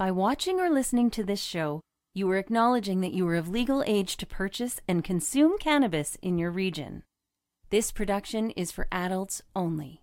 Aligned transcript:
By 0.00 0.10
watching 0.10 0.60
or 0.60 0.70
listening 0.70 1.10
to 1.10 1.22
this 1.22 1.42
show, 1.42 1.82
you 2.14 2.30
are 2.30 2.38
acknowledging 2.38 3.02
that 3.02 3.12
you 3.12 3.28
are 3.28 3.36
of 3.36 3.50
legal 3.50 3.84
age 3.86 4.16
to 4.16 4.24
purchase 4.24 4.80
and 4.88 5.04
consume 5.04 5.58
cannabis 5.58 6.16
in 6.22 6.38
your 6.38 6.50
region. 6.50 7.02
This 7.68 7.92
production 7.92 8.48
is 8.52 8.72
for 8.72 8.86
adults 8.90 9.42
only. 9.54 10.00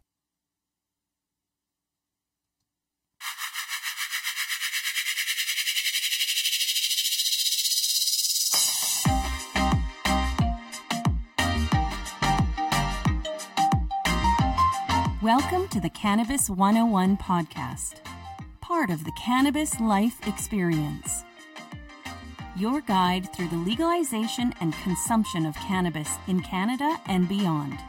Welcome 15.23 15.68
to 15.69 15.82
the 15.82 15.90
Cannabis 15.90 16.52
101 16.52 17.18
podcast, 17.18 18.07
part 18.67 18.89
of 18.89 19.05
the 19.05 19.12
Cannabis 19.13 19.80
Life 19.80 20.27
Experience. 20.27 21.23
Your 22.57 22.81
guide 22.81 23.34
through 23.34 23.48
the 23.48 23.55
legalization 23.55 24.53
and 24.59 24.73
consumption 24.84 25.45
of 25.45 25.55
cannabis 25.55 26.09
in 26.27 26.41
Canada 26.41 26.99
and 27.05 27.30
beyond. 27.30 27.80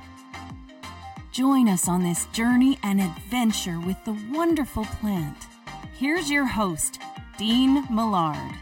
Join 1.33 1.69
us 1.69 1.89
on 1.89 2.05
this 2.05 2.27
journey 2.27 2.79
and 2.85 3.01
adventure 3.01 3.81
with 3.81 3.97
the 4.05 4.17
wonderful 4.31 4.85
plant. 4.85 5.49
Here's 5.95 6.31
your 6.31 6.47
host, 6.47 7.01
Dean 7.37 7.85
Millard. 7.93 8.55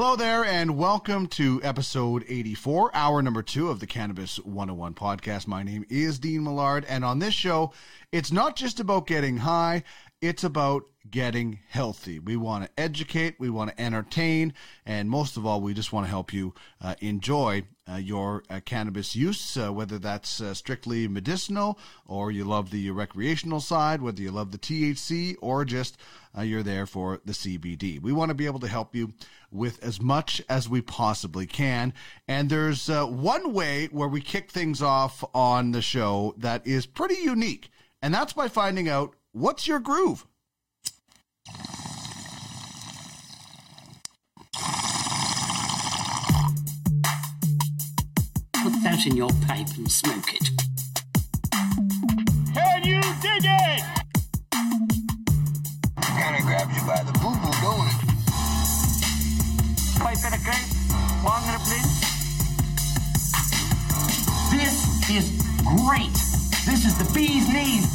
Hello 0.00 0.16
there, 0.16 0.46
and 0.46 0.78
welcome 0.78 1.26
to 1.26 1.60
episode 1.62 2.24
84, 2.26 2.90
hour 2.96 3.20
number 3.20 3.42
two 3.42 3.68
of 3.68 3.80
the 3.80 3.86
Cannabis 3.86 4.38
101 4.38 4.94
podcast. 4.94 5.46
My 5.46 5.62
name 5.62 5.84
is 5.90 6.18
Dean 6.18 6.42
Millard, 6.42 6.86
and 6.88 7.04
on 7.04 7.18
this 7.18 7.34
show, 7.34 7.74
it's 8.10 8.32
not 8.32 8.56
just 8.56 8.80
about 8.80 9.06
getting 9.06 9.36
high, 9.36 9.82
it's 10.22 10.42
about 10.42 10.84
getting 11.10 11.58
healthy. 11.68 12.18
We 12.18 12.36
want 12.36 12.64
to 12.64 12.70
educate, 12.80 13.38
we 13.38 13.50
want 13.50 13.76
to 13.76 13.82
entertain, 13.82 14.54
and 14.86 15.10
most 15.10 15.36
of 15.36 15.44
all, 15.44 15.60
we 15.60 15.74
just 15.74 15.92
want 15.92 16.06
to 16.06 16.10
help 16.10 16.32
you 16.32 16.54
uh, 16.80 16.94
enjoy 17.00 17.64
uh, 17.90 17.96
your 17.96 18.42
uh, 18.50 18.60
cannabis 18.64 19.16
use, 19.16 19.56
uh, 19.56 19.72
whether 19.72 19.98
that's 19.98 20.40
uh, 20.40 20.54
strictly 20.54 21.08
medicinal 21.08 21.78
or 22.06 22.30
you 22.30 22.44
love 22.44 22.70
the 22.70 22.90
recreational 22.90 23.60
side, 23.60 24.00
whether 24.00 24.22
you 24.22 24.30
love 24.30 24.52
the 24.52 24.58
THC 24.58 25.36
or 25.40 25.64
just 25.64 25.96
uh, 26.36 26.42
you're 26.42 26.62
there 26.62 26.86
for 26.86 27.20
the 27.24 27.32
CBD. 27.32 28.00
We 28.00 28.12
want 28.12 28.28
to 28.28 28.34
be 28.34 28.46
able 28.46 28.60
to 28.60 28.68
help 28.68 28.94
you 28.94 29.12
with 29.50 29.82
as 29.82 30.00
much 30.00 30.40
as 30.48 30.68
we 30.68 30.80
possibly 30.80 31.46
can. 31.46 31.92
And 32.28 32.48
there's 32.48 32.88
uh, 32.88 33.06
one 33.06 33.52
way 33.52 33.86
where 33.90 34.08
we 34.08 34.20
kick 34.20 34.50
things 34.50 34.80
off 34.80 35.24
on 35.34 35.72
the 35.72 35.82
show 35.82 36.34
that 36.38 36.66
is 36.66 36.86
pretty 36.86 37.20
unique, 37.22 37.70
and 38.00 38.14
that's 38.14 38.32
by 38.32 38.48
finding 38.48 38.88
out 38.88 39.14
what's 39.32 39.66
your 39.66 39.80
groove. 39.80 40.26
Put 49.00 49.06
that 49.06 49.12
in 49.12 49.16
your 49.16 49.30
pipe 49.46 49.68
and 49.78 49.90
smoke 49.90 50.34
it. 50.34 50.50
Can 52.54 52.84
you 52.84 53.00
dig 53.22 53.44
it? 53.44 53.82
Kinda 56.02 56.42
grabs 56.42 56.74
you 56.76 56.86
by 56.86 57.02
the 57.04 57.12
boo 57.12 57.34
boo, 57.40 57.52
don't 57.62 57.86
it? 57.86 57.94
Pipe 60.00 60.24
in 60.26 60.32
a 60.34 60.38
grape, 60.44 60.70
long 61.24 61.42
in 61.48 61.54
a 61.54 61.58
blitz. 61.64 62.00
This 64.50 64.76
is 65.10 65.26
great. 65.64 66.14
This 66.66 66.84
is 66.84 66.94
the 66.98 67.04
bee's 67.14 67.48
knees. 67.48 67.86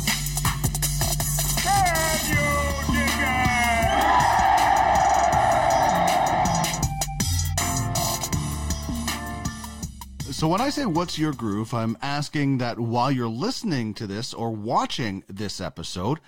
Can 1.61 2.19
you 2.29 2.45
dig 2.93 3.19
it? 3.19 3.44
So 10.35 10.49
when 10.49 10.59
I 10.59 10.69
say 10.69 10.85
what's 10.85 11.17
your 11.17 11.31
groove, 11.31 11.73
I'm 11.73 11.97
asking 12.01 12.57
that 12.57 12.77
while 12.77 13.09
you're 13.09 13.25
listening 13.25 13.93
to 13.93 14.05
this 14.05 14.33
or 14.33 14.51
watching 14.51 15.23
this 15.29 15.61
episode, 15.61 16.19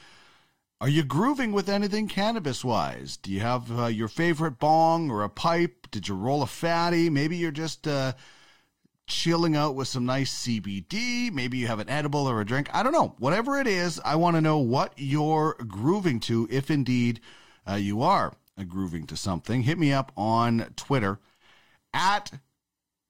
are 0.80 0.88
you 0.88 1.04
grooving 1.04 1.52
with 1.52 1.68
anything 1.68 2.08
cannabis 2.08 2.64
wise? 2.64 3.18
Do 3.18 3.30
you 3.34 3.42
have 3.42 3.70
uh, 3.70 3.88
your 3.88 4.08
favorite 4.08 4.60
bong 4.60 5.12
or 5.12 5.24
a 5.24 5.30
pipe? 5.30 5.88
Did 5.92 6.08
you 6.08 6.16
roll 6.16 6.42
a 6.42 6.48
fatty? 6.48 7.10
Maybe 7.10 7.36
you're 7.36 7.52
just 7.52 7.86
uh, 7.86 8.14
chilling 9.08 9.58
out 9.58 9.76
with 9.76 9.90
some 9.90 10.06
nice 10.06 10.34
CBD. 10.34 11.30
Maybe 11.30 11.58
you 11.58 11.68
have 11.68 11.80
an 11.80 11.90
edible 11.90 12.30
or 12.30 12.40
a 12.40 12.46
drink. 12.46 12.70
I 12.74 12.84
don't 12.84 12.94
know. 12.94 13.14
Whatever 13.20 13.60
it 13.60 13.68
is, 13.68 14.00
I 14.06 14.16
want 14.16 14.38
to 14.38 14.42
know 14.42 14.60
what 14.60 14.94
you're 14.96 15.56
grooving 15.68 16.22
to, 16.22 16.48
if 16.50 16.72
indeed 16.72 17.20
uh, 17.70 17.76
you 17.76 18.02
are 18.02 18.38
grooving 18.70 19.06
to 19.08 19.18
something. 19.18 19.64
Hit 19.64 19.78
me 19.78 19.92
up 19.92 20.14
on 20.16 20.72
Twitter 20.78 21.20
at 21.94 22.32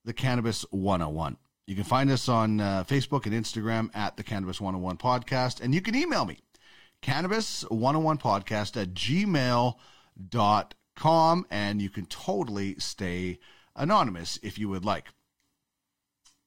the 0.07 0.13
Cannabis 0.13 0.65
101. 0.71 1.37
You 1.67 1.75
can 1.75 1.83
find 1.83 2.09
us 2.09 2.29
on 2.29 2.61
uh, 2.61 2.85
Facebook 2.87 3.25
and 3.25 3.35
Instagram 3.35 3.93
at 3.93 4.15
the 4.15 4.23
Cannabis 4.23 4.61
101 4.61 4.95
Podcast, 4.97 5.59
and 5.59 5.75
you 5.75 5.81
can 5.81 5.95
email 5.95 6.23
me, 6.23 6.39
Cannabis 7.01 7.63
101 7.63 8.17
Podcast 8.17 8.81
at 8.81 8.93
gmail.com, 8.93 9.75
and 11.51 11.81
you 11.81 11.89
can 11.89 12.05
totally 12.05 12.79
stay 12.79 13.39
anonymous 13.75 14.39
if 14.41 14.57
you 14.57 14.69
would 14.69 14.85
like. 14.85 15.09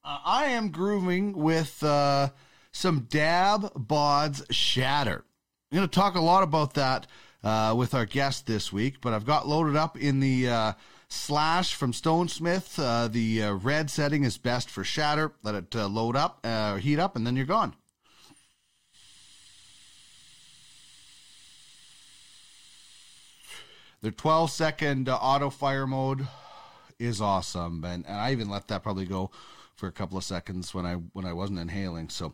Uh, 0.03 0.17
I 0.25 0.45
am 0.45 0.71
grooving 0.71 1.37
with 1.37 1.83
uh, 1.83 2.29
some 2.71 3.01
Dab 3.01 3.75
Bods 3.75 4.43
Shatter. 4.49 5.23
I'm 5.71 5.75
going 5.75 5.87
to 5.87 5.95
talk 5.95 6.15
a 6.15 6.21
lot 6.21 6.41
about 6.41 6.73
that 6.73 7.05
uh, 7.43 7.75
with 7.77 7.93
our 7.93 8.07
guest 8.07 8.47
this 8.47 8.73
week, 8.73 9.01
but 9.01 9.13
I've 9.13 9.27
got 9.27 9.47
loaded 9.47 9.75
up 9.75 9.99
in 9.99 10.19
the 10.19 10.49
uh, 10.49 10.73
slash 11.11 11.75
from 11.75 11.91
Stonesmith. 11.91 12.81
Uh, 12.81 13.07
the 13.07 13.43
uh, 13.43 13.53
red 13.53 13.89
setting 13.89 14.23
is 14.23 14.37
best 14.37 14.69
for 14.69 14.83
shatter. 14.83 15.33
Let 15.43 15.55
it 15.55 15.75
uh, 15.75 15.87
load 15.87 16.15
up, 16.15 16.39
uh, 16.43 16.77
heat 16.77 16.99
up, 16.99 17.15
and 17.15 17.27
then 17.27 17.35
you're 17.35 17.45
gone. 17.45 17.75
The 24.01 24.11
12 24.11 24.49
second 24.49 25.09
uh, 25.09 25.15
auto 25.15 25.51
fire 25.51 25.85
mode 25.85 26.27
is 26.97 27.21
awesome, 27.21 27.83
and, 27.83 28.05
and 28.07 28.15
I 28.15 28.31
even 28.31 28.49
let 28.49 28.67
that 28.69 28.81
probably 28.81 29.05
go 29.05 29.29
for 29.75 29.87
a 29.87 29.91
couple 29.91 30.17
of 30.17 30.23
seconds 30.23 30.73
when 30.73 30.85
I 30.85 30.95
when 30.95 31.25
I 31.25 31.33
wasn't 31.33 31.59
inhaling. 31.59 32.09
So 32.09 32.33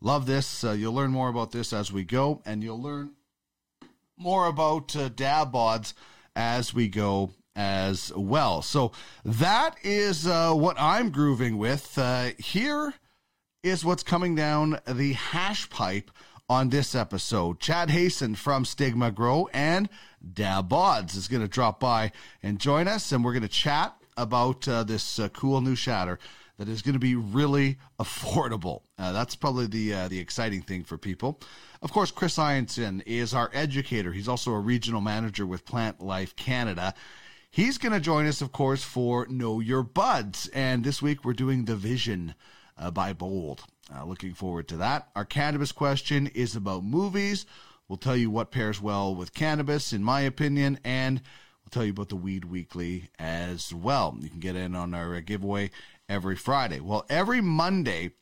love 0.00 0.26
this. 0.26 0.62
Uh, 0.62 0.72
you'll 0.72 0.92
learn 0.92 1.10
more 1.10 1.28
about 1.28 1.50
this 1.50 1.72
as 1.72 1.90
we 1.90 2.04
go, 2.04 2.42
and 2.44 2.62
you'll 2.62 2.80
learn 2.80 3.12
more 4.16 4.46
about 4.46 4.94
uh, 4.94 5.08
dab 5.08 5.52
bods 5.52 5.94
as 6.36 6.72
we 6.72 6.86
go 6.86 7.30
as 7.60 8.10
well. 8.16 8.62
So 8.62 8.92
that 9.22 9.76
is 9.82 10.26
uh, 10.26 10.54
what 10.54 10.76
I'm 10.80 11.10
grooving 11.10 11.58
with. 11.58 11.98
Uh, 11.98 12.30
here 12.38 12.94
is 13.62 13.84
what's 13.84 14.02
coming 14.02 14.34
down 14.34 14.80
the 14.88 15.12
hash 15.12 15.68
pipe 15.68 16.10
on 16.48 16.70
this 16.70 16.94
episode. 16.94 17.60
Chad 17.60 17.90
Hason 17.90 18.34
from 18.34 18.64
Stigma 18.64 19.10
Grow 19.10 19.50
and 19.52 19.90
Dab 20.32 20.70
Bods 20.70 21.14
is 21.14 21.28
going 21.28 21.42
to 21.42 21.48
drop 21.48 21.78
by 21.78 22.12
and 22.42 22.58
join 22.58 22.88
us, 22.88 23.12
and 23.12 23.22
we're 23.22 23.34
going 23.34 23.42
to 23.42 23.48
chat 23.48 23.94
about 24.16 24.66
uh, 24.66 24.82
this 24.82 25.18
uh, 25.18 25.28
cool 25.28 25.60
new 25.60 25.76
shatter 25.76 26.18
that 26.56 26.66
is 26.66 26.80
going 26.80 26.94
to 26.94 26.98
be 26.98 27.14
really 27.14 27.76
affordable. 28.00 28.84
Uh, 28.98 29.12
that's 29.12 29.36
probably 29.36 29.66
the 29.66 29.92
uh, 29.92 30.08
the 30.08 30.18
exciting 30.18 30.62
thing 30.62 30.82
for 30.82 30.96
people. 30.96 31.38
Of 31.82 31.92
course, 31.92 32.10
Chris 32.10 32.38
Ianson 32.38 33.02
is 33.04 33.34
our 33.34 33.50
educator. 33.52 34.12
He's 34.12 34.28
also 34.28 34.52
a 34.52 34.60
regional 34.60 35.02
manager 35.02 35.44
with 35.44 35.66
Plantlife 35.66 36.36
Canada. 36.36 36.94
He's 37.52 37.78
going 37.78 37.92
to 37.92 38.00
join 38.00 38.26
us, 38.26 38.40
of 38.40 38.52
course, 38.52 38.84
for 38.84 39.26
Know 39.28 39.58
Your 39.58 39.82
Buds. 39.82 40.46
And 40.54 40.84
this 40.84 41.02
week 41.02 41.24
we're 41.24 41.32
doing 41.32 41.64
The 41.64 41.74
Vision 41.74 42.36
uh, 42.78 42.92
by 42.92 43.12
Bold. 43.12 43.64
Uh, 43.92 44.04
looking 44.04 44.34
forward 44.34 44.68
to 44.68 44.76
that. 44.76 45.08
Our 45.16 45.24
cannabis 45.24 45.72
question 45.72 46.28
is 46.28 46.54
about 46.54 46.84
movies. 46.84 47.46
We'll 47.88 47.96
tell 47.96 48.16
you 48.16 48.30
what 48.30 48.52
pairs 48.52 48.80
well 48.80 49.16
with 49.16 49.34
cannabis, 49.34 49.92
in 49.92 50.04
my 50.04 50.20
opinion, 50.20 50.78
and 50.84 51.20
we'll 51.64 51.70
tell 51.72 51.84
you 51.84 51.90
about 51.90 52.10
the 52.10 52.14
Weed 52.14 52.44
Weekly 52.44 53.08
as 53.18 53.74
well. 53.74 54.16
You 54.20 54.28
can 54.28 54.38
get 54.38 54.54
in 54.54 54.76
on 54.76 54.94
our 54.94 55.16
uh, 55.16 55.20
giveaway 55.20 55.72
every 56.08 56.36
Friday. 56.36 56.78
Well, 56.78 57.04
every 57.10 57.40
Monday, 57.40 58.12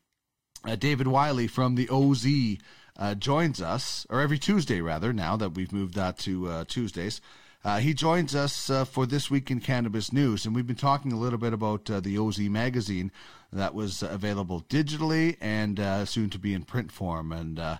uh, 0.64 0.76
David 0.76 1.06
Wiley 1.06 1.48
from 1.48 1.74
the 1.74 1.90
OZ 1.90 2.26
uh, 2.96 3.14
joins 3.14 3.60
us, 3.60 4.06
or 4.08 4.22
every 4.22 4.38
Tuesday 4.38 4.80
rather, 4.80 5.12
now 5.12 5.36
that 5.36 5.50
we've 5.50 5.70
moved 5.70 5.96
that 5.96 6.16
to 6.20 6.48
uh, 6.48 6.64
Tuesdays. 6.66 7.20
Uh, 7.64 7.78
he 7.80 7.92
joins 7.92 8.34
us 8.36 8.70
uh, 8.70 8.84
for 8.84 9.04
This 9.04 9.30
Week 9.30 9.50
in 9.50 9.60
Cannabis 9.60 10.12
News, 10.12 10.46
and 10.46 10.54
we've 10.54 10.66
been 10.66 10.76
talking 10.76 11.12
a 11.12 11.18
little 11.18 11.38
bit 11.40 11.52
about 11.52 11.90
uh, 11.90 11.98
the 11.98 12.16
OZ 12.16 12.38
magazine 12.38 13.10
that 13.52 13.74
was 13.74 14.02
available 14.02 14.62
digitally 14.68 15.36
and 15.40 15.80
uh, 15.80 16.04
soon 16.04 16.30
to 16.30 16.38
be 16.38 16.54
in 16.54 16.62
print 16.62 16.92
form, 16.92 17.32
and 17.32 17.58
uh, 17.58 17.78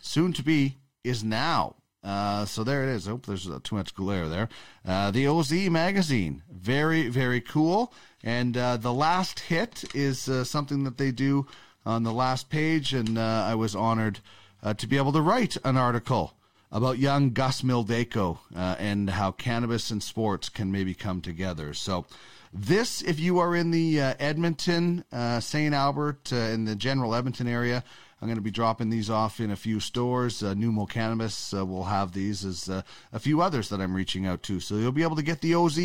soon 0.00 0.32
to 0.32 0.42
be 0.42 0.78
is 1.02 1.24
now 1.24 1.74
Uh, 2.04 2.44
so 2.44 2.62
there 2.62 2.84
it 2.84 2.88
is. 2.88 3.08
I 3.08 3.10
hope 3.10 3.26
there's 3.26 3.50
too 3.64 3.74
much 3.74 3.92
glare 3.92 4.28
there. 4.28 4.48
The 4.84 5.26
OZ 5.26 5.50
magazine, 5.70 6.44
very 6.48 7.08
very 7.08 7.40
cool. 7.40 7.92
And 8.22 8.54
the 8.54 8.92
last 8.92 9.40
hit 9.40 9.84
is 9.92 10.20
something 10.48 10.84
that 10.84 10.98
they 10.98 11.10
do 11.10 11.46
on 11.84 12.04
the 12.04 12.12
last 12.12 12.48
page, 12.48 12.94
and 12.94 13.18
I 13.18 13.56
was 13.56 13.74
honored 13.74 14.20
to 14.76 14.86
be 14.86 14.96
able 14.96 15.12
to 15.12 15.20
write 15.20 15.56
an 15.64 15.76
article 15.76 16.35
about 16.76 16.98
young 16.98 17.30
Gus 17.30 17.62
Mildeko 17.62 18.36
uh, 18.54 18.76
and 18.78 19.08
how 19.08 19.32
cannabis 19.32 19.90
and 19.90 20.02
sports 20.02 20.50
can 20.50 20.70
maybe 20.70 20.92
come 20.92 21.22
together. 21.22 21.72
So, 21.72 22.04
this, 22.52 23.00
if 23.00 23.18
you 23.18 23.38
are 23.38 23.56
in 23.56 23.70
the 23.70 24.00
uh, 24.00 24.14
Edmonton, 24.20 25.02
uh, 25.10 25.40
St. 25.40 25.74
Albert, 25.74 26.32
uh, 26.34 26.36
in 26.36 26.66
the 26.66 26.76
general 26.76 27.14
Edmonton 27.14 27.48
area, 27.48 27.82
I'm 28.20 28.28
going 28.28 28.36
to 28.36 28.42
be 28.42 28.50
dropping 28.50 28.90
these 28.90 29.08
off 29.08 29.40
in 29.40 29.50
a 29.50 29.56
few 29.56 29.80
stores. 29.80 30.42
Uh, 30.42 30.52
Numo 30.52 30.88
Cannabis 30.88 31.54
uh, 31.54 31.64
will 31.64 31.84
have 31.84 32.12
these 32.12 32.44
as 32.44 32.68
uh, 32.68 32.82
a 33.10 33.18
few 33.18 33.40
others 33.40 33.70
that 33.70 33.80
I'm 33.80 33.94
reaching 33.94 34.26
out 34.26 34.42
to. 34.44 34.60
So 34.60 34.76
you'll 34.76 34.92
be 34.92 35.02
able 35.02 35.16
to 35.16 35.22
get 35.22 35.40
the 35.40 35.54
OZ, 35.54 35.78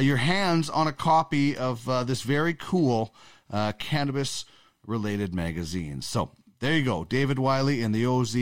your 0.00 0.16
hands 0.16 0.70
on 0.70 0.86
a 0.86 0.92
copy 0.92 1.54
of 1.54 1.84
this 2.06 2.22
very 2.22 2.54
cool 2.54 3.14
cannabis 3.78 4.46
related 4.86 5.34
magazine. 5.34 6.00
So 6.00 6.30
there 6.64 6.78
you 6.78 6.82
go. 6.82 7.04
David 7.04 7.38
Wiley 7.38 7.82
and 7.82 7.94
the 7.94 8.06
OZ 8.06 8.34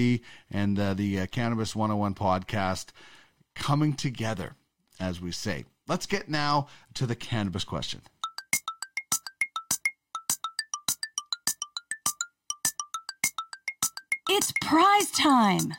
and 0.48 0.78
uh, 0.78 0.94
the 0.94 1.18
uh, 1.18 1.26
Cannabis 1.26 1.74
101 1.74 2.14
podcast 2.14 2.90
coming 3.56 3.94
together, 3.94 4.54
as 5.00 5.20
we 5.20 5.32
say. 5.32 5.64
Let's 5.88 6.06
get 6.06 6.28
now 6.28 6.68
to 6.94 7.04
the 7.04 7.16
cannabis 7.16 7.64
question. 7.64 8.00
It's 14.28 14.52
prize 14.62 15.10
time. 15.10 15.72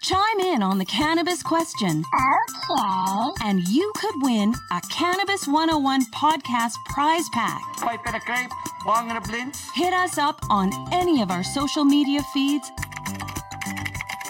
Chime 0.00 0.40
in 0.40 0.62
on 0.62 0.78
the 0.78 0.84
cannabis 0.84 1.42
question, 1.42 2.04
Okay. 2.14 3.32
and 3.44 3.66
you 3.68 3.92
could 3.96 4.14
win 4.22 4.54
a 4.70 4.80
Cannabis 4.90 5.46
101 5.48 6.04
podcast 6.12 6.74
prize 6.86 7.28
pack. 7.32 7.60
Pipe 7.78 8.00
and 8.06 8.16
a 8.16 8.20
grape, 8.20 8.50
bong 8.84 9.08
and 9.10 9.18
a 9.18 9.20
blint. 9.28 9.56
Hit 9.74 9.92
us 9.92 10.16
up 10.16 10.38
on 10.50 10.70
any 10.92 11.20
of 11.20 11.30
our 11.30 11.42
social 11.42 11.84
media 11.84 12.22
feeds 12.32 12.70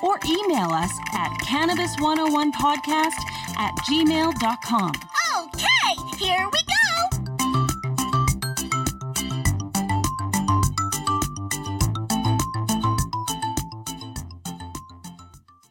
or 0.03 0.19
email 0.25 0.71
us 0.71 0.93
at 1.13 1.31
cannabis101podcast 1.45 3.19
at 3.59 3.75
gmail.com. 3.89 4.93
Okay, 5.39 6.17
here 6.19 6.49
we 6.51 6.59
go. 6.63 6.78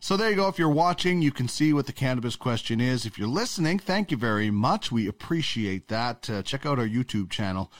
So 0.08 0.16
there 0.16 0.30
you 0.30 0.38
go. 0.38 0.48
If 0.48 0.58
you're 0.58 0.70
watching, 0.70 1.22
you 1.22 1.34
can 1.34 1.50
see 1.50 1.74
what 1.74 1.86
the 1.86 1.92
cannabis 1.92 2.38
question 2.38 2.80
is. 2.80 3.06
If 3.06 3.20
you're 3.20 3.28
listening, 3.28 3.78
thank 3.78 4.10
you 4.10 4.16
very 4.16 4.50
much. 4.50 4.90
We 4.90 5.06
appreciate 5.06 5.90
that. 5.90 6.30
Uh, 6.30 6.42
check 6.44 6.66
out 6.66 6.80
our 6.80 6.88
YouTube 6.88 7.30
channel 7.30 7.74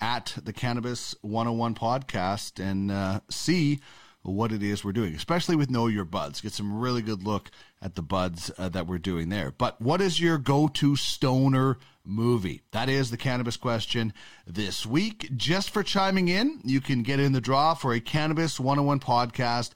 at 0.00 0.34
the 0.42 0.54
Cannabis 0.54 1.14
101 1.20 1.74
podcast 1.74 2.58
and 2.58 2.90
uh, 2.90 3.20
see 3.28 3.80
what 4.22 4.50
it 4.50 4.62
is 4.62 4.82
we're 4.82 4.92
doing, 4.92 5.14
especially 5.14 5.56
with 5.56 5.68
Know 5.68 5.86
Your 5.86 6.06
Buds. 6.06 6.40
Get 6.40 6.54
some 6.54 6.74
really 6.80 7.02
good 7.02 7.22
look 7.22 7.50
at 7.82 7.96
the 7.96 8.02
buds 8.02 8.50
uh, 8.56 8.70
that 8.70 8.86
we're 8.86 8.96
doing 8.96 9.28
there. 9.28 9.50
But 9.50 9.78
what 9.78 10.00
is 10.00 10.18
your 10.18 10.38
go 10.38 10.68
to 10.68 10.96
stoner 10.96 11.76
movie? 12.02 12.62
That 12.70 12.88
is 12.88 13.10
the 13.10 13.18
cannabis 13.18 13.58
question 13.58 14.14
this 14.46 14.86
week. 14.86 15.28
Just 15.36 15.68
for 15.68 15.82
chiming 15.82 16.28
in, 16.28 16.60
you 16.64 16.80
can 16.80 17.02
get 17.02 17.20
in 17.20 17.32
the 17.32 17.42
draw 17.42 17.74
for 17.74 17.92
a 17.92 18.00
Cannabis 18.00 18.58
101 18.58 19.00
podcast 19.00 19.72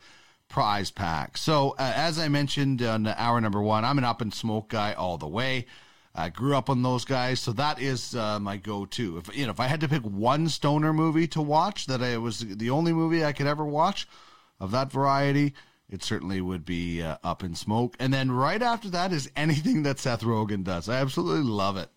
prize 0.49 0.91
pack. 0.91 1.37
So, 1.37 1.75
uh, 1.79 1.93
as 1.95 2.19
I 2.19 2.29
mentioned 2.29 2.83
on 2.83 3.07
hour 3.07 3.41
number 3.41 3.63
one, 3.63 3.85
I'm 3.85 3.99
an 3.99 4.05
Up 4.05 4.23
in 4.23 4.33
Smoke 4.33 4.69
guy 4.69 4.93
all 4.93 5.19
the 5.19 5.29
way. 5.29 5.67
I 6.15 6.31
grew 6.31 6.57
up 6.57 6.69
on 6.69 6.83
those 6.83 7.05
guys, 7.05 7.39
so 7.39 7.53
that 7.53 7.81
is 7.81 8.17
uh, 8.17 8.41
my 8.41 8.57
go-to. 8.57 9.19
If 9.19 9.37
you 9.37 9.45
know, 9.45 9.53
if 9.53 9.61
I 9.61 9.67
had 9.69 9.81
to 9.83 9.89
pick 9.89 10.03
one 10.03 10.49
stoner 10.49 10.93
movie 10.93 11.29
to 11.29 11.43
watch, 11.43 11.87
that 11.87 12.03
I 12.03 12.17
was 12.17 12.41
the 12.41 12.71
only 12.71 12.93
movie 12.93 13.25
I 13.25 13.33
could 13.33 13.47
ever 13.47 13.65
watch 13.65 14.09
of 14.59 14.73
that 14.73 14.91
variety, 14.91 15.55
it 15.89 16.03
certainly 16.03 16.41
would 16.41 16.65
be 16.65 17.03
uh, 17.03 17.19
Up 17.23 17.45
in 17.45 17.55
Smoke. 17.55 17.95
And 18.01 18.13
then 18.13 18.33
right 18.33 18.61
after 18.61 18.91
that 18.91 19.13
is 19.13 19.31
anything 19.37 19.85
that 19.85 19.99
Seth 19.99 20.23
Rogen 20.23 20.65
does. 20.65 20.89
I 20.89 21.01
absolutely 21.01 21.49
love 21.49 21.77
it. 21.77 21.89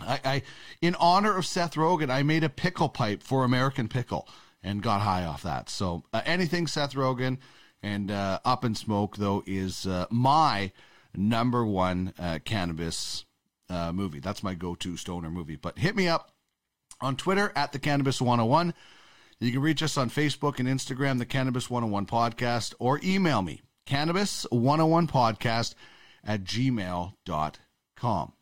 I, 0.00 0.20
I 0.24 0.42
in 0.80 0.94
honor 0.96 1.36
of 1.36 1.44
Seth 1.44 1.74
Rogen, 1.74 2.10
I 2.10 2.22
made 2.22 2.44
a 2.44 2.48
pickle 2.48 2.88
pipe 2.88 3.22
for 3.22 3.44
American 3.44 3.88
Pickle 3.88 4.28
and 4.62 4.82
got 4.82 5.00
high 5.00 5.24
off 5.24 5.42
that. 5.42 5.68
So 5.68 6.04
uh, 6.12 6.22
anything 6.24 6.66
Seth 6.66 6.94
Rogen 6.94 7.38
and 7.82 8.10
uh, 8.10 8.40
Up 8.44 8.64
in 8.64 8.74
Smoke 8.74 9.16
though 9.16 9.42
is 9.46 9.86
uh, 9.86 10.06
my 10.10 10.72
number 11.14 11.64
one 11.64 12.12
uh, 12.18 12.38
cannabis 12.44 13.24
uh, 13.70 13.92
movie. 13.92 14.20
That's 14.20 14.42
my 14.42 14.54
go-to 14.54 14.96
stoner 14.96 15.30
movie. 15.30 15.56
But 15.56 15.78
hit 15.78 15.96
me 15.96 16.08
up 16.08 16.32
on 17.00 17.16
Twitter 17.16 17.52
at 17.54 17.72
the 17.72 17.78
Cannabis 17.78 18.20
101. 18.20 18.74
You 19.40 19.52
can 19.52 19.60
reach 19.60 19.82
us 19.82 19.96
on 19.96 20.10
Facebook 20.10 20.58
and 20.58 20.68
Instagram, 20.68 21.18
the 21.18 21.26
Cannabis 21.26 21.70
101 21.70 22.06
Podcast, 22.06 22.74
or 22.78 23.00
email 23.04 23.40
me, 23.42 23.62
Cannabis 23.86 24.46
101 24.50 25.06
Podcast 25.06 25.74
at 26.24 26.42
gmail.com. 26.44 28.32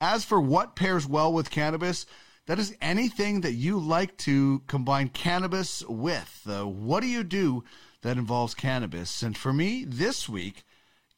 As 0.00 0.24
for 0.24 0.40
what 0.40 0.76
pairs 0.76 1.06
well 1.06 1.32
with 1.32 1.50
cannabis, 1.50 2.06
that 2.46 2.58
is 2.58 2.74
anything 2.80 3.42
that 3.42 3.52
you 3.52 3.78
like 3.78 4.16
to 4.18 4.62
combine 4.66 5.08
cannabis 5.08 5.84
with. 5.86 6.42
Uh, 6.48 6.64
what 6.66 7.00
do 7.00 7.08
you 7.08 7.24
do 7.24 7.64
that 8.02 8.16
involves 8.16 8.54
cannabis? 8.54 9.22
And 9.22 9.36
for 9.36 9.52
me, 9.52 9.84
this 9.84 10.28
week, 10.28 10.64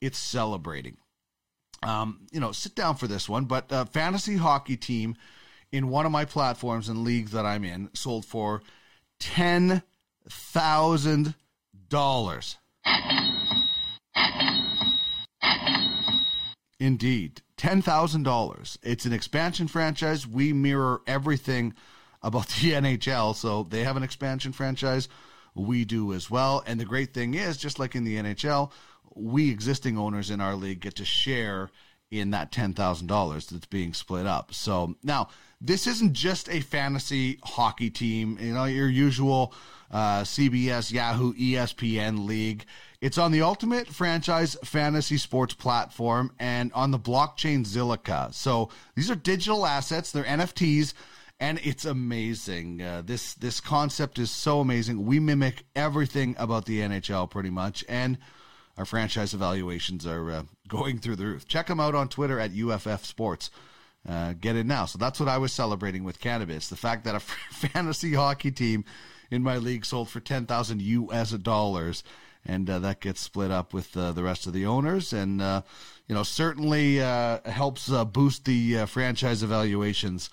it's 0.01 0.19
celebrating. 0.19 0.97
Um, 1.83 2.27
you 2.31 2.41
know, 2.41 2.53
sit 2.53 2.75
down 2.75 2.97
for 2.97 3.07
this 3.07 3.29
one, 3.29 3.47
but 3.47 3.67
a 3.71 3.87
fantasy 3.87 4.37
hockey 4.37 4.77
team 4.77 5.17
in 5.73 5.89
one 5.89 6.07
of 6.07 6.13
my 6.13 6.25
platforms 6.25 6.89
and 6.89 7.05
leagues 7.05 7.33
that 7.33 7.47
I'm 7.47 7.65
in 7.65 7.91
sold 7.95 8.25
for 8.25 8.63
ten 9.19 9.83
thousand 10.29 11.35
dollars. 11.89 12.57
Indeed, 16.79 17.43
ten 17.57 17.83
thousand 17.83 18.25
dollars. 18.25 18.79
It's 18.83 19.05
an 19.05 19.13
expansion 19.13 19.69
franchise. 19.69 20.27
We 20.27 20.53
mirror 20.53 21.03
everything 21.07 21.75
about 22.23 22.49
the 22.49 22.73
NHL, 22.73 23.35
so 23.35 23.65
they 23.65 23.85
have 23.85 23.97
an 23.97 24.03
expansion 24.03 24.53
franchise. 24.53 25.09
We 25.55 25.85
do 25.85 26.13
as 26.13 26.31
well. 26.31 26.63
And 26.67 26.79
the 26.79 26.85
great 26.85 27.13
thing 27.15 27.35
is, 27.35 27.57
just 27.57 27.79
like 27.79 27.95
in 27.95 28.05
the 28.05 28.17
NHL, 28.17 28.71
we 29.15 29.51
existing 29.51 29.99
owners 29.99 30.31
in 30.31 30.41
our 30.41 30.55
league 30.55 30.81
get 30.81 30.97
to 30.97 31.05
share 31.05 31.71
in 32.11 32.31
that 32.31 32.51
ten 32.53 32.75
thousand 32.75 33.07
dollars 33.07 33.47
that's 33.47 33.67
being 33.67 33.93
split 33.95 34.27
up. 34.27 34.53
So 34.53 34.97
now 35.03 35.29
this 35.61 35.87
isn't 35.87 36.15
just 36.15 36.49
a 36.49 36.61
fantasy 36.61 37.39
hockey 37.43 37.91
team, 37.91 38.39
you 38.41 38.55
know, 38.55 38.65
your 38.65 38.89
usual 38.89 39.55
uh, 39.91 40.23
CBS, 40.23 40.93
Yahoo, 40.93 41.35
ESPN 41.35 42.27
league. 42.27 42.65
It's 43.01 43.19
on 43.19 43.33
the 43.33 43.43
Ultimate 43.43 43.89
Franchise 43.89 44.57
Fantasy 44.65 45.17
Sports 45.17 45.55
platform 45.55 46.33
and 46.39 46.73
on 46.75 46.91
the 46.91 46.99
blockchain 46.99 47.67
Zilliqa. 47.67 48.33
So 48.33 48.71
these 48.95 49.11
are 49.11 49.17
digital 49.17 49.67
assets, 49.67 50.13
they're 50.13 50.25
NFTs, 50.25 50.95
and 51.41 51.59
it's 51.65 51.87
amazing. 51.87 52.83
Uh, 52.83 53.03
this 53.05 53.35
this 53.35 53.61
concept 53.61 54.19
is 54.19 54.31
so 54.31 54.61
amazing. 54.61 55.07
We 55.07 55.19
mimic 55.19 55.65
everything 55.75 56.37
about 56.39 56.67
the 56.67 56.81
NHL 56.81 57.31
pretty 57.31 57.51
much, 57.51 57.83
and 57.89 58.19
our 58.77 58.85
franchise 58.85 59.33
evaluations 59.33 60.07
are 60.07 60.31
uh, 60.31 60.43
going 60.69 60.99
through 60.99 61.17
the 61.17 61.27
roof. 61.27 61.49
Check 61.49 61.67
them 61.67 61.81
out 61.81 61.95
on 61.95 62.09
Twitter 62.09 62.39
at 62.39 62.53
UFF 62.53 63.07
Sports. 63.07 63.51
Uh, 64.09 64.35
get 64.39 64.57
it 64.57 64.65
now. 64.65 64.85
So 64.85 64.99
that's 64.99 65.19
what 65.19 65.29
I 65.29 65.39
was 65.39 65.53
celebrating 65.53 66.05
with 66.05 66.21
cannabis. 66.21 66.69
The 66.69 66.77
fact 66.77 67.05
that 67.05 67.15
a 67.15 67.21
fantasy 67.51 68.15
hockey 68.15 68.51
team 68.51 68.85
in 69.31 69.43
my 69.43 69.57
league 69.57 69.85
sold 69.85 70.09
for 70.09 70.21
10,000 70.21 70.83
US 70.83 71.31
dollars 71.33 72.03
and 72.47 72.71
uh, 72.71 72.79
that 72.79 73.01
gets 73.01 73.21
split 73.21 73.51
up 73.51 73.75
with 73.75 73.95
uh, 73.97 74.13
the 74.13 74.23
rest 74.23 74.47
of 74.47 74.55
the 74.55 74.65
owners 74.65 75.13
and 75.13 75.43
uh, 75.43 75.61
you 76.09 76.15
know 76.15 76.23
certainly 76.23 76.97
helps 76.97 77.91
boost 78.13 78.47
the 78.47 78.87
franchise 78.87 79.43
evaluations 79.43 80.31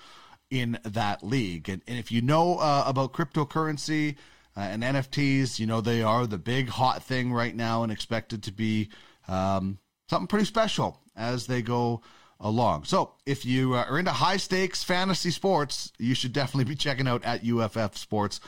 in 0.50 0.80
that 0.84 1.24
league. 1.24 1.70
And, 1.70 1.82
and 1.88 1.98
if 1.98 2.12
you 2.12 2.22
know 2.22 2.60
about 2.60 3.14
cryptocurrency, 3.14 4.16
uh, 4.58 4.62
and 4.62 4.82
NFTs, 4.82 5.60
you 5.60 5.68
know, 5.68 5.82
they 5.82 6.02
are 6.02 6.26
the 6.26 6.40
big 6.40 6.68
hot 6.68 7.04
thing 7.04 7.32
right 7.32 7.56
now 7.56 7.84
and 7.84 7.92
expected 7.92 8.42
to 8.44 8.52
be 8.52 8.90
um, 9.28 9.78
something 10.10 10.26
pretty 10.26 10.46
special 10.46 11.00
as 11.16 11.46
they 11.46 11.62
go 11.62 12.02
along. 12.40 12.86
So 12.86 13.12
if 13.28 13.46
you 13.46 13.76
are 13.76 14.00
into 14.00 14.12
high 14.12 14.38
stakes 14.38 14.84
fantasy 14.84 15.30
sports, 15.30 15.92
you 16.00 16.16
should 16.16 16.34
definitely 16.34 16.66
be 16.66 16.76
checking 16.76 17.08
out 17.08 17.24
at 17.24 17.46
UFF 17.46 17.98
Sports. 17.98 18.40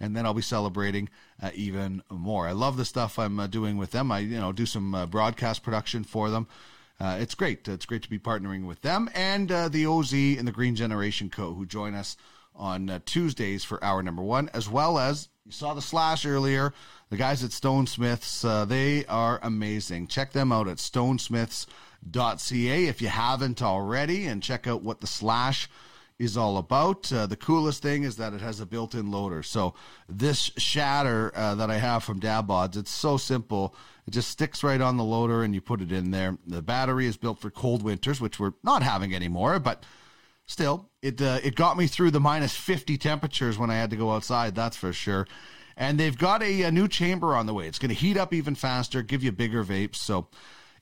And 0.00 0.16
then 0.16 0.24
I'll 0.24 0.32
be 0.32 0.42
celebrating 0.42 1.10
uh, 1.42 1.50
even 1.54 2.02
more. 2.10 2.46
I 2.46 2.52
love 2.52 2.78
the 2.78 2.84
stuff 2.86 3.18
I'm 3.18 3.38
uh, 3.38 3.46
doing 3.46 3.76
with 3.76 3.90
them. 3.90 4.10
I, 4.10 4.20
you 4.20 4.38
know, 4.38 4.52
do 4.52 4.64
some 4.64 4.94
uh, 4.94 5.04
broadcast 5.04 5.62
production 5.62 6.02
for 6.02 6.30
them. 6.30 6.46
Uh, 7.00 7.16
it's 7.20 7.34
great. 7.34 7.66
It's 7.68 7.86
great 7.86 8.02
to 8.02 8.10
be 8.10 8.18
partnering 8.18 8.66
with 8.66 8.82
them 8.82 9.08
and 9.14 9.52
uh, 9.52 9.68
the 9.68 9.86
OZ 9.86 10.12
and 10.12 10.48
the 10.48 10.52
Green 10.52 10.74
Generation 10.74 11.30
Co. 11.30 11.54
who 11.54 11.64
join 11.64 11.94
us 11.94 12.16
on 12.54 12.90
uh, 12.90 12.98
Tuesdays 13.06 13.62
for 13.62 13.82
hour 13.84 14.02
number 14.02 14.22
one, 14.22 14.50
as 14.52 14.68
well 14.68 14.98
as 14.98 15.28
you 15.46 15.52
saw 15.52 15.74
the 15.74 15.80
slash 15.80 16.26
earlier. 16.26 16.74
The 17.10 17.16
guys 17.16 17.44
at 17.44 17.52
Stone 17.52 17.86
Smiths, 17.86 18.44
uh, 18.44 18.64
they 18.64 19.04
are 19.06 19.38
amazing. 19.42 20.08
Check 20.08 20.32
them 20.32 20.50
out 20.52 20.68
at 20.68 20.78
stonesmiths.ca 20.78 22.86
if 22.86 23.00
you 23.00 23.08
haven't 23.08 23.62
already, 23.62 24.26
and 24.26 24.42
check 24.42 24.66
out 24.66 24.82
what 24.82 25.00
the 25.00 25.06
slash 25.06 25.70
is 26.18 26.36
all 26.36 26.58
about. 26.58 27.12
Uh, 27.12 27.26
the 27.26 27.36
coolest 27.36 27.80
thing 27.80 28.02
is 28.02 28.16
that 28.16 28.34
it 28.34 28.40
has 28.40 28.60
a 28.60 28.66
built-in 28.66 29.10
loader. 29.10 29.42
So 29.42 29.74
this 30.08 30.50
shatter 30.58 31.32
uh, 31.34 31.54
that 31.54 31.70
I 31.70 31.78
have 31.78 32.04
from 32.04 32.18
Dab 32.18 32.48
Bods, 32.48 32.76
it's 32.76 32.90
so 32.90 33.16
simple. 33.16 33.74
It 34.08 34.12
just 34.12 34.30
sticks 34.30 34.64
right 34.64 34.80
on 34.80 34.96
the 34.96 35.04
loader, 35.04 35.42
and 35.42 35.54
you 35.54 35.60
put 35.60 35.82
it 35.82 35.92
in 35.92 36.12
there. 36.12 36.38
The 36.46 36.62
battery 36.62 37.04
is 37.04 37.18
built 37.18 37.38
for 37.38 37.50
cold 37.50 37.82
winters, 37.82 38.22
which 38.22 38.40
we're 38.40 38.54
not 38.62 38.82
having 38.82 39.14
anymore, 39.14 39.58
but 39.58 39.84
still, 40.46 40.88
it 41.02 41.20
uh, 41.20 41.40
it 41.44 41.56
got 41.56 41.76
me 41.76 41.86
through 41.86 42.12
the 42.12 42.18
minus 42.18 42.56
50 42.56 42.96
temperatures 42.96 43.58
when 43.58 43.68
I 43.68 43.74
had 43.74 43.90
to 43.90 43.96
go 43.96 44.12
outside. 44.12 44.54
That's 44.54 44.78
for 44.78 44.94
sure. 44.94 45.26
And 45.76 46.00
they've 46.00 46.16
got 46.16 46.42
a, 46.42 46.62
a 46.62 46.70
new 46.70 46.88
chamber 46.88 47.36
on 47.36 47.44
the 47.44 47.52
way. 47.52 47.68
It's 47.68 47.78
going 47.78 47.90
to 47.90 47.94
heat 47.94 48.16
up 48.16 48.32
even 48.32 48.54
faster, 48.54 49.02
give 49.02 49.22
you 49.22 49.30
bigger 49.30 49.62
vapes. 49.62 49.96
So 49.96 50.28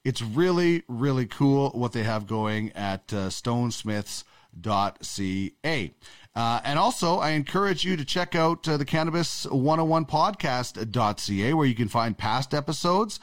it's 0.05 0.23
really, 0.23 0.85
really 0.87 1.27
cool 1.27 1.71
what 1.71 1.91
they 1.91 2.05
have 2.05 2.29
going 2.29 2.71
at 2.75 3.13
uh, 3.13 3.31
stonesmiths.ca. 3.31 5.95
Uh, 6.37 6.61
and 6.65 6.79
also, 6.79 7.17
I 7.17 7.31
encourage 7.31 7.83
you 7.83 7.97
to 7.97 8.05
check 8.05 8.35
out 8.35 8.69
uh, 8.69 8.77
the 8.77 8.85
Cannabis 8.85 9.47
101 9.47 10.05
podcast.ca, 10.05 11.55
where 11.55 11.67
you 11.67 11.75
can 11.75 11.89
find 11.89 12.17
past 12.17 12.53
episodes, 12.53 13.19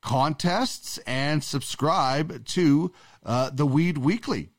contests, 0.00 0.98
and 0.98 1.42
subscribe 1.42 2.44
to 2.46 2.92
uh, 3.24 3.50
the 3.50 3.66
Weed 3.66 3.98
Weekly. 3.98 4.50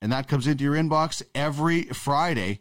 And 0.00 0.10
that 0.10 0.26
comes 0.26 0.46
into 0.46 0.64
your 0.64 0.72
inbox 0.72 1.22
every 1.34 1.82
Friday 1.82 2.60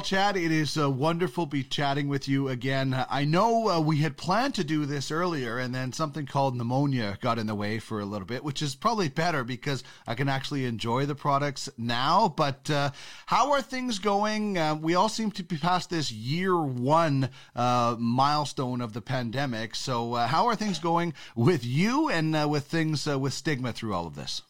Well, 0.00 0.06
Chad, 0.06 0.38
it 0.38 0.50
is 0.50 0.78
uh, 0.78 0.90
wonderful 0.90 1.44
be 1.44 1.62
chatting 1.62 2.08
with 2.08 2.26
you 2.26 2.48
again. 2.48 3.04
I 3.10 3.26
know 3.26 3.68
uh, 3.68 3.80
we 3.80 3.98
had 3.98 4.16
planned 4.16 4.54
to 4.54 4.64
do 4.64 4.86
this 4.86 5.10
earlier, 5.10 5.58
and 5.58 5.74
then 5.74 5.92
something 5.92 6.24
called 6.24 6.56
pneumonia 6.56 7.18
got 7.20 7.38
in 7.38 7.46
the 7.46 7.54
way 7.54 7.78
for 7.78 8.00
a 8.00 8.06
little 8.06 8.24
bit, 8.24 8.42
which 8.42 8.62
is 8.62 8.74
probably 8.74 9.10
better 9.10 9.44
because 9.44 9.84
I 10.06 10.14
can 10.14 10.26
actually 10.26 10.64
enjoy 10.64 11.04
the 11.04 11.14
products 11.14 11.68
now. 11.76 12.32
But 12.34 12.70
uh, 12.70 12.92
how 13.26 13.52
are 13.52 13.60
things 13.60 13.98
going? 13.98 14.56
Uh, 14.56 14.76
we 14.76 14.94
all 14.94 15.10
seem 15.10 15.32
to 15.32 15.42
be 15.42 15.58
past 15.58 15.90
this 15.90 16.10
year 16.10 16.58
one 16.58 17.28
uh, 17.54 17.96
milestone 17.98 18.80
of 18.80 18.94
the 18.94 19.02
pandemic. 19.02 19.74
So, 19.74 20.14
uh, 20.14 20.28
how 20.28 20.46
are 20.46 20.56
things 20.56 20.78
going 20.78 21.12
with 21.36 21.62
you 21.62 22.08
and 22.08 22.50
with 22.50 22.64
things 22.64 23.04
with 23.04 23.34
stigma 23.34 23.74
through 23.74 23.92
all 23.92 24.06
of 24.06 24.14
this? 24.14 24.40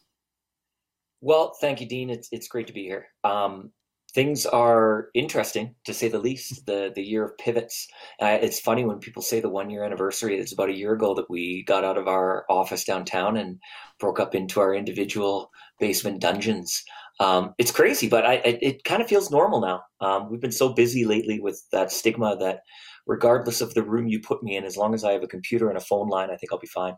Well, 1.20 1.56
thank 1.60 1.80
you, 1.80 1.88
Dean. 1.88 2.08
It's 2.08 2.28
it's 2.30 2.46
great 2.46 2.68
to 2.68 2.72
be 2.72 2.84
here. 2.84 3.08
Um, 3.24 3.72
things 4.14 4.46
are 4.46 5.08
interesting 5.14 5.74
to 5.84 5.94
say 5.94 6.08
the 6.08 6.18
least. 6.18 6.66
The 6.66 6.92
the 6.94 7.02
year 7.02 7.24
of 7.24 7.38
pivots. 7.38 7.86
Uh, 8.20 8.38
it's 8.40 8.60
funny 8.60 8.84
when 8.84 8.98
people 8.98 9.22
say 9.22 9.40
the 9.40 9.48
one 9.48 9.70
year 9.70 9.84
anniversary. 9.84 10.38
It's 10.38 10.52
about 10.52 10.70
a 10.70 10.76
year 10.76 10.92
ago 10.92 11.14
that 11.14 11.30
we 11.30 11.64
got 11.64 11.84
out 11.84 11.98
of 11.98 12.08
our 12.08 12.44
office 12.48 12.84
downtown 12.84 13.36
and 13.36 13.58
broke 13.98 14.20
up 14.20 14.34
into 14.34 14.60
our 14.60 14.74
individual 14.74 15.50
basement 15.78 16.20
dungeons. 16.20 16.82
Um, 17.20 17.54
it's 17.58 17.70
crazy, 17.70 18.08
but 18.08 18.24
I, 18.24 18.34
it, 18.36 18.58
it 18.62 18.84
kind 18.84 19.02
of 19.02 19.08
feels 19.08 19.30
normal 19.30 19.60
now. 19.60 19.82
Um, 20.00 20.30
we've 20.30 20.40
been 20.40 20.52
so 20.52 20.72
busy 20.72 21.04
lately 21.04 21.38
with 21.38 21.62
that 21.70 21.92
stigma 21.92 22.36
that 22.38 22.60
regardless 23.06 23.60
of 23.60 23.74
the 23.74 23.82
room 23.82 24.08
you 24.08 24.20
put 24.20 24.42
me 24.42 24.56
in, 24.56 24.64
as 24.64 24.76
long 24.76 24.94
as 24.94 25.04
I 25.04 25.12
have 25.12 25.22
a 25.22 25.28
computer 25.28 25.68
and 25.68 25.76
a 25.76 25.82
phone 25.82 26.08
line, 26.08 26.30
I 26.30 26.36
think 26.36 26.52
I'll 26.52 26.58
be 26.58 26.66
fine. 26.66 26.94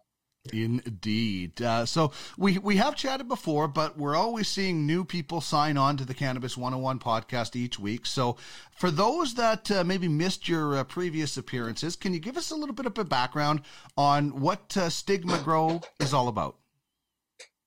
Indeed. 0.51 1.63
Uh, 1.63 1.87
so 1.87 2.11
we 2.37 2.59
we 2.59 2.77
have 2.77 2.97
chatted 2.97 3.29
before, 3.29 3.69
but 3.69 3.97
we're 3.97 4.17
always 4.17 4.49
seeing 4.49 4.87
new 4.87 5.05
people 5.05 5.41
sign 5.41 5.77
on 5.77 5.97
to 5.99 6.05
the 6.05 6.15
Cannabis 6.15 6.57
101 6.57 6.99
podcast 6.99 7.55
each 7.55 7.79
week. 7.79 8.07
So 8.07 8.37
for 8.77 8.91
those 8.91 9.35
that 9.35 9.71
uh, 9.71 9.85
maybe 9.85 10.09
missed 10.09 10.49
your 10.49 10.79
uh, 10.79 10.85
previous 10.85 11.37
appearances, 11.37 11.95
can 11.95 12.13
you 12.13 12.19
give 12.19 12.37
us 12.37 12.51
a 12.51 12.57
little 12.57 12.75
bit 12.75 12.87
of 12.87 12.99
a 12.99 13.05
background 13.05 13.63
on 13.97 14.41
what 14.41 14.77
uh, 14.77 14.91
Stigma 14.91 15.39
Grow 15.39 15.81
is 16.01 16.13
all 16.13 16.27
about? 16.27 16.57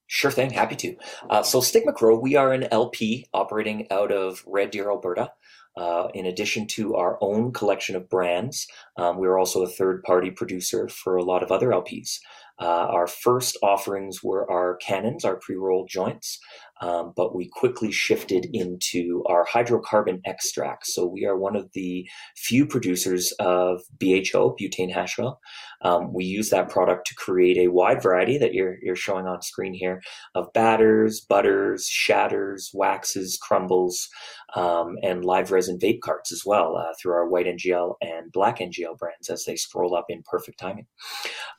Sure 0.08 0.32
thing, 0.32 0.51
happy 0.51 0.75
to. 0.75 0.96
Uh, 1.29 1.44
so 1.44 1.62
Stigma 1.62 1.94
Grow, 1.94 2.20
we 2.20 2.36
are 2.36 2.51
an 2.51 2.67
LP 2.72 3.25
operating 3.34 3.88
out 3.89 4.12
of 4.12 4.44
Red 4.46 4.72
Deer, 4.72 4.89
Alberta. 4.89 5.32
Uh, 5.77 6.08
in 6.13 6.25
addition 6.25 6.65
to 6.67 6.96
our 6.96 7.17
own 7.20 7.51
collection 7.51 7.98
of 7.98 8.10
brands, 8.10 8.65
um, 8.96 9.17
we're 9.17 9.38
also 9.38 9.63
a 9.63 9.67
third 9.67 10.03
party 10.03 10.32
producer 10.32 10.88
for 10.88 11.17
a 11.17 11.24
lot 11.24 11.44
of 11.44 11.51
other 11.51 11.70
LPs. 11.70 12.20
Uh, 12.60 12.88
our 12.90 13.08
first 13.08 13.58
offerings 13.62 14.24
were 14.24 14.50
our 14.50 14.76
cannons, 14.78 15.26
our 15.26 15.36
pre 15.36 15.56
rolled 15.56 15.90
joints, 15.90 16.40
um, 16.82 17.13
but 17.15 17.36
we 17.36 17.50
quickly 17.51 17.91
shifted 17.91 18.48
into 18.51 19.24
our 19.27 19.46
hydrocarbon 19.46 20.20
extracts. 20.25 20.94
So 20.94 21.05
we 21.05 21.25
are 21.25 21.38
one 21.38 21.55
of 21.55 21.72
the 21.74 22.08
few 22.36 22.65
producers 22.65 23.34
of 23.39 23.82
BHO, 23.98 24.55
butane 24.60 24.94
hash 24.94 25.17
oil. 25.20 25.39
Um, 25.82 26.13
we 26.13 26.25
use 26.25 26.50
that 26.50 26.70
product 26.70 27.08
to 27.08 27.15
create 27.15 27.58
a 27.58 27.72
wide 27.72 28.01
variety 28.01 28.38
that 28.38 28.53
you're, 28.53 28.77
you're 28.82 28.96
showing 28.96 29.25
on 29.25 29.41
screen 29.41 29.74
here 29.74 30.01
of 30.34 30.51
batters, 30.53 31.22
butters, 31.22 31.88
shatters, 31.88 32.72
waxes, 32.74 33.38
crumbles, 33.41 34.10
um, 34.55 34.96
and 35.03 35.25
live 35.25 35.51
resin 35.51 35.77
vape 35.77 36.01
carts 36.01 36.32
as 36.32 36.44
well 36.46 36.75
uh, 36.75 36.94
through 37.00 37.13
our 37.13 37.27
white 37.27 37.46
NGL 37.46 37.96
and 38.01 38.32
black 38.32 38.60
NGL 38.60 38.98
brands 38.98 39.29
as 39.29 39.44
they 39.46 39.55
scroll 39.55 39.96
up 39.96 40.05
in 40.10 40.24
perfect 40.24 40.60
timing. 40.60 40.88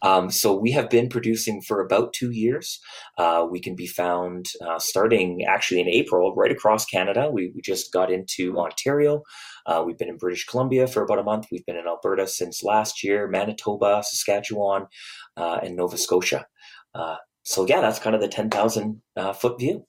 Um, 0.02 0.30
so 0.30 0.54
we 0.54 0.72
have 0.72 0.90
been 0.90 1.08
producing 1.08 1.60
for 1.62 1.80
about 1.80 2.12
two 2.12 2.30
years. 2.30 2.80
Uh, 3.18 3.46
we 3.48 3.60
can 3.60 3.74
be 3.74 3.86
found 3.86 4.46
uh, 4.66 4.78
starting 4.78 5.05
actually 5.48 5.80
in 5.80 5.88
April 5.88 6.34
right 6.34 6.50
across 6.50 6.84
Canada. 6.84 7.30
We, 7.30 7.52
we 7.54 7.60
just 7.62 7.92
got 7.92 8.10
into 8.10 8.58
Ontario. 8.58 9.22
Uh, 9.66 9.82
we've 9.84 9.98
been 9.98 10.08
in 10.08 10.16
British 10.16 10.46
Columbia 10.46 10.86
for 10.86 11.02
about 11.02 11.18
a 11.18 11.22
month. 11.22 11.46
We've 11.50 11.66
been 11.66 11.76
in 11.76 11.86
Alberta 11.86 12.26
since 12.26 12.62
last 12.62 13.02
year, 13.02 13.28
Manitoba, 13.28 14.02
Saskatchewan, 14.04 14.86
uh, 15.36 15.60
and 15.62 15.76
Nova 15.76 15.98
Scotia. 15.98 16.46
Uh, 16.94 17.16
so 17.42 17.66
yeah, 17.66 17.80
that's 17.80 17.98
kind 17.98 18.14
of 18.14 18.22
the 18.22 18.28
10,000 18.28 19.02
uh, 19.16 19.32
foot 19.32 19.58
view. 19.58 19.86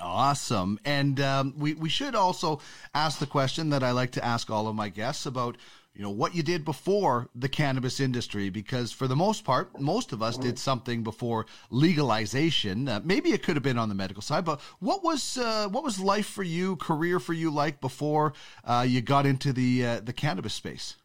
Awesome. 0.00 0.78
And 0.84 1.20
um, 1.20 1.54
we, 1.56 1.74
we 1.74 1.88
should 1.88 2.14
also 2.14 2.60
ask 2.94 3.18
the 3.18 3.26
question 3.26 3.70
that 3.70 3.82
I 3.82 3.92
like 3.92 4.12
to 4.12 4.24
ask 4.24 4.50
all 4.50 4.68
of 4.68 4.74
my 4.74 4.88
guests 4.88 5.26
about 5.26 5.56
you 5.96 6.02
know 6.02 6.10
what 6.10 6.34
you 6.34 6.42
did 6.42 6.64
before 6.64 7.28
the 7.34 7.48
cannabis 7.48 8.00
industry 8.00 8.50
because 8.50 8.92
for 8.92 9.08
the 9.08 9.16
most 9.16 9.44
part 9.44 9.80
most 9.80 10.12
of 10.12 10.22
us 10.22 10.36
did 10.36 10.58
something 10.58 11.02
before 11.02 11.46
legalization 11.70 12.88
uh, 12.88 13.00
maybe 13.02 13.30
it 13.30 13.42
could 13.42 13.56
have 13.56 13.62
been 13.62 13.78
on 13.78 13.88
the 13.88 13.94
medical 13.94 14.22
side 14.22 14.44
but 14.44 14.60
what 14.78 15.02
was 15.02 15.38
uh, 15.38 15.66
what 15.68 15.82
was 15.82 15.98
life 15.98 16.26
for 16.26 16.42
you 16.42 16.76
career 16.76 17.18
for 17.18 17.32
you 17.32 17.50
like 17.50 17.80
before 17.80 18.34
uh, 18.64 18.84
you 18.86 19.00
got 19.00 19.24
into 19.24 19.52
the 19.52 19.84
uh, 19.84 20.00
the 20.00 20.12
cannabis 20.12 20.54
space 20.54 20.96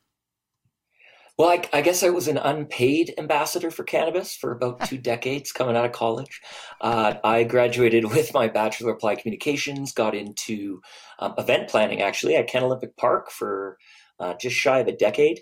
Well, 1.38 1.50
I, 1.50 1.78
I, 1.78 1.82
guess 1.82 2.04
I 2.04 2.10
was 2.10 2.28
an 2.28 2.38
unpaid 2.38 3.14
ambassador 3.18 3.72
for 3.72 3.84
cannabis 3.84 4.36
for 4.36 4.52
about 4.52 4.86
two 4.90 4.98
decades 4.98 5.52
coming 5.52 5.76
out 5.76 5.86
of 5.86 5.92
college. 5.92 6.42
Uh, 6.82 7.16
I 7.24 7.46
graduated 7.46 8.06
with 8.06 8.34
my 8.34 8.48
Bachelor 8.48 8.92
of 8.92 8.98
Applied 8.98 9.20
Communications, 9.20 9.94
got 9.94 10.14
into 10.14 10.82
um, 11.18 11.34
event 11.38 11.70
planning 11.70 12.02
actually 12.02 12.36
at 12.36 12.48
Canada 12.48 12.68
Olympic 12.68 12.96
Park 12.98 13.32
for 13.32 13.78
uh, 14.22 14.36
just 14.36 14.56
shy 14.56 14.80
of 14.80 14.88
a 14.88 14.96
decade. 14.96 15.42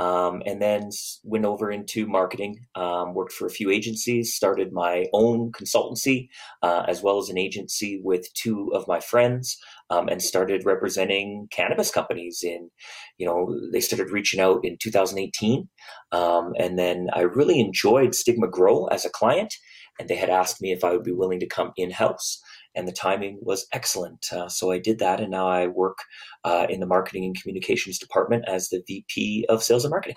Um, 0.00 0.44
and 0.46 0.62
then 0.62 0.90
went 1.24 1.44
over 1.44 1.72
into 1.72 2.06
marketing, 2.06 2.60
um, 2.76 3.14
worked 3.14 3.32
for 3.32 3.48
a 3.48 3.50
few 3.50 3.68
agencies, 3.68 4.32
started 4.32 4.72
my 4.72 5.06
own 5.12 5.50
consultancy, 5.50 6.28
uh, 6.62 6.84
as 6.86 7.02
well 7.02 7.18
as 7.18 7.28
an 7.30 7.36
agency 7.36 8.00
with 8.04 8.32
two 8.34 8.70
of 8.74 8.86
my 8.86 9.00
friends, 9.00 9.58
um, 9.90 10.06
and 10.06 10.22
started 10.22 10.64
representing 10.64 11.48
cannabis 11.50 11.90
companies 11.90 12.44
in, 12.44 12.70
you 13.16 13.26
know, 13.26 13.52
they 13.72 13.80
started 13.80 14.12
reaching 14.12 14.38
out 14.38 14.60
in 14.62 14.76
2018. 14.80 15.68
Um, 16.12 16.52
and 16.60 16.78
then 16.78 17.08
I 17.12 17.22
really 17.22 17.58
enjoyed 17.58 18.14
Stigma 18.14 18.46
Grow 18.46 18.86
as 18.86 19.04
a 19.04 19.10
client, 19.10 19.52
and 19.98 20.08
they 20.08 20.14
had 20.14 20.30
asked 20.30 20.62
me 20.62 20.70
if 20.70 20.84
I 20.84 20.92
would 20.92 21.02
be 21.02 21.10
willing 21.10 21.40
to 21.40 21.46
come 21.48 21.72
in 21.76 21.90
house 21.90 22.40
and 22.74 22.86
the 22.86 22.92
timing 22.92 23.38
was 23.42 23.66
excellent. 23.72 24.32
Uh, 24.32 24.48
so 24.48 24.70
I 24.70 24.78
did 24.78 24.98
that, 25.00 25.20
and 25.20 25.30
now 25.30 25.48
I 25.48 25.66
work 25.66 25.98
uh, 26.44 26.66
in 26.68 26.80
the 26.80 26.86
marketing 26.86 27.24
and 27.24 27.40
communications 27.40 27.98
department 27.98 28.44
as 28.46 28.68
the 28.68 28.82
VP 28.86 29.46
of 29.48 29.62
sales 29.62 29.84
and 29.84 29.90
marketing. 29.90 30.16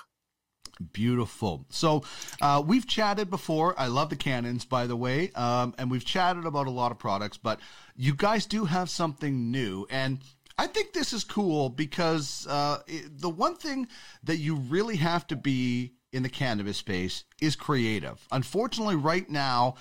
Beautiful. 0.94 1.66
So 1.70 2.04
uh, 2.42 2.64
we've 2.66 2.88
chatted 2.88 3.30
before. 3.30 3.80
I 3.80 3.88
love 3.88 4.10
the 4.10 4.16
cannons, 4.16 4.66
by 4.66 4.88
the 4.88 4.96
way, 4.96 5.32
um, 5.36 5.76
and 5.78 5.92
we've 5.92 6.06
chatted 6.06 6.46
about 6.46 6.68
a 6.68 6.72
lot 6.72 6.92
of 6.92 6.98
products. 6.98 7.38
But 7.38 7.60
you 7.96 8.16
guys 8.16 8.46
do 8.46 8.66
have 8.66 8.90
something 8.90 9.52
new, 9.52 9.86
and 9.90 10.20
I 10.58 10.68
think 10.68 10.94
this 10.94 11.14
is 11.14 11.24
cool 11.24 11.70
because 11.70 12.48
uh, 12.50 12.80
it, 12.88 13.20
the 13.20 13.30
one 13.30 13.56
thing 13.56 13.88
that 14.24 14.38
you 14.38 14.56
really 14.56 14.98
have 14.98 15.28
to 15.28 15.36
be 15.36 15.94
in 16.12 16.24
the 16.24 16.30
cannabis 16.30 16.78
space 16.78 17.24
is 17.42 17.56
creative. 17.56 18.26
Unfortunately, 18.32 18.96
right 18.96 19.30
now 19.30 19.76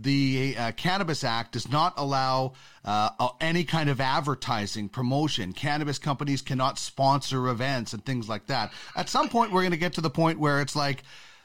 the 0.00 0.54
uh, 0.58 0.72
Cannabis 0.72 1.24
Act 1.24 1.52
does 1.52 1.70
not 1.70 1.94
allow 1.96 2.54
uh, 2.84 3.28
any 3.40 3.64
kind 3.64 3.90
of 3.90 4.00
advertising 4.00 4.88
promotion. 4.88 5.52
Cannabis 5.52 5.98
companies 5.98 6.42
cannot 6.42 6.78
sponsor 6.78 7.48
events 7.48 7.92
and 7.92 8.04
things 8.04 8.28
like 8.28 8.46
that. 8.46 8.72
At 8.96 9.08
some 9.08 9.28
point, 9.28 9.52
we're 9.52 9.62
going 9.62 9.72
to 9.72 9.76
get 9.76 9.94
to 9.94 10.00
the 10.00 10.10
point 10.10 10.38
where 10.38 10.60
it's 10.60 10.76
like 10.76 11.02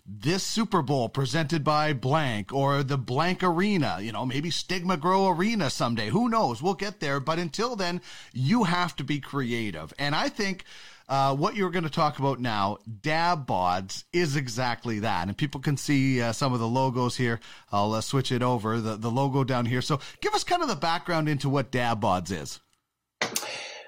this 0.07 0.43
Super 0.43 0.81
Bowl 0.81 1.09
presented 1.09 1.63
by 1.63 1.91
blank 1.91 2.53
or 2.53 2.83
the 2.83 2.97
blank 2.97 3.43
arena, 3.43 3.97
you 3.99 4.11
know, 4.11 4.25
maybe 4.25 4.51
Stigma 4.51 4.97
Grow 4.97 5.29
Arena 5.29 5.69
someday. 5.69 6.09
Who 6.09 6.29
knows? 6.29 6.61
We'll 6.61 6.75
get 6.75 6.99
there. 6.99 7.19
But 7.19 7.39
until 7.39 7.75
then, 7.75 8.01
you 8.31 8.65
have 8.65 8.95
to 8.97 9.03
be 9.03 9.19
creative. 9.19 9.93
And 9.97 10.13
I 10.13 10.29
think 10.29 10.63
uh, 11.07 11.35
what 11.35 11.55
you're 11.55 11.69
going 11.69 11.83
to 11.83 11.89
talk 11.89 12.19
about 12.19 12.39
now, 12.39 12.77
Dab 13.01 13.45
Bods, 13.47 14.03
is 14.11 14.35
exactly 14.35 14.99
that. 14.99 15.27
And 15.27 15.37
people 15.37 15.61
can 15.61 15.77
see 15.77 16.21
uh, 16.21 16.31
some 16.31 16.53
of 16.53 16.59
the 16.59 16.67
logos 16.67 17.15
here. 17.15 17.39
I'll 17.71 17.93
uh, 17.93 18.01
switch 18.01 18.31
it 18.31 18.41
over, 18.41 18.79
the, 18.79 18.95
the 18.95 19.11
logo 19.11 19.43
down 19.43 19.65
here. 19.65 19.81
So 19.81 19.99
give 20.21 20.33
us 20.33 20.43
kind 20.43 20.61
of 20.61 20.67
the 20.67 20.75
background 20.75 21.29
into 21.29 21.49
what 21.49 21.71
Dab 21.71 22.01
Bods 22.01 22.31
is. 22.31 22.59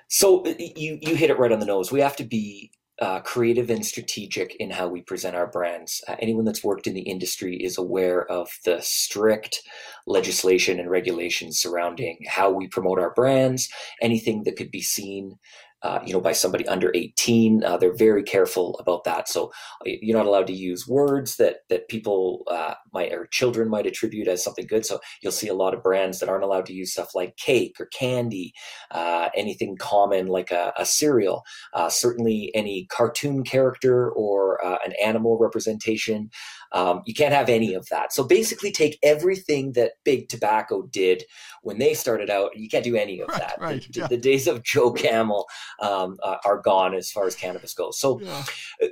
So 0.10 0.46
uh, 0.46 0.54
you, 0.58 1.00
you 1.02 1.16
hit 1.16 1.30
it 1.30 1.40
right 1.40 1.52
on 1.52 1.60
the 1.60 1.66
nose. 1.66 1.92
We 1.92 2.02
have 2.02 2.16
to 2.18 2.24
be 2.24 2.72
uh, 3.00 3.20
creative 3.20 3.70
and 3.70 3.86
strategic 3.86 4.56
in 4.56 4.72
how 4.72 4.88
we 4.88 5.02
present 5.02 5.36
our 5.36 5.48
brands. 5.48 6.04
Uh, 6.08 6.16
anyone 6.20 6.46
that's 6.46 6.64
worked 6.64 6.88
in 6.88 6.96
the 6.96 7.02
industry 7.02 7.56
is 7.56 7.78
aware 7.78 8.26
of 8.32 8.50
the 8.66 8.80
strict 8.82 9.62
legislation 10.08 10.80
and 10.80 10.90
regulations 10.90 11.60
surrounding 11.60 12.18
how 12.28 12.50
we 12.50 12.68
promote 12.68 12.98
our 13.00 13.14
brands, 13.14 13.70
anything 14.02 14.44
that 14.44 14.56
could 14.56 14.72
be 14.72 14.82
seen 14.82 15.38
uh, 15.84 16.00
you 16.06 16.12
know, 16.12 16.20
by 16.20 16.32
somebody 16.32 16.68
under 16.68 16.92
18. 16.96 17.64
Uh, 17.64 17.78
they're 17.78 17.96
very 17.96 18.24
careful 18.24 18.76
about 18.80 19.04
that. 19.04 19.30
So 19.30 19.52
you're 19.86 20.18
not 20.18 20.26
allowed 20.26 20.48
to 20.48 20.54
use 20.54 20.88
words 20.88 21.38
that 21.38 21.58
that 21.70 21.88
people 21.88 22.44
uh, 22.48 22.74
might 22.94 23.14
or 23.14 23.28
children 23.28 23.70
might 23.70 23.86
attribute 23.86 24.28
as 24.28 24.44
something 24.44 24.66
good. 24.66 24.86
So 24.86 25.00
you'll 25.22 25.32
see 25.32 25.48
a 25.48 25.54
lot 25.54 25.74
of 25.74 25.84
brands 25.84 26.20
that 26.20 26.30
aren't 26.30 26.44
allowed 26.44 26.66
to 26.68 26.74
use 26.74 26.94
stuff 26.94 27.14
like 27.14 27.38
cake 27.38 27.76
or 27.80 27.86
candy, 27.88 28.54
uh, 28.92 29.30
anything 29.36 29.78
common 29.78 30.28
like 30.28 30.52
a, 30.52 30.74
a 30.78 30.86
cereal. 30.86 31.44
Uh, 31.74 31.90
certainly, 31.90 32.52
any 32.56 32.86
cartoon 32.86 33.44
character 33.44 34.10
or 34.12 34.60
an 34.86 34.94
animal 35.04 35.38
representation. 35.38 36.30
Um, 36.72 37.02
you 37.06 37.14
can't 37.14 37.34
have 37.34 37.50
any 37.50 37.74
of 37.74 37.88
that. 37.90 38.14
So 38.14 38.24
basically, 38.24 38.72
take 38.72 39.00
everything 39.04 39.74
that 39.74 39.94
Big 40.04 40.30
Tobacco 40.30 40.84
did 40.84 41.24
when 41.62 41.78
they 41.78 41.94
started 41.94 42.30
out. 42.30 42.56
You 42.56 42.70
can't 42.70 42.84
do 42.84 42.96
any 42.96 43.20
of 43.22 43.30
right, 43.30 43.40
that. 43.40 43.56
Right, 43.60 43.82
the, 43.92 44.00
yeah. 44.02 44.08
the, 44.08 44.18
days 44.18 44.48
of 44.48 44.64
Joe 44.64 44.92
Camel 44.92 45.48
um, 45.82 46.18
uh, 46.24 46.38
are 46.46 46.62
gone 46.62 46.94
as 46.94 47.12
far 47.12 47.28
as 47.28 47.36
cannabis 47.36 47.74
goes. 47.74 48.00
So 48.00 48.20
yeah. 48.22 48.44
Uh, 48.82 48.88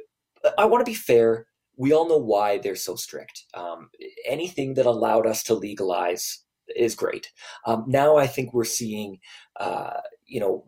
I 0.57 0.65
want 0.65 0.85
to 0.85 0.89
be 0.89 0.95
fair. 0.95 1.47
We 1.77 1.93
all 1.93 2.07
know 2.07 2.17
why 2.17 2.57
they're 2.57 2.75
so 2.75 2.95
strict. 2.95 3.45
Um, 3.53 3.89
anything 4.25 4.75
that 4.75 4.85
allowed 4.85 5.27
us 5.27 5.43
to 5.43 5.53
legalize 5.53 6.45
is 6.75 6.95
great. 6.95 7.31
Um, 7.65 7.85
now 7.87 8.17
I 8.17 8.27
think 8.27 8.53
we're 8.53 8.63
seeing, 8.63 9.19
uh, 9.59 10.01
you 10.25 10.39
know, 10.39 10.65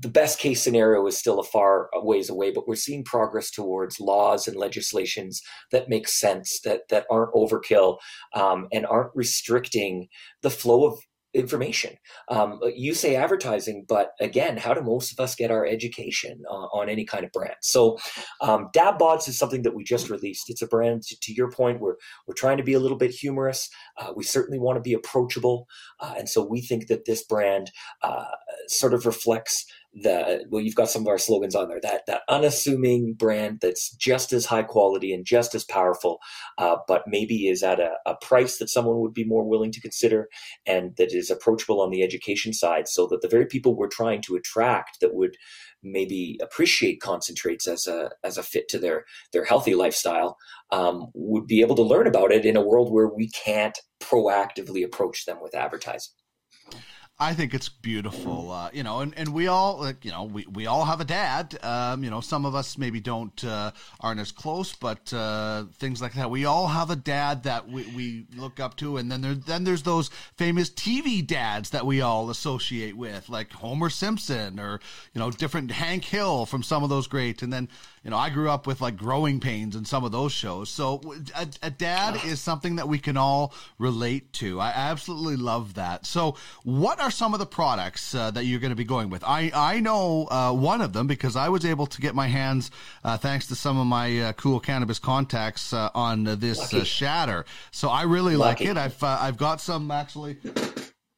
the 0.00 0.08
best 0.08 0.38
case 0.38 0.62
scenario 0.62 1.06
is 1.06 1.18
still 1.18 1.38
a 1.38 1.44
far 1.44 1.90
ways 1.94 2.30
away, 2.30 2.50
but 2.50 2.66
we're 2.66 2.74
seeing 2.74 3.04
progress 3.04 3.50
towards 3.50 4.00
laws 4.00 4.48
and 4.48 4.56
legislations 4.56 5.42
that 5.72 5.88
make 5.88 6.08
sense, 6.08 6.60
that 6.64 6.82
that 6.88 7.06
aren't 7.10 7.34
overkill, 7.34 7.98
um, 8.34 8.66
and 8.72 8.86
aren't 8.86 9.14
restricting 9.14 10.08
the 10.42 10.50
flow 10.50 10.86
of 10.86 10.98
information. 11.32 11.94
Um, 12.28 12.58
you 12.74 12.94
say 12.94 13.14
advertising, 13.14 13.84
but 13.88 14.12
again, 14.20 14.56
how 14.56 14.74
do 14.74 14.82
most 14.82 15.12
of 15.12 15.20
us 15.20 15.34
get 15.34 15.50
our 15.50 15.64
education 15.64 16.42
uh, 16.50 16.66
on 16.72 16.88
any 16.88 17.04
kind 17.04 17.24
of 17.24 17.30
brand? 17.32 17.54
So, 17.62 17.98
um, 18.40 18.68
Dab 18.72 18.98
Bods 18.98 19.28
is 19.28 19.38
something 19.38 19.62
that 19.62 19.74
we 19.74 19.84
just 19.84 20.10
released. 20.10 20.50
It's 20.50 20.62
a 20.62 20.66
brand. 20.66 21.02
To, 21.02 21.16
to 21.20 21.32
your 21.32 21.50
point, 21.50 21.80
we're 21.80 21.96
we're 22.26 22.34
trying 22.34 22.56
to 22.56 22.64
be 22.64 22.72
a 22.72 22.80
little 22.80 22.98
bit 22.98 23.12
humorous. 23.12 23.68
Uh, 23.96 24.12
we 24.16 24.24
certainly 24.24 24.58
want 24.58 24.76
to 24.76 24.82
be 24.82 24.92
approachable, 24.92 25.66
uh, 26.00 26.14
and 26.18 26.28
so 26.28 26.44
we 26.44 26.60
think 26.60 26.88
that 26.88 27.04
this 27.04 27.22
brand 27.24 27.70
uh, 28.02 28.24
sort 28.66 28.94
of 28.94 29.06
reflects 29.06 29.66
the 29.92 30.44
well 30.50 30.62
you've 30.62 30.76
got 30.76 30.88
some 30.88 31.02
of 31.02 31.08
our 31.08 31.18
slogans 31.18 31.56
on 31.56 31.68
there 31.68 31.80
that 31.80 32.02
that 32.06 32.22
unassuming 32.28 33.12
brand 33.14 33.58
that's 33.60 33.90
just 33.96 34.32
as 34.32 34.46
high 34.46 34.62
quality 34.62 35.12
and 35.12 35.26
just 35.26 35.52
as 35.54 35.64
powerful 35.64 36.20
uh, 36.58 36.76
but 36.86 37.02
maybe 37.08 37.48
is 37.48 37.62
at 37.64 37.80
a, 37.80 37.94
a, 38.06 38.14
price 38.22 38.58
that 38.58 38.68
someone 38.68 39.00
would 39.00 39.12
be 39.12 39.24
more 39.24 39.48
willing 39.48 39.72
to 39.72 39.80
consider 39.80 40.28
and 40.64 40.94
that 40.96 41.12
is 41.12 41.28
approachable 41.28 41.80
on 41.80 41.90
the 41.90 42.04
education 42.04 42.52
side 42.52 42.86
so 42.86 43.06
that 43.08 43.20
the 43.20 43.28
very 43.28 43.46
people 43.46 43.74
we're 43.74 43.88
trying 43.88 44.22
to 44.22 44.36
attract 44.36 45.00
that 45.00 45.14
would 45.14 45.36
maybe 45.82 46.38
appreciate 46.40 47.00
concentrates 47.00 47.66
as 47.66 47.86
a 47.88 48.10
as 48.22 48.38
a 48.38 48.42
fit 48.44 48.68
to 48.68 48.78
their 48.78 49.04
their 49.32 49.44
healthy 49.44 49.74
lifestyle 49.74 50.36
um, 50.70 51.06
would 51.14 51.46
be 51.46 51.62
able 51.62 51.74
to 51.74 51.82
learn 51.82 52.06
about 52.06 52.30
it 52.30 52.44
in 52.44 52.56
a 52.56 52.64
world 52.64 52.92
where 52.92 53.08
we 53.08 53.28
can't 53.30 53.78
proactively 54.00 54.84
approach 54.84 55.24
them 55.24 55.38
with 55.42 55.54
advertising 55.54 56.12
I 57.22 57.34
think 57.34 57.52
it's 57.52 57.68
beautiful, 57.68 58.50
uh, 58.50 58.70
you 58.72 58.82
know, 58.82 59.00
and, 59.00 59.12
and 59.14 59.34
we 59.34 59.46
all, 59.46 59.78
like, 59.78 60.06
you 60.06 60.10
know, 60.10 60.24
we, 60.24 60.46
we 60.46 60.66
all 60.66 60.86
have 60.86 61.02
a 61.02 61.04
dad. 61.04 61.58
Um, 61.62 62.02
you 62.02 62.08
know, 62.08 62.22
some 62.22 62.46
of 62.46 62.54
us 62.54 62.78
maybe 62.78 62.98
don't 62.98 63.44
uh, 63.44 63.72
aren't 64.00 64.20
as 64.20 64.32
close, 64.32 64.74
but 64.74 65.12
uh, 65.12 65.64
things 65.74 66.00
like 66.00 66.14
that. 66.14 66.30
We 66.30 66.46
all 66.46 66.68
have 66.68 66.88
a 66.88 66.96
dad 66.96 67.42
that 67.42 67.68
we, 67.68 67.84
we 67.94 68.26
look 68.34 68.58
up 68.58 68.74
to, 68.78 68.96
and 68.96 69.12
then 69.12 69.20
there 69.20 69.34
then 69.34 69.64
there's 69.64 69.82
those 69.82 70.08
famous 70.38 70.70
TV 70.70 71.24
dads 71.24 71.68
that 71.70 71.84
we 71.84 72.00
all 72.00 72.30
associate 72.30 72.96
with, 72.96 73.28
like 73.28 73.52
Homer 73.52 73.90
Simpson 73.90 74.58
or 74.58 74.80
you 75.12 75.18
know 75.18 75.30
different 75.30 75.72
Hank 75.72 76.06
Hill 76.06 76.46
from 76.46 76.62
some 76.62 76.82
of 76.82 76.88
those 76.88 77.06
great, 77.06 77.42
and 77.42 77.52
then 77.52 77.68
you 78.02 78.10
know, 78.10 78.16
I 78.16 78.30
grew 78.30 78.48
up 78.48 78.66
with 78.66 78.80
like 78.80 78.96
growing 78.96 79.40
pains 79.40 79.76
and 79.76 79.86
some 79.86 80.04
of 80.04 80.12
those 80.12 80.32
shows. 80.32 80.70
So 80.70 81.02
a, 81.36 81.46
a 81.62 81.70
dad 81.70 82.18
is 82.24 82.40
something 82.40 82.76
that 82.76 82.88
we 82.88 82.98
can 82.98 83.18
all 83.18 83.52
relate 83.78 84.32
to. 84.34 84.58
I 84.58 84.70
absolutely 84.70 85.36
love 85.36 85.74
that. 85.74 86.06
So 86.06 86.36
what 86.64 86.98
are 86.98 87.10
some 87.10 87.34
of 87.34 87.40
the 87.40 87.46
products 87.46 88.14
uh, 88.14 88.30
that 88.30 88.44
you're 88.44 88.60
going 88.60 88.70
to 88.70 88.76
be 88.76 88.84
going 88.84 89.10
with? 89.10 89.22
I, 89.22 89.50
I 89.54 89.80
know 89.80 90.26
uh, 90.30 90.52
one 90.52 90.80
of 90.80 90.94
them 90.94 91.06
because 91.06 91.36
I 91.36 91.50
was 91.50 91.66
able 91.66 91.86
to 91.88 92.00
get 92.00 92.14
my 92.14 92.26
hands, 92.26 92.70
uh, 93.04 93.18
thanks 93.18 93.48
to 93.48 93.54
some 93.54 93.78
of 93.78 93.86
my 93.86 94.18
uh, 94.20 94.32
cool 94.32 94.60
cannabis 94.60 94.98
contacts, 94.98 95.74
uh, 95.74 95.90
on 95.94 96.24
this 96.24 96.72
uh, 96.72 96.84
shatter. 96.84 97.44
So 97.70 97.90
I 97.90 98.04
really 98.04 98.36
Lucky. 98.36 98.64
like 98.64 98.70
it. 98.70 98.78
I've, 98.78 99.02
I've 99.02 99.36
got 99.36 99.60
some 99.60 99.90
actually 99.90 100.38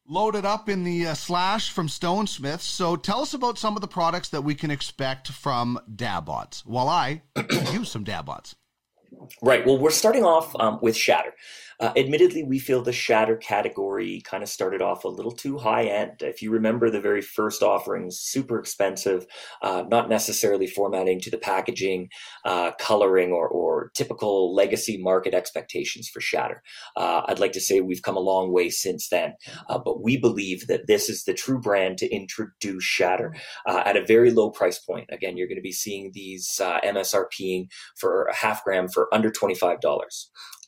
loaded 0.07 0.45
up 0.45 0.69
in 0.69 0.85
the 0.85 1.07
uh, 1.07 1.15
slash 1.15 1.71
from 1.71 1.89
Stone 1.89 2.27
Smith. 2.27 2.61
So 2.63 2.97
tell 2.97 3.21
us 3.21 3.35
about 3.35 3.59
some 3.59 3.77
of 3.77 3.81
the 3.81 3.89
products 3.89 4.29
that 4.31 4.43
we 4.43 4.55
can 4.55 4.71
expect 4.71 5.29
from 5.29 5.79
Dab 5.95 6.27
Bods. 6.27 6.61
while 6.67 6.89
I 6.89 7.23
use 7.73 7.91
some 7.91 8.05
Dab 8.05 8.27
Bods. 8.27 8.55
Right. 9.43 9.65
Well, 9.67 9.79
we're 9.79 9.91
starting 9.91 10.25
off 10.25 10.55
um, 10.59 10.79
with 10.83 10.97
Shatter. 10.97 11.35
Uh, 11.83 11.93
admittedly, 11.97 12.45
we 12.45 12.61
feel 12.61 12.81
the 12.81 12.93
shatter 12.93 13.37
category 13.37 14.23
kind 14.25 14.45
of 14.45 14.49
started 14.49 14.81
off 14.81 15.03
a 15.03 15.09
little 15.09 15.33
too 15.33 15.59
high 15.59 15.83
end. 15.83 16.23
If 16.23 16.41
you 16.41 16.53
remember 16.53 16.91
the 16.91 17.01
very 17.01 17.21
first 17.21 17.61
offerings, 17.61 18.21
super 18.21 18.61
expensive, 18.61 19.27
uh, 19.63 19.83
not 19.89 20.09
necessarily 20.09 20.69
formatting 20.69 21.19
to 21.23 21.31
the 21.31 21.39
packaging, 21.39 22.09
uh, 22.45 22.71
coloring, 22.79 23.33
or, 23.33 23.49
or, 23.49 23.91
typical 23.97 24.55
legacy 24.55 24.97
market 24.97 25.35
expectations 25.35 26.09
for 26.09 26.21
shatter. 26.21 26.63
Uh, 26.97 27.23
I'd 27.27 27.41
like 27.41 27.51
to 27.53 27.61
say 27.61 27.81
we've 27.81 28.03
come 28.03 28.17
a 28.17 28.21
long 28.21 28.53
way 28.53 28.71
since 28.71 29.09
then, 29.09 29.35
uh, 29.69 29.79
but 29.85 30.03
we 30.03 30.17
believe 30.17 30.69
that 30.69 30.87
this 30.87 31.09
is 31.09 31.25
the 31.25 31.35
true 31.35 31.61
brand 31.61 31.99
to 31.99 32.09
introduce 32.15 32.85
shatter 32.85 33.35
uh, 33.67 33.83
at 33.85 33.97
a 33.97 34.07
very 34.07 34.31
low 34.31 34.51
price 34.51 34.79
point. 34.79 35.09
Again, 35.11 35.37
you're 35.37 35.49
going 35.49 35.57
to 35.57 35.63
be 35.63 35.73
seeing 35.73 36.13
these 36.15 36.61
MSRPing 36.61 37.67
for 37.97 38.27
a 38.27 38.37
half 38.37 38.63
gram 38.63 38.87
for 38.87 39.13
under 39.13 39.33
$25. 39.33 39.81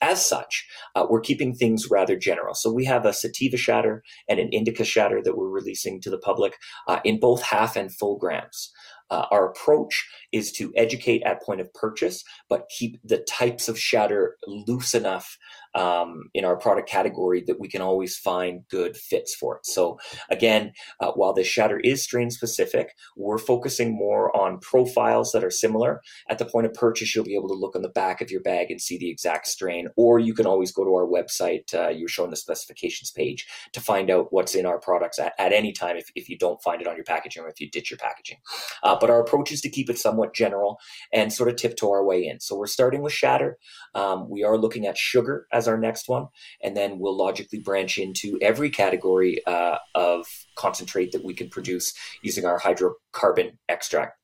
As 0.05 0.25
such, 0.25 0.67
uh, 0.95 1.07
we're 1.09 1.23
keeping 1.23 1.55
things 1.55 1.91
rather 1.91 2.15
general. 2.15 2.55
So 2.55 2.71
we 2.71 2.85
have 2.85 3.07
a 3.07 3.13
sativa 3.15 3.57
shatter 3.57 4.03
and 4.29 4.39
an 4.39 4.51
indica 4.51 4.85
shatter 4.85 5.23
that 5.23 5.35
we're 5.35 5.49
releasing 5.49 5.99
to 6.03 6.11
the 6.11 6.19
public 6.19 6.59
uh, 6.87 7.01
in 7.05 7.19
both 7.19 7.43
half 7.43 7.75
and 7.75 7.91
full 7.91 8.19
grams. 8.19 8.71
Uh, 9.11 9.25
our 9.31 9.49
approach 9.49 10.07
is 10.31 10.53
to 10.53 10.75
educate 10.77 11.23
at 11.23 11.43
point 11.43 11.63
of 11.63 11.73
purchase, 11.73 12.23
but 12.51 12.69
keep 12.77 13.01
the 13.03 13.25
types 13.27 13.67
of 13.67 13.79
shatter 13.79 14.37
loose 14.47 14.95
enough 14.95 15.39
um, 15.75 16.25
in 16.35 16.45
our 16.45 16.57
product 16.57 16.89
category 16.89 17.43
that 17.47 17.61
we 17.61 17.69
can 17.69 17.83
always 17.83 18.17
find 18.17 18.67
good 18.69 18.97
fits 18.97 19.35
for 19.35 19.57
it. 19.57 19.67
So 19.67 19.99
again, 20.31 20.73
uh, 21.01 21.13
while 21.13 21.33
this 21.33 21.47
shatter 21.47 21.81
is 21.81 22.03
strain 22.03 22.31
specific, 22.31 22.91
we're 23.17 23.39
focusing 23.39 23.95
more 23.95 24.35
on 24.37 24.61
profiles 24.61 25.33
that 25.33 25.45
are 25.45 25.51
similar. 25.51 26.01
At 26.29 26.39
the 26.39 26.47
point 26.47 26.67
of 26.67 26.75
purchase, 26.75 27.15
you'll 27.15 27.25
be 27.25 27.37
able 27.37 27.49
to 27.49 27.55
look 27.55 27.77
on 27.77 27.83
the 27.83 27.89
back 27.89 28.21
of 28.21 28.31
your 28.31 28.43
bag 28.43 28.71
and 28.71 28.81
see 28.81 28.99
the 28.99 29.11
exact 29.11 29.47
strain, 29.47 29.89
or 29.97 30.19
you 30.19 30.35
can 30.35 30.47
always 30.47 30.73
go 30.73 30.85
to 30.85 30.91
our 30.95 31.07
website. 31.07 31.75
Uh, 31.75 31.89
you're 31.89 32.09
shown 32.09 32.31
the 32.31 32.37
specifications 32.37 33.11
page 33.11 33.47
to 33.73 33.81
find 33.81 34.11
out 34.11 34.29
what's 34.31 34.55
in 34.55 34.67
our 34.67 34.79
products 34.79 35.19
at, 35.19 35.33
at 35.39 35.53
any 35.53 35.73
time 35.73 35.97
if, 35.97 36.11
if 36.15 36.29
you 36.29 36.39
don't 36.39 36.63
find 36.63 36.81
it 36.81 36.89
on 36.89 36.97
your 36.97 37.05
packaging 37.05 37.43
or 37.43 37.49
if 37.49 37.61
you 37.61 37.71
ditch 37.71 37.91
your 37.91 37.99
packaging. 37.99 38.39
Uh, 38.83 38.97
but 39.01 39.11
our 39.11 39.21
approach 39.21 39.53
is 39.53 39.61
to 39.61 39.71
keep 39.71 39.91
it 39.91 39.99
somewhat 39.99 40.35
general 40.35 40.79
and 41.13 41.33
sort 41.33 41.49
of 41.49 41.57
tiptoe 41.57 41.91
our 41.91 42.05
way 42.05 42.25
in. 42.27 42.41
So 42.41 42.57
we're 42.57 42.67
starting 42.67 43.03
with 43.03 43.13
shatter. 43.13 43.59
Um, 43.95 44.29
we 44.29 44.45
are 44.45 44.57
looking 44.57 44.87
at 44.87 44.99
sugar 44.99 45.47
as 45.53 45.64
our 45.69 45.79
next 45.79 46.09
one, 46.09 46.29
and 46.63 46.77
then 46.77 46.99
we'll 46.99 47.17
logically 47.17 47.59
branch 47.59 47.99
into 47.99 48.39
every 48.41 48.71
category 48.71 49.45
uh, 49.47 49.79
of 49.95 50.27
concentrate 50.57 51.13
that 51.13 51.25
we 51.25 51.35
can 51.35 51.49
produce 51.49 51.95
using 52.23 52.45
our 52.45 52.61
hydrocarbon 52.61 53.57
extract 53.69 54.19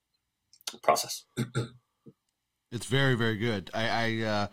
process. 0.83 1.25
It's 2.73 2.87
very, 2.87 3.17
very 3.17 3.37
good. 3.37 3.69
I 3.75 3.89
I, 3.89 4.25
uh, 4.25 4.47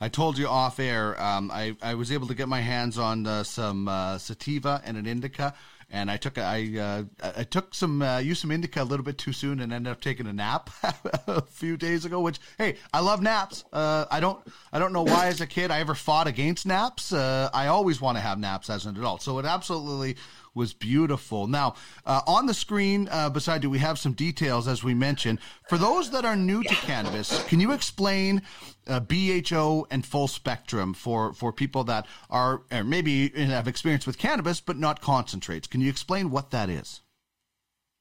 I 0.00 0.08
told 0.08 0.36
you 0.36 0.48
off 0.48 0.80
air. 0.80 1.20
Um, 1.22 1.48
I 1.52 1.76
I 1.80 1.94
was 1.94 2.10
able 2.10 2.26
to 2.26 2.34
get 2.34 2.48
my 2.48 2.60
hands 2.60 2.98
on 2.98 3.24
uh, 3.24 3.44
some 3.44 3.86
uh, 3.86 4.18
sativa 4.18 4.82
and 4.84 4.96
an 4.96 5.06
indica, 5.06 5.54
and 5.92 6.10
I 6.10 6.16
took 6.16 6.38
I 6.38 6.78
uh, 6.78 7.02
I 7.36 7.44
took 7.44 7.74
some 7.74 8.00
uh, 8.02 8.18
used 8.18 8.40
some 8.40 8.50
indica 8.50 8.82
a 8.82 8.84
little 8.84 9.04
bit 9.04 9.18
too 9.18 9.32
soon 9.32 9.60
and 9.60 9.72
ended 9.72 9.92
up 9.92 10.00
taking 10.00 10.26
a 10.26 10.32
nap 10.32 10.70
a 11.26 11.42
few 11.42 11.76
days 11.76 12.06
ago. 12.06 12.20
Which 12.20 12.40
hey, 12.56 12.76
I 12.92 13.00
love 13.00 13.20
naps. 13.20 13.64
Uh, 13.72 14.06
I 14.10 14.18
don't 14.18 14.40
I 14.72 14.78
don't 14.78 14.94
know 14.94 15.02
why 15.02 15.26
as 15.26 15.42
a 15.42 15.46
kid 15.46 15.70
I 15.70 15.80
ever 15.80 15.94
fought 15.94 16.26
against 16.26 16.66
naps. 16.66 17.12
Uh, 17.12 17.50
I 17.52 17.66
always 17.66 18.00
want 18.00 18.16
to 18.16 18.22
have 18.22 18.38
naps 18.38 18.70
as 18.70 18.86
an 18.86 18.96
adult. 18.96 19.22
So 19.22 19.38
it 19.38 19.44
absolutely 19.44 20.16
was 20.54 20.72
beautiful. 20.72 21.46
Now, 21.46 21.74
uh, 22.04 22.20
on 22.26 22.46
the 22.46 22.54
screen 22.54 23.08
uh, 23.10 23.30
beside 23.30 23.62
you, 23.62 23.70
we 23.70 23.78
have 23.78 23.98
some 23.98 24.12
details, 24.12 24.68
as 24.68 24.84
we 24.84 24.94
mentioned. 24.94 25.38
For 25.68 25.78
those 25.78 26.10
that 26.10 26.24
are 26.24 26.36
new 26.36 26.62
to 26.62 26.74
cannabis, 26.74 27.42
can 27.44 27.60
you 27.60 27.72
explain 27.72 28.42
uh, 28.86 29.00
BHO 29.00 29.86
and 29.90 30.04
full 30.04 30.28
spectrum 30.28 30.94
for, 30.94 31.32
for 31.32 31.52
people 31.52 31.84
that 31.84 32.06
are 32.30 32.62
maybe 32.84 33.28
have 33.30 33.68
experience 33.68 34.06
with 34.06 34.18
cannabis 34.18 34.60
but 34.60 34.76
not 34.76 35.00
concentrates? 35.00 35.66
Can 35.66 35.80
you 35.80 35.88
explain 35.88 36.30
what 36.30 36.50
that 36.50 36.68
is? 36.68 37.00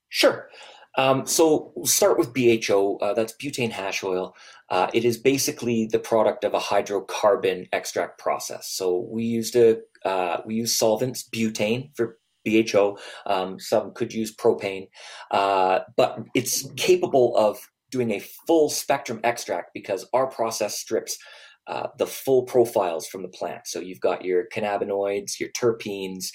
Sure. 0.10 0.50
Um, 0.98 1.26
so 1.26 1.72
we'll 1.76 1.86
start 1.86 2.18
with 2.18 2.34
BHO. 2.34 2.98
Uh, 2.98 3.14
that's 3.14 3.34
butane 3.34 3.72
hash 3.72 4.04
oil. 4.04 4.36
Uh, 4.70 4.90
it 4.94 5.06
is 5.06 5.18
basically 5.18 5.86
the 5.86 6.00
product 6.00 6.44
of 6.44 6.54
a 6.54 6.60
hydrocarbon 6.60 7.68
extract 7.72 8.20
process. 8.20 8.70
So 8.70 9.08
we 9.10 9.24
used 9.24 9.56
a 9.56 9.80
uh, 10.04 10.42
we 10.46 10.56
use 10.56 10.76
solvents 10.76 11.28
butane 11.30 11.96
for 11.96 12.18
BHO. 12.46 12.98
Um, 13.26 13.60
some 13.60 13.94
could 13.94 14.14
use 14.14 14.36
propane, 14.36 14.88
uh, 15.32 15.80
but 15.98 16.20
it's 16.36 16.70
capable 16.78 17.36
of 17.38 17.60
doing 17.92 18.12
a 18.12 18.24
full 18.48 18.70
spectrum 18.70 19.20
extract 19.24 19.72
because 19.74 20.08
our 20.14 20.28
process 20.28 20.80
strips 20.80 21.18
uh, 21.68 21.88
the 21.98 22.08
full 22.08 22.44
profiles 22.44 23.08
from 23.08 23.22
the 23.22 23.28
plant. 23.28 23.68
So 23.68 23.80
you've 23.80 24.00
got 24.00 24.26
your 24.26 24.46
cannabinoids, 24.54 25.40
your 25.40 25.50
terpenes, 25.50 26.26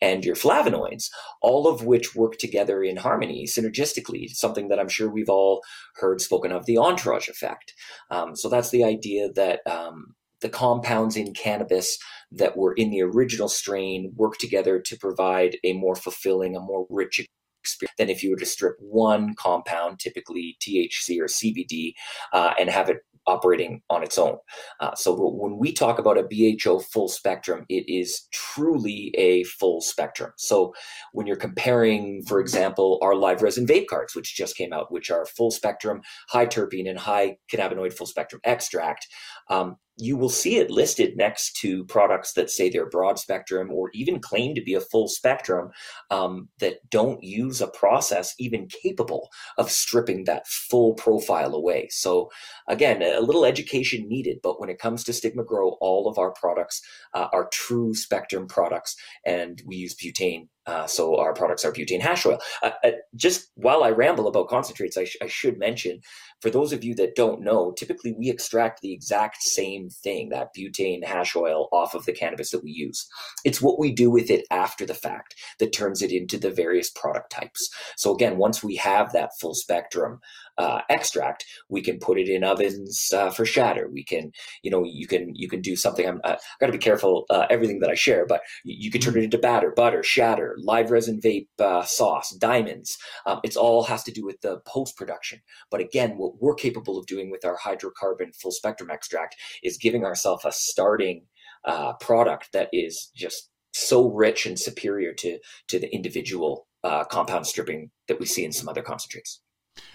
and 0.00 0.24
your 0.24 0.36
flavonoids, 0.36 1.10
all 1.42 1.66
of 1.66 1.84
which 1.84 2.14
work 2.14 2.38
together 2.38 2.82
in 2.82 2.96
harmony, 2.96 3.46
synergistically, 3.46 4.28
something 4.30 4.68
that 4.68 4.78
I'm 4.78 4.88
sure 4.88 5.10
we've 5.10 5.28
all 5.28 5.62
heard 5.96 6.20
spoken 6.20 6.52
of 6.52 6.66
the 6.66 6.78
entourage 6.78 7.28
effect. 7.28 7.74
Um, 8.10 8.36
so 8.36 8.48
that's 8.48 8.70
the 8.70 8.84
idea 8.84 9.28
that 9.34 9.60
um, 9.66 10.14
the 10.46 10.50
compounds 10.50 11.16
in 11.16 11.34
cannabis 11.34 11.98
that 12.30 12.56
were 12.56 12.72
in 12.74 12.90
the 12.90 13.02
original 13.02 13.48
strain 13.48 14.12
work 14.14 14.38
together 14.38 14.78
to 14.78 14.96
provide 14.96 15.56
a 15.64 15.72
more 15.72 15.96
fulfilling, 15.96 16.54
a 16.54 16.60
more 16.60 16.86
rich 16.88 17.26
experience 17.64 17.94
than 17.98 18.08
if 18.08 18.22
you 18.22 18.30
were 18.30 18.36
to 18.36 18.46
strip 18.46 18.76
one 18.78 19.34
compound, 19.34 19.98
typically 19.98 20.56
THC 20.60 21.18
or 21.18 21.26
CBD, 21.26 21.94
uh, 22.32 22.54
and 22.60 22.70
have 22.70 22.88
it 22.88 22.98
operating 23.26 23.82
on 23.90 24.04
its 24.04 24.18
own. 24.18 24.36
Uh, 24.78 24.94
so 24.94 25.16
when 25.18 25.58
we 25.58 25.72
talk 25.72 25.98
about 25.98 26.16
a 26.16 26.22
BHO 26.22 26.78
full 26.78 27.08
spectrum, 27.08 27.66
it 27.68 27.84
is 27.88 28.28
truly 28.32 29.12
a 29.18 29.42
full 29.42 29.80
spectrum. 29.80 30.30
So 30.36 30.72
when 31.10 31.26
you're 31.26 31.34
comparing, 31.34 32.22
for 32.28 32.38
example, 32.38 33.00
our 33.02 33.16
live 33.16 33.42
resin 33.42 33.66
vape 33.66 33.88
cards, 33.88 34.14
which 34.14 34.36
just 34.36 34.56
came 34.56 34.72
out, 34.72 34.92
which 34.92 35.10
are 35.10 35.26
full 35.26 35.50
spectrum, 35.50 36.02
high 36.28 36.46
terpene 36.46 36.88
and 36.88 37.00
high 37.00 37.38
cannabinoid 37.52 37.94
full 37.94 38.06
spectrum 38.06 38.40
extract, 38.44 39.08
um, 39.50 39.76
you 39.96 40.16
will 40.16 40.28
see 40.28 40.56
it 40.56 40.70
listed 40.70 41.16
next 41.16 41.56
to 41.56 41.84
products 41.86 42.34
that 42.34 42.50
say 42.50 42.68
they're 42.68 42.88
broad 42.88 43.18
spectrum 43.18 43.70
or 43.72 43.90
even 43.94 44.20
claim 44.20 44.54
to 44.54 44.60
be 44.60 44.74
a 44.74 44.80
full 44.80 45.08
spectrum 45.08 45.70
um, 46.10 46.48
that 46.60 46.78
don't 46.90 47.22
use 47.22 47.60
a 47.60 47.68
process 47.68 48.34
even 48.38 48.68
capable 48.68 49.28
of 49.56 49.70
stripping 49.70 50.24
that 50.24 50.46
full 50.46 50.94
profile 50.94 51.54
away. 51.54 51.88
So, 51.90 52.30
again, 52.68 53.02
a 53.02 53.20
little 53.20 53.44
education 53.44 54.06
needed, 54.08 54.38
but 54.42 54.60
when 54.60 54.68
it 54.68 54.78
comes 54.78 55.02
to 55.04 55.12
Stigma 55.12 55.44
Grow, 55.44 55.76
all 55.80 56.08
of 56.08 56.18
our 56.18 56.32
products 56.32 56.82
uh, 57.14 57.28
are 57.32 57.48
true 57.52 57.94
spectrum 57.94 58.46
products, 58.46 58.96
and 59.24 59.62
we 59.66 59.76
use 59.76 59.94
butane 59.94 60.48
uh, 60.66 60.86
so 60.86 61.18
our 61.18 61.32
products 61.32 61.64
are 61.64 61.72
butane 61.72 62.00
hash 62.00 62.26
oil. 62.26 62.38
Uh, 62.62 62.70
uh, 62.84 62.90
just 63.14 63.50
while 63.54 63.84
I 63.84 63.90
ramble 63.90 64.26
about 64.26 64.48
concentrates, 64.48 64.96
I, 64.96 65.04
sh- 65.04 65.16
I, 65.22 65.28
should 65.28 65.58
mention 65.58 66.00
for 66.40 66.50
those 66.50 66.72
of 66.72 66.82
you 66.82 66.94
that 66.96 67.14
don't 67.14 67.40
know, 67.40 67.72
typically 67.72 68.14
we 68.18 68.30
extract 68.30 68.80
the 68.80 68.92
exact 68.92 69.42
same 69.42 69.88
thing, 69.88 70.30
that 70.30 70.54
butane 70.56 71.04
hash 71.04 71.36
oil, 71.36 71.68
off 71.72 71.94
of 71.94 72.04
the 72.04 72.12
cannabis 72.12 72.50
that 72.50 72.64
we 72.64 72.70
use. 72.70 73.06
It's 73.44 73.62
what 73.62 73.78
we 73.78 73.92
do 73.92 74.10
with 74.10 74.30
it 74.30 74.44
after 74.50 74.84
the 74.84 74.94
fact 74.94 75.34
that 75.60 75.72
turns 75.72 76.02
it 76.02 76.10
into 76.10 76.38
the 76.38 76.50
various 76.50 76.90
product 76.90 77.30
types. 77.30 77.70
So 77.96 78.14
again, 78.14 78.36
once 78.36 78.62
we 78.62 78.76
have 78.76 79.12
that 79.12 79.30
full 79.40 79.54
spectrum 79.54 80.20
uh, 80.58 80.80
extract, 80.88 81.44
we 81.68 81.82
can 81.82 81.98
put 81.98 82.18
it 82.18 82.28
in 82.28 82.44
ovens 82.44 83.12
uh, 83.12 83.30
for 83.30 83.44
shatter. 83.44 83.88
We 83.92 84.04
can, 84.04 84.32
you 84.62 84.70
know, 84.70 84.84
you 84.84 85.06
can 85.06 85.34
you 85.34 85.48
can 85.48 85.60
do 85.60 85.76
something. 85.76 86.06
I'm 86.06 86.20
uh, 86.24 86.36
got 86.60 86.66
to 86.66 86.72
be 86.72 86.78
careful 86.78 87.26
uh, 87.30 87.46
everything 87.50 87.80
that 87.80 87.90
I 87.90 87.94
share, 87.94 88.26
but 88.26 88.40
you, 88.64 88.76
you, 88.78 88.90
can 88.90 89.00
turn 89.00 89.16
it 89.16 89.24
into 89.24 89.38
batter, 89.38 89.70
butter, 89.70 90.02
shatter, 90.02 90.56
live 90.58 90.90
resin 90.90 91.20
vape 91.20 91.48
uh, 91.58 91.82
sauce, 91.82 92.30
diamonds. 92.36 92.96
Um, 93.26 93.40
it's 93.42 93.56
all 93.56 93.84
has 93.84 94.02
to 94.04 94.12
do 94.12 94.24
with 94.24 94.40
the 94.40 94.60
post 94.66 94.96
production. 94.96 95.40
But 95.70 95.80
again, 95.80 96.16
what 96.16 96.40
we're 96.40 96.54
capable 96.54 96.98
of 96.98 97.06
doing 97.06 97.30
with 97.30 97.44
our 97.44 97.58
hydrocarbon 97.58 98.34
full 98.34 98.52
spectrum 98.52 98.90
extract 98.90 99.36
is 99.62 99.76
giving 99.76 100.04
ourselves 100.04 100.44
a 100.44 100.52
starting 100.52 101.24
uh, 101.64 101.94
product 101.94 102.52
that 102.52 102.68
is 102.72 103.10
just 103.14 103.50
so 103.72 104.10
rich 104.10 104.46
and 104.46 104.58
superior 104.58 105.12
to 105.12 105.38
to 105.68 105.78
the 105.78 105.94
individual 105.94 106.66
compound 107.10 107.44
stripping 107.44 107.90
that 108.06 108.20
we 108.20 108.24
see 108.24 108.44
in 108.44 108.52
some 108.52 108.68
other 108.68 108.80
concentrates. 108.80 109.40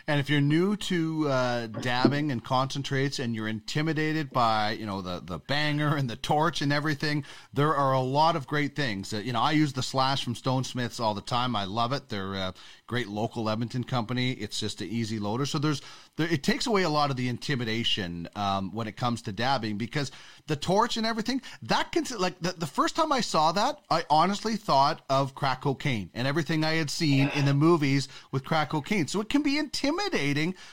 And 0.08 0.20
if 0.20 0.30
you're 0.30 0.42
new 0.42 0.76
to 0.76 1.30
uh, 1.30 1.68
dabbing 1.68 2.32
and 2.32 2.44
concentrates, 2.44 3.20
and 3.20 3.36
you're 3.36 3.48
intimidated 3.48 4.32
by 4.32 4.72
you 4.72 4.86
know 4.86 5.02
the 5.02 5.22
the 5.24 5.40
banger 5.40 5.96
and 5.96 6.10
the 6.10 6.16
torch 6.16 6.62
and 6.62 6.74
everything, 6.74 7.24
there 7.54 7.76
are 7.76 7.94
a 7.94 8.02
lot 8.02 8.36
of 8.36 8.48
great 8.48 8.76
things. 8.76 9.14
Uh, 9.14 9.18
you 9.18 9.34
know, 9.34 9.42
I 9.42 9.52
use 9.52 9.74
the 9.74 9.84
slash 9.84 10.24
from 10.24 10.36
Stone 10.36 10.64
Smiths 10.64 11.00
all 11.00 11.14
the 11.14 11.22
time. 11.22 11.56
I 11.56 11.66
love 11.66 11.94
it. 11.94 12.10
They're 12.10 12.36
uh, 12.36 12.52
great 12.88 13.08
local 13.08 13.50
Edmonton 13.50 13.84
company. 13.84 14.32
It's 14.32 14.60
just 14.60 14.82
an 14.82 14.90
easy 14.90 15.20
loader. 15.20 15.46
So 15.46 15.60
there's 15.60 15.82
there, 16.18 16.28
it 16.28 16.44
takes 16.44 16.68
away 16.68 16.84
a 16.84 16.90
lot 16.90 17.10
of 17.10 17.16
the 17.16 17.30
intimidation 17.30 18.28
um, 18.36 18.74
when 18.74 18.88
it 18.88 18.98
comes 18.98 19.22
to 19.24 19.32
dabbing 19.32 19.78
because 19.78 20.12
the 20.48 20.56
torch 20.56 20.98
and 20.98 21.06
everything 21.06 21.42
that 21.62 21.92
can 21.92 22.06
like 22.18 22.40
the, 22.42 22.52
the 22.52 22.66
first 22.66 22.96
time 22.96 23.12
I 23.12 23.22
saw 23.22 23.52
that 23.52 23.80
I 23.90 24.04
honestly 24.10 24.56
thought 24.56 25.02
of 25.10 25.36
crack 25.36 25.62
cocaine 25.62 26.10
and 26.14 26.28
everything 26.28 26.64
I 26.64 26.74
had 26.74 26.90
seen 26.90 27.30
in 27.36 27.46
the 27.46 27.54
movies 27.54 28.08
with 28.32 28.44
crack 28.44 28.72
cocaine. 28.72 29.08
So 29.08 29.22
it 29.22 29.30
can 29.30 29.44
be 29.44 29.58
intimidating. 29.58 29.91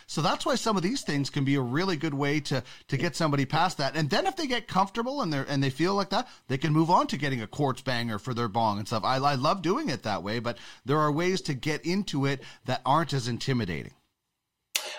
So 0.06 0.22
that's 0.22 0.46
why 0.46 0.54
some 0.54 0.76
of 0.76 0.82
these 0.82 1.02
things 1.02 1.30
can 1.30 1.44
be 1.44 1.56
a 1.56 1.60
really 1.60 1.96
good 1.96 2.14
way 2.14 2.40
to 2.40 2.62
to 2.88 2.96
get 2.96 3.16
somebody 3.16 3.44
past 3.44 3.78
that. 3.78 3.96
And 3.96 4.10
then 4.10 4.26
if 4.26 4.36
they 4.36 4.46
get 4.46 4.68
comfortable 4.68 5.22
and 5.22 5.32
they 5.32 5.44
and 5.48 5.62
they 5.62 5.70
feel 5.70 5.94
like 5.94 6.10
that, 6.10 6.28
they 6.48 6.58
can 6.58 6.72
move 6.72 6.90
on 6.90 7.06
to 7.08 7.16
getting 7.16 7.42
a 7.42 7.46
quartz 7.46 7.82
banger 7.82 8.18
for 8.18 8.34
their 8.34 8.48
bong 8.48 8.78
and 8.78 8.86
stuff. 8.86 9.04
I, 9.04 9.16
I 9.16 9.34
love 9.34 9.62
doing 9.62 9.88
it 9.88 10.02
that 10.02 10.22
way, 10.22 10.38
but 10.38 10.58
there 10.84 10.98
are 10.98 11.12
ways 11.12 11.40
to 11.42 11.54
get 11.54 11.84
into 11.84 12.26
it 12.26 12.42
that 12.64 12.82
aren't 12.84 13.12
as 13.12 13.28
intimidating. 13.28 13.92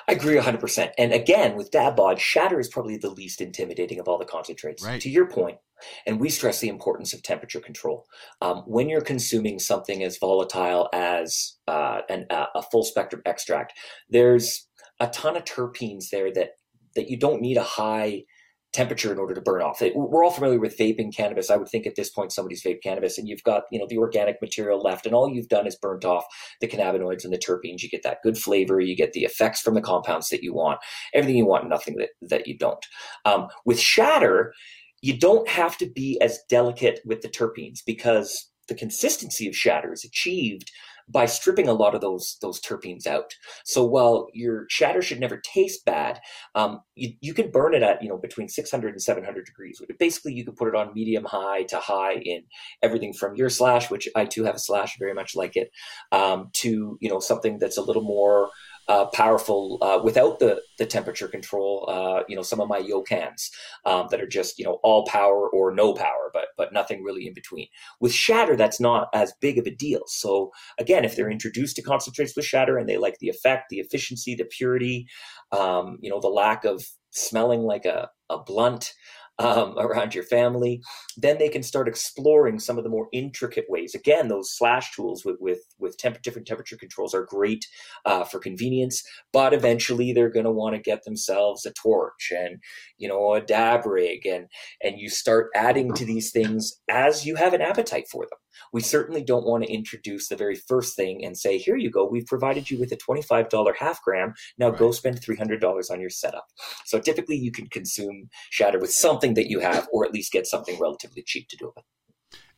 I 0.08 0.14
agree 0.14 0.36
100%. 0.36 0.92
And 0.98 1.14
again, 1.14 1.56
with 1.56 1.72
dab 1.72 1.96
bod, 1.96 2.20
shatter 2.20 2.60
is 2.60 2.68
probably 2.68 2.98
the 2.98 3.10
least 3.10 3.42
intimidating 3.42 4.00
of 4.00 4.08
all 4.08 4.18
the 4.18 4.26
concentrates. 4.26 4.84
Right. 4.84 5.02
To 5.02 5.10
your 5.10 5.28
point, 5.28 5.58
and 6.06 6.20
we 6.20 6.30
stress 6.30 6.60
the 6.60 6.70
importance 6.70 7.14
of 7.14 7.24
temperature 7.24 7.60
control. 7.60 8.06
Um, 8.42 8.64
when 8.66 8.90
you're 8.90 9.02
consuming 9.02 9.60
something 9.60 10.04
as 10.04 10.18
volatile 10.18 10.90
as 10.94 11.58
uh, 11.68 12.02
an, 12.10 12.26
uh, 12.30 12.48
a 12.56 12.62
full 12.64 12.84
spectrum 12.84 13.22
extract, 13.26 13.74
there's 14.10 14.68
a 15.00 15.08
ton 15.08 15.38
of 15.38 15.46
terpenes 15.46 16.10
there 16.10 16.32
that 16.34 16.52
that 16.96 17.10
you 17.10 17.18
don't 17.18 17.42
need 17.42 17.58
a 17.58 17.64
high 17.64 18.24
temperature 18.72 19.12
in 19.12 19.18
order 19.18 19.34
to 19.34 19.42
burn 19.42 19.62
off. 19.62 19.82
We're 19.96 20.24
all 20.24 20.32
familiar 20.32 20.60
with 20.60 20.78
vaping 20.78 21.16
cannabis. 21.16 21.50
I 21.50 21.56
would 21.56 21.70
think 21.70 21.88
at 21.88 21.96
this 21.96 22.12
point 22.12 22.32
somebody's 22.32 22.64
vaped 22.64 22.84
cannabis 22.84 23.18
and 23.18 23.28
you've 23.28 23.44
got, 23.44 23.64
you 23.72 23.80
know, 23.80 23.88
the 23.90 23.98
organic 23.98 24.42
material 24.42 24.80
left 24.80 25.06
and 25.06 25.16
all 25.16 25.28
you've 25.28 25.48
done 25.48 25.66
is 25.66 25.76
burnt 25.76 26.06
off 26.06 26.26
the 26.62 26.68
cannabinoids 26.68 27.24
and 27.24 27.34
the 27.34 27.38
terpenes. 27.40 27.82
You 27.82 27.90
get 27.90 28.04
that 28.04 28.22
good 28.24 28.38
flavor, 28.38 28.80
you 28.80 28.96
get 28.96 29.14
the 29.14 29.24
effects 29.24 29.62
from 29.62 29.74
the 29.74 29.82
compounds 29.82 30.30
that 30.30 30.44
you 30.44 30.54
want, 30.54 30.80
everything 31.14 31.38
you 31.38 31.48
want, 31.48 31.68
nothing 31.68 31.96
that, 31.98 32.10
that 32.22 32.48
you 32.48 32.58
don't. 32.58 32.86
Um, 33.26 33.48
with 33.66 33.80
shatter, 33.80 34.54
you 35.02 35.18
don't 35.18 35.48
have 35.48 35.78
to 35.78 35.90
be 35.90 36.20
as 36.22 36.40
delicate 36.50 37.00
with 37.06 37.22
the 37.22 37.30
terpenes 37.30 37.80
because 37.86 38.52
the 38.68 38.76
consistency 38.76 39.48
of 39.48 39.56
shatter 39.56 39.92
is 39.92 40.06
achieved 40.06 40.72
by 41.10 41.26
stripping 41.26 41.68
a 41.68 41.74
lot 41.74 41.96
of 41.96 42.02
those 42.02 42.38
those 42.42 42.62
terpenes 42.62 43.08
out. 43.08 43.34
So 43.66 43.84
while 43.84 44.28
your 44.34 44.66
shatter 44.70 45.02
should 45.02 45.20
never 45.20 45.38
taste 45.38 45.84
bad, 45.86 46.20
um, 46.56 46.82
you, 46.96 47.14
you 47.22 47.34
can 47.34 47.52
burn 47.52 47.74
it 47.74 47.84
at 47.84 48.02
you 48.02 48.10
know 48.10 48.18
between 48.18 48.48
600 48.48 48.90
and 48.90 49.02
700 49.02 49.46
degrees. 49.46 49.82
Basically, 49.98 50.34
you 50.34 50.46
can 50.46 50.56
put 50.56 50.68
it 50.68 50.76
on 50.76 50.94
medium 50.94 51.26
high 51.26 51.64
to 51.64 51.78
high 51.78 52.16
in 52.16 52.44
everything 52.82 53.14
from 53.14 53.36
your 53.36 53.50
slash, 53.50 53.90
which 53.90 54.08
I 54.16 54.26
too 54.26 54.44
have 54.44 54.56
a 54.56 54.60
slash, 54.60 54.98
very 55.00 55.14
much 55.14 55.36
like 55.36 55.56
it, 55.56 55.72
um, 56.12 56.50
to 56.54 56.98
you 57.02 57.10
know 57.10 57.20
something 57.20 57.58
that's 57.60 57.78
a 57.78 57.84
little 57.84 58.04
more 58.04 58.50
uh, 58.90 59.06
powerful 59.14 59.78
uh, 59.82 60.02
without 60.04 60.40
the 60.40 60.62
the 60.80 60.86
temperature 60.86 61.28
control. 61.28 61.88
Uh, 61.88 62.24
you 62.28 62.36
know, 62.36 62.42
some 62.42 62.60
of 62.60 62.68
my 62.68 62.82
Yocans 62.82 63.50
um, 63.86 64.08
that 64.10 64.20
are 64.20 64.28
just 64.28 64.58
you 64.58 64.66
know 64.66 64.80
all 64.84 65.06
power 65.06 65.48
or 65.50 65.74
no 65.74 65.94
power, 65.94 66.32
but 66.34 66.48
but 66.58 66.74
nothing 66.74 67.04
really 67.04 67.28
in 67.28 67.34
between. 67.34 67.68
With 68.02 68.12
shatter, 68.12 68.56
that's 68.56 68.80
not 68.80 69.08
as 69.14 69.32
big 69.40 69.60
of 69.60 69.68
a 69.68 69.72
deal. 69.72 70.02
So 70.08 70.52
again, 70.80 71.06
if 71.06 71.16
they're 71.16 71.30
introduced 71.30 71.76
to 71.76 71.84
concentrates 71.84 72.36
with 72.36 72.46
shatter 72.46 72.78
and 72.78 72.90
they 72.90 72.98
like 72.98 73.20
the 73.20 73.30
effect, 73.30 73.70
the 73.70 73.80
efficiency, 73.80 74.34
the 74.36 74.46
purity, 74.46 75.08
um, 75.52 76.00
you 76.02 76.10
know, 76.10 76.20
the 76.20 76.28
lack 76.28 76.66
of 76.66 76.84
smelling 77.12 77.62
like 77.62 77.86
a, 77.86 78.10
a 78.30 78.40
blunt 78.40 78.94
um, 79.40 79.78
around 79.78 80.14
your 80.14 80.26
family, 80.26 80.82
then 81.18 81.38
they 81.38 81.50
can 81.50 81.64
start 81.64 81.88
exploring 81.88 82.60
some 82.60 82.78
of 82.78 82.84
the 82.84 82.90
more 82.90 83.08
intricate 83.14 83.66
ways. 83.70 83.96
Again, 83.96 84.28
those 84.28 84.56
slash 84.56 84.96
tools 84.96 85.24
with 85.26 85.38
with, 85.40 85.60
with 85.80 85.98
temp- 85.98 86.22
different 86.22 86.48
temperature 86.48 86.78
controls 86.78 87.14
are 87.14 87.26
great 87.26 87.66
uh, 88.06 88.26
for 88.26 88.40
convenience, 88.40 89.02
but 89.32 89.54
eventually 89.54 90.14
they're 90.14 90.30
going 90.30 90.46
to 90.46 90.52
want 90.52 90.76
to 90.76 90.82
get 90.82 91.04
themselves 91.04 91.66
a 91.66 91.74
torch 91.74 92.32
and 92.36 92.58
you 92.98 93.08
know 93.08 93.34
a 93.34 93.42
dab 93.42 93.86
rig, 93.86 94.26
and 94.26 94.48
and 94.84 95.00
you 95.00 95.10
start 95.10 95.50
adding 95.56 95.94
to 95.94 96.06
these 96.06 96.32
things 96.32 96.74
as 96.90 97.26
you 97.26 97.36
have 97.36 97.54
an 97.54 97.62
appetite 97.62 98.06
for 98.12 98.24
them. 98.24 98.40
We 98.74 98.82
certainly 98.82 99.24
don't 99.24 99.46
want 99.46 99.64
to 99.64 99.72
introduce 99.72 100.28
the 100.28 100.36
very 100.36 100.56
first 100.56 100.96
thing 100.96 101.24
and 101.24 101.38
say, 101.38 101.58
here 101.58 101.76
you 101.76 101.90
go, 101.90 102.06
we've 102.06 102.26
provided 102.26 102.70
you 102.70 102.80
with 102.80 102.92
a 102.92 102.98
$25 102.98 103.76
half 103.76 104.02
gram. 104.04 104.34
Now 104.58 104.70
right. 104.70 104.80
go 104.80 104.92
spend 104.92 105.22
$300 105.22 105.92
on 105.92 106.02
your 106.02 106.10
setup. 106.10 106.48
So 106.86 107.00
typically 107.00 107.38
you 107.38 107.52
can 107.52 107.68
consume 107.68 108.30
shatter 108.50 108.80
with 108.80 108.92
something 108.92 109.34
that 109.36 109.50
you 109.50 109.60
have, 109.60 109.88
or 109.92 110.06
at 110.06 110.14
least 110.14 110.32
get 110.32 110.48
something 110.48 110.78
relatively 110.80 111.24
cheap 111.26 111.48
to 111.50 111.58
do 111.58 111.68
it 111.68 111.74
with. 111.76 111.86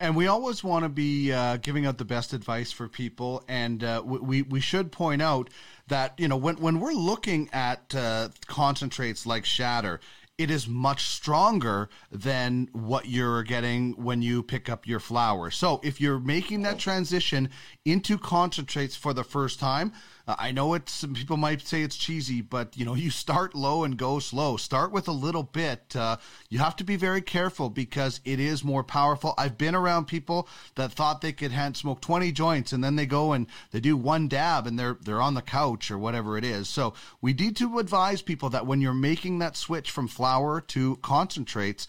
And 0.00 0.16
we 0.16 0.26
always 0.26 0.64
want 0.64 0.84
to 0.84 0.88
be 0.88 1.32
uh, 1.32 1.58
giving 1.58 1.86
out 1.86 1.96
the 1.96 2.04
best 2.04 2.32
advice 2.32 2.72
for 2.72 2.88
people, 2.88 3.44
and 3.46 3.84
uh, 3.84 4.02
we 4.04 4.42
we 4.42 4.60
should 4.60 4.90
point 4.90 5.22
out 5.22 5.48
that 5.86 6.18
you 6.18 6.26
know 6.26 6.36
when 6.36 6.56
when 6.56 6.80
we're 6.80 6.92
looking 6.92 7.48
at 7.52 7.94
uh, 7.94 8.30
concentrates 8.46 9.26
like 9.26 9.44
shatter, 9.44 10.00
it 10.38 10.50
is 10.50 10.66
much 10.66 11.06
stronger 11.06 11.88
than 12.10 12.68
what 12.72 13.06
you're 13.06 13.42
getting 13.42 13.92
when 13.92 14.22
you 14.22 14.42
pick 14.42 14.68
up 14.68 14.86
your 14.86 15.00
flower. 15.00 15.50
So 15.50 15.80
if 15.84 16.00
you're 16.00 16.18
making 16.18 16.62
that 16.62 16.78
transition 16.78 17.50
into 17.84 18.18
concentrates 18.18 18.96
for 18.96 19.12
the 19.12 19.24
first 19.24 19.60
time, 19.60 19.92
uh, 20.26 20.36
I 20.38 20.52
know 20.52 20.74
it's 20.74 20.92
some 20.92 21.14
people 21.14 21.36
might 21.36 21.62
say 21.62 21.82
it's 21.82 21.96
cheesy, 21.96 22.40
but 22.40 22.76
you 22.76 22.84
know 22.84 22.94
you 23.02 23.10
start 23.10 23.54
low 23.54 23.84
and 23.84 23.96
go 23.96 24.18
slow. 24.18 24.56
Start 24.56 24.92
with 24.92 25.08
a 25.08 25.12
little 25.12 25.42
bit. 25.42 25.94
Uh, 25.96 26.16
you 26.48 26.58
have 26.58 26.76
to 26.76 26.84
be 26.84 26.96
very 26.96 27.22
careful 27.22 27.70
because 27.70 28.20
it 28.24 28.38
is 28.40 28.64
more 28.64 28.84
powerful. 28.84 29.34
I've 29.36 29.58
been 29.58 29.74
around 29.74 30.06
people 30.06 30.48
that 30.74 30.92
thought 30.92 31.20
they 31.20 31.32
could 31.32 31.52
hand 31.52 31.76
smoke 31.76 32.00
20 32.00 32.32
joints 32.32 32.72
and 32.72 32.82
then 32.82 32.96
they 32.96 33.06
go 33.06 33.32
and 33.32 33.46
they 33.70 33.80
do 33.80 33.96
one 33.96 34.28
dab 34.28 34.66
and 34.66 34.78
they're 34.78 34.98
they're 35.00 35.20
on 35.20 35.34
the 35.34 35.42
couch 35.42 35.90
or 35.90 35.98
whatever 35.98 36.38
it 36.38 36.44
is. 36.44 36.68
So 36.68 36.94
we 37.20 37.32
need 37.32 37.56
to 37.56 37.78
advise 37.78 38.22
people 38.22 38.50
that 38.50 38.66
when 38.66 38.80
you're 38.80 38.94
making 38.94 39.38
that 39.40 39.56
switch 39.56 39.90
from 39.90 40.08
flower 40.08 40.60
to 40.60 40.96
concentrates 40.96 41.86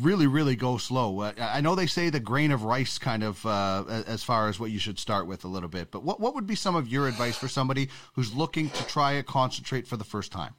really, 0.00 0.26
really 0.26 0.56
go 0.56 0.76
slow. 0.76 1.20
Uh, 1.20 1.32
I 1.38 1.60
know 1.60 1.74
they 1.74 1.86
say 1.86 2.10
the 2.10 2.20
grain 2.20 2.50
of 2.50 2.64
rice 2.64 2.98
kind 2.98 3.22
of 3.22 3.44
uh, 3.46 3.84
as 4.06 4.22
far 4.22 4.48
as 4.48 4.60
what 4.60 4.70
you 4.70 4.78
should 4.78 4.98
start 4.98 5.26
with 5.26 5.44
a 5.44 5.48
little 5.48 5.68
bit, 5.68 5.90
but 5.90 6.02
what, 6.02 6.20
what 6.20 6.34
would 6.34 6.46
be 6.46 6.54
some 6.54 6.76
of 6.76 6.88
your 6.88 7.08
advice 7.08 7.36
for 7.36 7.48
somebody 7.48 7.88
who's 8.14 8.34
looking 8.34 8.70
to 8.70 8.86
try 8.86 9.12
a 9.12 9.22
concentrate 9.22 9.86
for 9.86 9.96
the 9.96 10.04
first 10.04 10.32
time? 10.32 10.54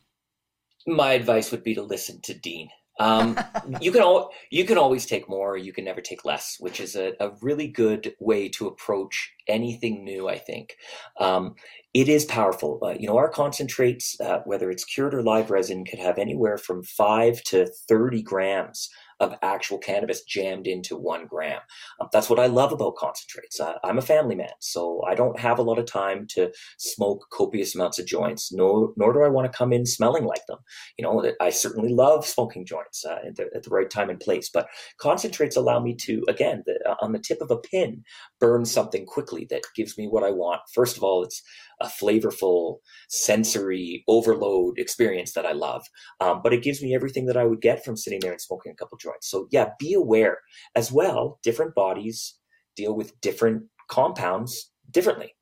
My 0.88 1.14
advice 1.14 1.52
would 1.52 1.64
be 1.64 1.76
to 1.76 1.84
listen 1.84 2.22
to 2.24 2.34
Dean. 2.34 2.70
Um, 3.00 3.40
you 3.82 3.92
can 3.92 4.02
al- 4.02 4.32
you 4.50 4.66
can 4.66 4.78
always 4.78 5.06
take 5.06 5.30
more, 5.30 5.58
you 5.58 5.74
can 5.74 5.86
never 5.86 6.02
take 6.02 6.26
less, 6.26 6.58
which 6.60 6.80
is 6.80 6.96
a, 6.96 7.14
a 7.20 7.32
really 7.42 7.68
good 7.68 8.16
way 8.20 8.50
to 8.50 8.68
approach 8.68 9.32
anything 9.48 10.04
new. 10.04 10.28
I 10.28 10.38
think 10.38 10.76
um, 11.20 11.56
it 11.94 12.10
is 12.10 12.26
powerful. 12.26 12.80
Uh, 12.84 12.96
you 13.00 13.08
know, 13.08 13.18
our 13.18 13.30
concentrates, 13.30 14.20
uh, 14.20 14.40
whether 14.46 14.70
it's 14.70 14.84
cured 14.84 15.14
or 15.14 15.22
live 15.22 15.50
resin, 15.52 15.86
could 15.86 16.00
have 16.00 16.18
anywhere 16.18 16.58
from 16.58 16.84
five 16.84 17.42
to 17.44 17.68
thirty 17.88 18.22
grams 18.22 18.90
of 19.20 19.36
actual 19.42 19.78
cannabis 19.78 20.24
jammed 20.24 20.68
into 20.68 20.96
one 20.96 21.26
gram. 21.28 21.60
Um, 22.00 22.08
that's 22.12 22.30
what 22.30 22.40
I 22.40 22.48
love 22.48 22.72
about 22.72 22.96
concentrates. 22.96 23.60
Uh, 23.60 23.74
I'm 23.84 23.98
a 23.98 24.04
family 24.04 24.36
man, 24.36 24.50
so 24.60 25.04
I 25.08 25.16
don't 25.16 25.40
have 25.40 25.60
a 25.60 25.64
lot 25.64 25.80
of 25.80 25.86
time 25.86 26.28
to 26.32 26.52
smoke 26.78 27.26
copious 27.32 27.76
amounts 27.76 28.00
of 28.00 28.06
joints. 28.06 28.52
No, 28.52 28.94
nor 28.98 29.14
do 29.14 29.24
I 29.24 29.30
want 29.30 29.52
to 29.52 29.58
come 29.58 29.74
in 29.74 29.86
smelling 29.86 30.26
like 30.26 30.46
them. 30.48 30.60
You 30.98 31.04
know, 31.04 31.32
I 31.40 31.50
certainly 31.50 31.94
love 31.94 32.26
smoking 32.26 32.66
joints 32.66 33.06
uh, 33.06 33.20
at, 33.28 33.36
the, 33.36 33.50
at, 33.56 33.64
the, 33.64 33.70
right 33.70 33.90
time 33.90 34.10
and 34.10 34.20
place, 34.20 34.50
but 34.50 34.68
concentrates 35.00 35.56
allow 35.56 35.80
me 35.80 35.96
to, 35.96 36.24
again, 36.28 36.64
the, 36.66 36.80
uh, 36.90 36.96
on 37.02 37.12
the 37.12 37.20
tip 37.20 37.40
of 37.42 37.52
a 37.52 37.58
pin, 37.58 38.04
burn 38.40 38.66
something 38.66 39.06
quickly 39.06 39.46
that 39.50 39.62
gives 39.76 39.98
me 39.98 40.08
what 40.08 40.24
I 40.24 40.32
want. 40.32 40.62
First 40.74 40.98
of 40.98 41.04
all, 41.04 41.24
it's 41.24 41.42
a 41.82 41.88
flavorful 41.88 42.78
sensory 43.10 44.04
overload 44.08 44.78
experience 44.78 45.34
that 45.34 45.46
I 45.46 45.54
love. 45.54 45.86
Um, 46.20 46.42
but 46.44 46.54
it 46.54 46.64
gives 46.64 46.82
me 46.82 46.94
everything 46.96 47.26
that 47.28 47.38
I 47.38 47.46
would 47.46 47.62
get 47.62 47.84
from 47.84 47.98
sitting 47.98 48.20
there 48.20 48.32
and 48.32 48.42
smoking 48.42 48.72
a 48.72 48.76
couple 48.76 48.98
joints. 48.98 49.30
So 49.30 49.48
yeah, 49.52 49.70
be 49.80 49.94
aware 49.94 50.40
as 50.76 50.92
well. 50.92 51.40
Different 51.44 51.76
bodies 51.76 52.36
deal 52.76 52.96
with 52.96 53.20
different 53.22 53.64
compounds 53.90 54.72
differently. 54.92 55.34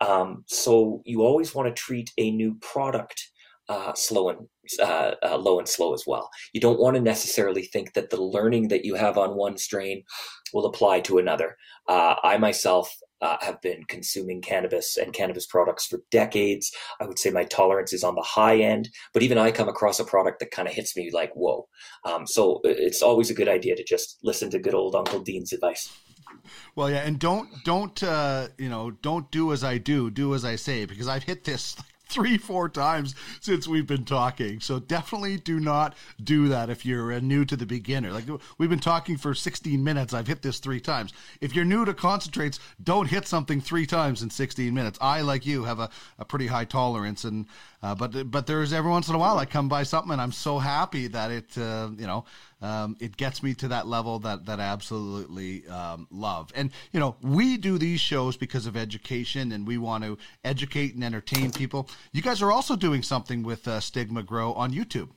Um, 0.00 0.44
so 0.46 1.02
you 1.04 1.22
always 1.22 1.54
want 1.54 1.68
to 1.68 1.82
treat 1.82 2.10
a 2.18 2.30
new 2.30 2.56
product 2.60 3.22
uh, 3.68 3.94
slow 3.94 4.28
and 4.28 4.38
uh, 4.80 5.12
uh, 5.22 5.38
low 5.38 5.58
and 5.58 5.68
slow 5.68 5.94
as 5.94 6.04
well. 6.06 6.28
You 6.52 6.60
don't 6.60 6.80
want 6.80 6.96
to 6.96 7.02
necessarily 7.02 7.62
think 7.62 7.94
that 7.94 8.10
the 8.10 8.20
learning 8.20 8.68
that 8.68 8.84
you 8.84 8.94
have 8.94 9.16
on 9.16 9.36
one 9.36 9.56
strain 9.56 10.02
will 10.52 10.66
apply 10.66 11.00
to 11.00 11.18
another. 11.18 11.56
Uh, 11.88 12.16
I 12.22 12.36
myself 12.38 12.94
uh, 13.20 13.36
have 13.40 13.60
been 13.60 13.84
consuming 13.84 14.40
cannabis 14.42 14.96
and 14.96 15.12
cannabis 15.12 15.46
products 15.46 15.86
for 15.86 16.00
decades. 16.10 16.72
I 17.00 17.06
would 17.06 17.18
say 17.18 17.30
my 17.30 17.44
tolerance 17.44 17.92
is 17.92 18.04
on 18.04 18.14
the 18.14 18.22
high 18.22 18.58
end, 18.58 18.88
but 19.12 19.22
even 19.22 19.38
I 19.38 19.50
come 19.50 19.68
across 19.68 20.00
a 20.00 20.04
product 20.04 20.40
that 20.40 20.50
kind 20.50 20.68
of 20.68 20.74
hits 20.74 20.96
me 20.96 21.10
like, 21.12 21.32
whoa. 21.34 21.66
Um, 22.04 22.26
so 22.26 22.60
it's 22.64 23.02
always 23.02 23.30
a 23.30 23.34
good 23.34 23.48
idea 23.48 23.76
to 23.76 23.84
just 23.84 24.18
listen 24.22 24.50
to 24.50 24.58
good 24.58 24.74
old 24.74 24.94
Uncle 24.94 25.20
Dean's 25.20 25.52
advice. 25.52 25.90
Well, 26.74 26.90
yeah, 26.90 27.06
and 27.06 27.18
don't 27.18 27.48
don't 27.64 28.02
uh, 28.02 28.48
you 28.58 28.68
know 28.68 28.90
don't 28.90 29.30
do 29.30 29.52
as 29.52 29.64
I 29.64 29.78
do, 29.78 30.10
do 30.10 30.34
as 30.34 30.44
I 30.44 30.56
say, 30.56 30.84
because 30.84 31.08
I've 31.08 31.22
hit 31.22 31.44
this 31.44 31.76
three, 32.14 32.38
four 32.38 32.68
times 32.68 33.16
since 33.40 33.66
we've 33.66 33.88
been 33.88 34.04
talking. 34.04 34.60
So 34.60 34.78
definitely 34.78 35.36
do 35.36 35.58
not 35.58 35.96
do 36.22 36.48
that 36.48 36.70
if 36.70 36.86
you're 36.86 37.12
uh, 37.12 37.18
new 37.18 37.44
to 37.44 37.56
the 37.56 37.66
beginner. 37.66 38.12
Like 38.12 38.24
we've 38.56 38.70
been 38.70 38.78
talking 38.78 39.16
for 39.16 39.34
16 39.34 39.82
minutes. 39.82 40.14
I've 40.14 40.28
hit 40.28 40.40
this 40.40 40.60
three 40.60 40.80
times. 40.80 41.12
If 41.40 41.56
you're 41.56 41.64
new 41.64 41.84
to 41.84 41.92
concentrates, 41.92 42.60
don't 42.82 43.08
hit 43.08 43.26
something 43.26 43.60
three 43.60 43.84
times 43.84 44.22
in 44.22 44.30
16 44.30 44.72
minutes. 44.72 44.96
I, 45.00 45.22
like 45.22 45.44
you, 45.44 45.64
have 45.64 45.80
a, 45.80 45.90
a 46.18 46.24
pretty 46.24 46.46
high 46.46 46.64
tolerance, 46.64 47.24
and 47.24 47.46
uh, 47.84 47.94
but 47.94 48.30
but 48.30 48.46
there's 48.46 48.72
every 48.72 48.90
once 48.90 49.08
in 49.10 49.14
a 49.14 49.18
while 49.18 49.36
I 49.36 49.44
come 49.44 49.68
by 49.68 49.82
something 49.82 50.10
and 50.10 50.20
I'm 50.20 50.32
so 50.32 50.58
happy 50.58 51.06
that 51.08 51.30
it 51.30 51.58
uh, 51.58 51.90
you 51.98 52.06
know 52.06 52.24
um, 52.62 52.96
it 52.98 53.14
gets 53.18 53.42
me 53.42 53.52
to 53.56 53.68
that 53.68 53.86
level 53.86 54.18
that 54.20 54.46
that 54.46 54.58
I 54.58 54.64
absolutely 54.64 55.68
um, 55.68 56.08
love. 56.10 56.50
And 56.54 56.70
you 56.92 57.00
know 57.00 57.16
we 57.20 57.58
do 57.58 57.76
these 57.76 58.00
shows 58.00 58.38
because 58.38 58.64
of 58.64 58.74
education 58.74 59.52
and 59.52 59.66
we 59.66 59.76
want 59.76 60.02
to 60.04 60.16
educate 60.44 60.94
and 60.94 61.04
entertain 61.04 61.52
people. 61.52 61.90
You 62.12 62.22
guys 62.22 62.40
are 62.40 62.50
also 62.50 62.74
doing 62.74 63.02
something 63.02 63.42
with 63.42 63.68
uh, 63.68 63.80
Stigma 63.80 64.22
Grow 64.22 64.54
on 64.54 64.72
YouTube. 64.72 65.10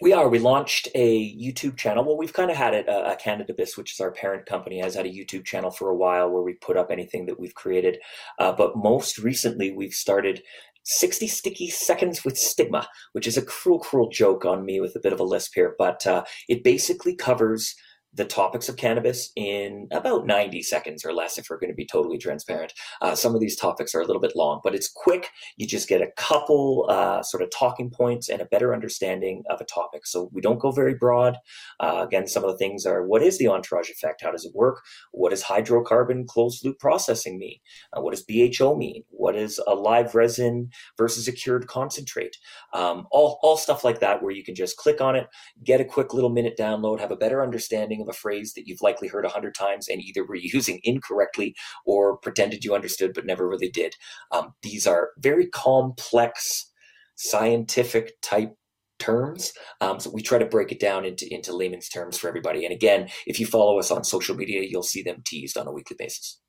We 0.00 0.12
are. 0.12 0.28
We 0.28 0.38
launched 0.40 0.88
a 0.94 1.36
YouTube 1.36 1.76
channel. 1.76 2.04
Well, 2.04 2.16
we've 2.16 2.32
kind 2.32 2.50
of 2.50 2.56
had 2.56 2.74
it. 2.74 2.88
Uh, 2.88 3.14
Cannabis, 3.16 3.76
which 3.76 3.92
is 3.92 4.00
our 4.00 4.10
parent 4.10 4.44
company, 4.44 4.80
has 4.80 4.94
had 4.94 5.06
a 5.06 5.08
YouTube 5.08 5.44
channel 5.44 5.70
for 5.70 5.88
a 5.88 5.94
while 5.94 6.30
where 6.30 6.42
we 6.42 6.54
put 6.54 6.76
up 6.76 6.90
anything 6.90 7.26
that 7.26 7.38
we've 7.38 7.54
created. 7.54 7.98
Uh, 8.38 8.52
but 8.52 8.76
most 8.76 9.18
recently, 9.18 9.72
we've 9.72 9.92
started 9.92 10.42
60 10.88 11.26
sticky 11.26 11.68
seconds 11.68 12.24
with 12.24 12.38
stigma, 12.38 12.88
which 13.12 13.26
is 13.26 13.36
a 13.36 13.42
cruel, 13.42 13.78
cruel 13.78 14.08
joke 14.08 14.44
on 14.46 14.64
me 14.64 14.80
with 14.80 14.96
a 14.96 15.00
bit 15.00 15.12
of 15.12 15.20
a 15.20 15.24
lisp 15.24 15.52
here, 15.54 15.74
but 15.78 16.06
uh, 16.06 16.24
it 16.48 16.64
basically 16.64 17.14
covers 17.14 17.74
the 18.14 18.24
topics 18.24 18.68
of 18.68 18.76
cannabis 18.76 19.30
in 19.36 19.86
about 19.92 20.26
90 20.26 20.62
seconds 20.62 21.04
or 21.04 21.12
less 21.12 21.38
if 21.38 21.48
we're 21.50 21.58
going 21.58 21.70
to 21.70 21.76
be 21.76 21.86
totally 21.86 22.18
transparent. 22.18 22.72
Uh, 23.02 23.14
some 23.14 23.34
of 23.34 23.40
these 23.40 23.56
topics 23.56 23.94
are 23.94 24.00
a 24.00 24.06
little 24.06 24.22
bit 24.22 24.34
long 24.34 24.60
but 24.64 24.74
it's 24.74 24.88
quick. 24.88 25.28
You 25.56 25.66
just 25.66 25.88
get 25.88 26.00
a 26.00 26.10
couple 26.16 26.86
uh, 26.88 27.22
sort 27.22 27.42
of 27.42 27.50
talking 27.50 27.90
points 27.90 28.28
and 28.28 28.40
a 28.40 28.46
better 28.46 28.74
understanding 28.74 29.44
of 29.50 29.60
a 29.60 29.64
topic. 29.64 30.06
So 30.06 30.30
we 30.32 30.40
don't 30.40 30.58
go 30.58 30.70
very 30.70 30.94
broad. 30.94 31.36
Uh, 31.80 32.04
again 32.06 32.26
some 32.26 32.44
of 32.44 32.50
the 32.50 32.56
things 32.56 32.86
are 32.86 33.06
what 33.06 33.22
is 33.22 33.38
the 33.38 33.48
entourage 33.48 33.90
effect? 33.90 34.22
How 34.22 34.32
does 34.32 34.44
it 34.44 34.54
work? 34.54 34.82
What 35.12 35.30
does 35.30 35.44
hydrocarbon 35.44 36.26
closed 36.26 36.64
loop 36.64 36.78
processing 36.78 37.38
mean? 37.38 37.58
Uh, 37.92 38.00
what 38.00 38.14
does 38.14 38.24
bho 38.24 38.76
mean? 38.76 39.04
What 39.10 39.36
is 39.36 39.60
a 39.66 39.74
live 39.74 40.14
resin 40.14 40.70
versus 40.96 41.28
a 41.28 41.32
cured 41.32 41.66
concentrate? 41.66 42.36
Um, 42.72 43.06
all, 43.10 43.38
all 43.42 43.56
stuff 43.56 43.84
like 43.84 44.00
that 44.00 44.22
where 44.22 44.32
you 44.32 44.44
can 44.44 44.54
just 44.54 44.76
click 44.76 45.00
on 45.00 45.14
it 45.14 45.28
get 45.64 45.80
a 45.80 45.84
quick 45.84 46.14
little 46.14 46.30
minute 46.30 46.56
download 46.58 47.00
have 47.00 47.10
a 47.10 47.16
better 47.16 47.42
understanding 47.42 47.97
of 48.00 48.08
a 48.08 48.12
phrase 48.12 48.52
that 48.54 48.66
you've 48.66 48.82
likely 48.82 49.08
heard 49.08 49.24
a 49.24 49.30
hundred 49.30 49.54
times 49.54 49.88
and 49.88 50.00
either 50.00 50.24
were 50.24 50.34
using 50.40 50.80
incorrectly 50.84 51.54
or 51.86 52.16
pretended 52.18 52.64
you 52.64 52.74
understood 52.74 53.12
but 53.14 53.26
never 53.26 53.48
really 53.48 53.70
did. 53.70 53.94
Um, 54.32 54.54
these 54.62 54.86
are 54.86 55.10
very 55.18 55.46
complex 55.46 56.70
scientific 57.16 58.12
type 58.22 58.54
terms. 58.98 59.52
Um, 59.80 60.00
so 60.00 60.10
we 60.10 60.22
try 60.22 60.38
to 60.38 60.46
break 60.46 60.72
it 60.72 60.80
down 60.80 61.04
into, 61.04 61.32
into 61.32 61.56
layman's 61.56 61.88
terms 61.88 62.18
for 62.18 62.28
everybody. 62.28 62.64
And 62.64 62.74
again, 62.74 63.08
if 63.26 63.38
you 63.38 63.46
follow 63.46 63.78
us 63.78 63.90
on 63.90 64.04
social 64.04 64.34
media, 64.34 64.62
you'll 64.68 64.82
see 64.82 65.02
them 65.02 65.22
teased 65.24 65.56
on 65.56 65.66
a 65.66 65.72
weekly 65.72 65.96
basis. 65.98 66.40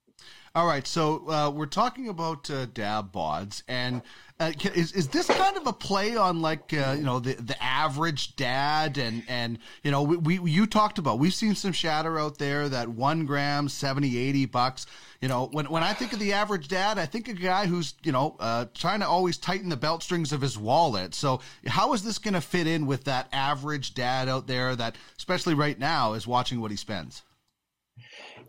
All 0.55 0.65
right, 0.65 0.85
so 0.87 1.29
uh, 1.29 1.51
we're 1.51 1.67
talking 1.67 2.09
about 2.09 2.49
uh, 2.49 2.65
dab 2.65 3.11
bods, 3.11 3.61
and 3.67 4.01
uh, 4.39 4.51
is 4.73 4.93
is 4.93 5.07
this 5.09 5.27
kind 5.27 5.55
of 5.57 5.67
a 5.67 5.73
play 5.73 6.17
on 6.17 6.41
like 6.41 6.73
uh, 6.73 6.95
you 6.97 7.03
know 7.03 7.19
the 7.19 7.33
the 7.33 7.61
average 7.61 8.35
dad? 8.35 8.97
And 8.97 9.21
and 9.27 9.59
you 9.83 9.91
know 9.91 10.01
we, 10.01 10.39
we 10.39 10.49
you 10.49 10.65
talked 10.65 10.97
about 10.97 11.19
we've 11.19 11.35
seen 11.35 11.53
some 11.53 11.71
shatter 11.71 12.17
out 12.17 12.39
there 12.39 12.67
that 12.67 12.89
one 12.89 13.27
gram 13.27 13.69
70 13.69 14.17
80 14.17 14.45
bucks. 14.47 14.87
You 15.21 15.27
know 15.27 15.49
when 15.51 15.69
when 15.69 15.83
I 15.83 15.93
think 15.93 16.13
of 16.13 16.19
the 16.19 16.33
average 16.33 16.67
dad 16.67 16.97
I 16.97 17.05
think 17.05 17.27
a 17.27 17.33
guy 17.33 17.67
who's 17.67 17.93
you 18.01 18.11
know 18.11 18.35
uh, 18.39 18.65
trying 18.73 19.01
to 19.01 19.07
always 19.07 19.37
tighten 19.37 19.69
the 19.69 19.77
belt 19.77 20.01
strings 20.01 20.31
of 20.31 20.41
his 20.41 20.57
wallet. 20.57 21.13
So 21.13 21.41
how 21.67 21.93
is 21.93 22.01
this 22.01 22.17
going 22.17 22.33
to 22.33 22.41
fit 22.41 22.65
in 22.65 22.87
with 22.87 23.03
that 23.03 23.27
average 23.31 23.93
dad 23.93 24.27
out 24.27 24.47
there 24.47 24.75
that 24.75 24.95
especially 25.15 25.53
right 25.53 25.77
now 25.77 26.13
is 26.13 26.25
watching 26.25 26.59
what 26.59 26.71
he 26.71 26.77
spends 26.77 27.21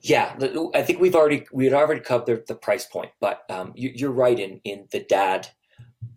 yeah, 0.03 0.37
I 0.75 0.83
think 0.83 1.01
we've 1.01 1.15
already 1.15 1.47
we 1.53 1.65
had 1.65 1.75
already 1.75 2.01
covered 2.01 2.47
the 2.47 2.55
price 2.55 2.87
point, 2.87 3.11
but 3.21 3.43
um, 3.51 3.73
you, 3.75 4.09
are 4.09 4.13
right 4.13 4.39
in 4.39 4.61
in 4.65 4.87
the 4.93 5.01
dad 5.01 5.49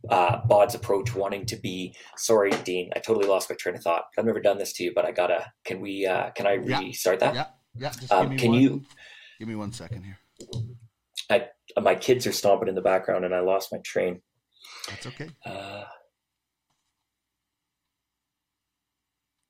uh, 0.10 0.46
Bod's 0.46 0.76
approach, 0.76 1.16
wanting 1.16 1.46
to 1.48 1.56
be. 1.56 1.96
Sorry, 2.18 2.52
Dean, 2.64 2.92
I 2.96 3.00
totally 3.00 3.28
lost 3.28 3.50
my 3.50 3.56
train 3.56 3.76
of 3.76 3.84
thought. 3.84 4.06
I've 4.18 4.26
never 4.26 4.42
done 4.42 4.58
this 4.58 4.74
to 4.74 4.84
you, 4.84 4.94
but 4.94 5.06
I 5.06 5.12
gotta. 5.12 5.52
Can 5.66 5.82
we? 5.82 6.06
Uh, 6.06 6.32
can 6.32 6.48
I 6.48 6.54
restart 6.54 7.20
that? 7.20 7.36
Yeah, 7.36 7.46
yeah. 7.76 7.92
Just 7.92 8.12
um, 8.12 8.38
can 8.38 8.52
one, 8.52 8.62
you? 8.62 8.84
Give 9.40 9.48
me 9.48 9.56
one 9.56 9.72
second 9.72 10.04
here. 10.04 10.18
I 11.30 11.48
my 11.82 11.96
kids 11.96 12.28
are 12.28 12.32
stomping 12.32 12.68
in 12.68 12.76
the 12.76 12.82
background, 12.82 13.26
and 13.26 13.34
I 13.34 13.40
lost 13.40 13.72
my 13.72 13.80
train. 13.80 14.22
That's 14.90 15.08
okay. 15.08 15.30
Uh, 15.46 15.84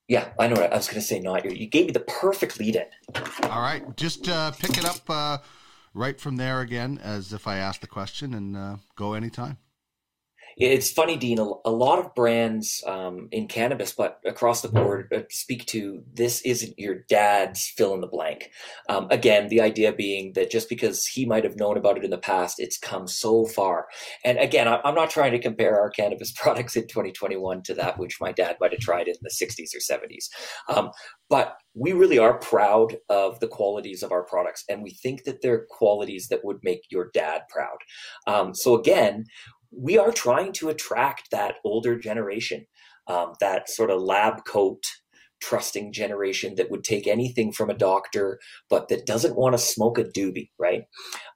yeah, 0.07 0.29
I 0.39 0.47
know 0.47 0.61
I 0.61 0.75
was 0.75 0.87
going 0.87 0.99
to 0.99 1.05
say. 1.05 1.19
Not 1.19 1.45
you. 1.45 1.51
You 1.51 1.67
gave 1.67 1.85
me 1.87 1.91
the 1.91 2.01
perfect 2.01 2.59
lead 2.59 2.75
in. 2.75 2.85
All 3.43 3.61
right, 3.61 3.83
just 3.95 4.27
uh, 4.27 4.51
pick 4.51 4.77
it 4.77 4.85
up 4.85 5.09
uh, 5.09 5.37
right 5.93 6.19
from 6.19 6.35
there 6.35 6.61
again, 6.61 6.99
as 7.01 7.33
if 7.33 7.47
I 7.47 7.57
asked 7.57 7.81
the 7.81 7.87
question, 7.87 8.33
and 8.33 8.57
uh, 8.57 8.75
go 8.95 9.13
anytime. 9.13 9.57
It's 10.57 10.91
funny, 10.91 11.17
Dean. 11.17 11.39
A, 11.39 11.49
a 11.65 11.71
lot 11.71 11.99
of 11.99 12.13
brands 12.13 12.83
um, 12.85 13.27
in 13.31 13.47
cannabis, 13.47 13.93
but 13.93 14.19
across 14.25 14.61
the 14.61 14.69
board, 14.69 15.11
uh, 15.13 15.21
speak 15.29 15.65
to 15.67 16.03
this 16.13 16.41
isn't 16.41 16.77
your 16.77 16.99
dad's 17.09 17.67
fill 17.75 17.93
in 17.93 18.01
the 18.01 18.07
blank. 18.07 18.51
Um, 18.89 19.07
again, 19.09 19.47
the 19.47 19.61
idea 19.61 19.91
being 19.93 20.33
that 20.33 20.51
just 20.51 20.69
because 20.69 21.05
he 21.05 21.25
might 21.25 21.43
have 21.43 21.55
known 21.55 21.77
about 21.77 21.97
it 21.97 22.03
in 22.03 22.11
the 22.11 22.17
past, 22.17 22.59
it's 22.59 22.77
come 22.77 23.07
so 23.07 23.45
far. 23.45 23.87
And 24.23 24.37
again, 24.37 24.67
I, 24.67 24.79
am 24.83 24.95
not 24.95 25.09
trying 25.09 25.31
to 25.31 25.39
compare 25.39 25.79
our 25.79 25.89
cannabis 25.89 26.31
products 26.35 26.75
in 26.75 26.87
2021 26.87 27.63
to 27.63 27.73
that 27.75 27.97
which 27.97 28.21
my 28.21 28.31
dad 28.31 28.57
might 28.59 28.71
have 28.71 28.81
tried 28.81 29.07
in 29.07 29.15
the 29.21 29.29
60s 29.29 29.75
or 29.75 29.79
70s. 29.79 30.29
Um, 30.75 30.91
but 31.29 31.57
we 31.73 31.93
really 31.93 32.19
are 32.19 32.37
proud 32.37 32.97
of 33.09 33.39
the 33.39 33.47
qualities 33.47 34.03
of 34.03 34.11
our 34.11 34.23
products, 34.23 34.63
and 34.69 34.83
we 34.83 34.91
think 34.91 35.23
that 35.23 35.41
they're 35.41 35.65
qualities 35.69 36.27
that 36.27 36.45
would 36.45 36.59
make 36.61 36.81
your 36.91 37.09
dad 37.13 37.41
proud. 37.49 37.77
Um, 38.27 38.53
so 38.53 38.77
again, 38.77 39.25
we 39.75 39.97
are 39.97 40.11
trying 40.11 40.51
to 40.53 40.69
attract 40.69 41.31
that 41.31 41.55
older 41.63 41.97
generation, 41.97 42.65
um, 43.07 43.33
that 43.39 43.69
sort 43.69 43.89
of 43.89 44.01
lab 44.01 44.45
coat 44.45 44.83
trusting 45.49 45.91
generation 45.91 46.55
that 46.55 46.71
would 46.71 46.83
take 46.83 47.05
anything 47.05 47.51
from 47.51 47.69
a 47.69 47.79
doctor, 47.91 48.39
but 48.69 48.87
that 48.87 49.05
doesn't 49.05 49.35
want 49.35 49.53
to 49.53 49.57
smoke 49.73 49.97
a 49.97 50.05
doobie, 50.17 50.49
right? 50.57 50.83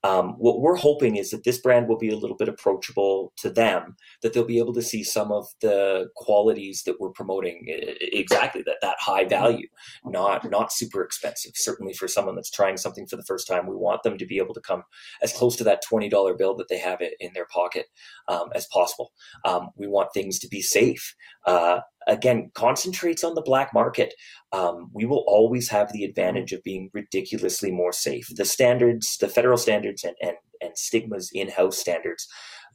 Um, 0.03 0.35
what 0.37 0.61
we're 0.61 0.77
hoping 0.77 1.17
is 1.17 1.31
that 1.31 1.43
this 1.43 1.59
brand 1.59 1.87
will 1.87 1.97
be 1.97 2.09
a 2.09 2.15
little 2.15 2.37
bit 2.37 2.47
approachable 2.47 3.33
to 3.43 3.49
them, 3.49 3.97
that 4.21 4.31
they'll 4.31 4.45
be 4.55 4.59
able 4.59 4.73
to 4.75 4.81
see 4.81 5.03
some 5.03 5.31
of 5.31 5.45
the 5.61 6.07
qualities 6.15 6.83
that 6.85 6.99
we're 6.99 7.17
promoting 7.19 7.65
exactly 7.67 8.63
that 8.63 8.77
that 8.81 8.95
high 8.99 9.25
value, 9.25 9.67
not 10.05 10.49
not 10.49 10.71
super 10.71 11.03
expensive. 11.03 11.51
Certainly 11.55 11.93
for 11.93 12.07
someone 12.07 12.35
that's 12.35 12.51
trying 12.59 12.77
something 12.77 13.07
for 13.07 13.17
the 13.17 13.25
first 13.31 13.47
time, 13.47 13.67
we 13.67 13.75
want 13.75 14.03
them 14.03 14.17
to 14.17 14.25
be 14.25 14.37
able 14.37 14.53
to 14.53 14.61
come 14.61 14.83
as 15.21 15.33
close 15.33 15.55
to 15.57 15.65
that 15.65 15.83
twenty 15.89 16.09
dollar 16.09 16.33
bill 16.33 16.55
that 16.55 16.69
they 16.69 16.79
have 16.79 17.01
it 17.01 17.13
in 17.19 17.31
their 17.33 17.47
pocket 17.47 17.87
um, 18.27 18.47
as 18.55 18.65
possible. 18.67 19.11
Um, 19.43 19.69
we 19.75 19.87
want 19.87 20.13
things 20.13 20.39
to 20.39 20.47
be 20.47 20.61
safe. 20.61 21.15
Uh, 21.45 21.79
again, 22.07 22.51
concentrates 22.53 23.23
on 23.23 23.35
the 23.35 23.41
black 23.41 23.73
market. 23.73 24.13
Um, 24.51 24.89
we 24.93 25.05
will 25.05 25.23
always 25.27 25.69
have 25.69 25.91
the 25.91 26.03
advantage 26.03 26.53
of 26.53 26.63
being 26.63 26.89
ridiculously 26.93 27.71
more 27.71 27.91
safe. 27.91 28.27
The 28.35 28.45
standards, 28.45 29.17
the 29.17 29.27
federal 29.27 29.57
standards, 29.57 30.03
and 30.03 30.15
and, 30.21 30.37
and 30.61 30.77
stigmas 30.77 31.29
in-house 31.33 31.77
standards. 31.77 32.27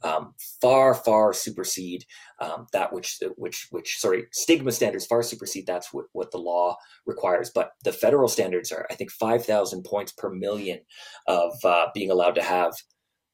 Um, 0.03 0.33
far 0.61 0.93
far 0.93 1.31
supersede 1.31 2.03
um, 2.41 2.67
that 2.73 2.91
which 2.91 3.19
which 3.37 3.67
which 3.71 3.99
sorry 3.99 4.25
stigma 4.33 4.73
standards 4.73 5.05
far 5.05 5.23
supersede 5.23 5.65
that's 5.65 5.93
what, 5.93 6.07
what 6.11 6.31
the 6.31 6.39
law 6.39 6.75
requires 7.05 7.49
but 7.55 7.71
the 7.85 7.93
federal 7.93 8.27
standards 8.27 8.69
are 8.69 8.85
i 8.91 8.95
think 8.95 9.11
5000 9.11 9.83
points 9.83 10.11
per 10.11 10.29
million 10.29 10.79
of 11.27 11.53
uh, 11.63 11.85
being 11.93 12.11
allowed 12.11 12.35
to 12.35 12.43
have 12.43 12.73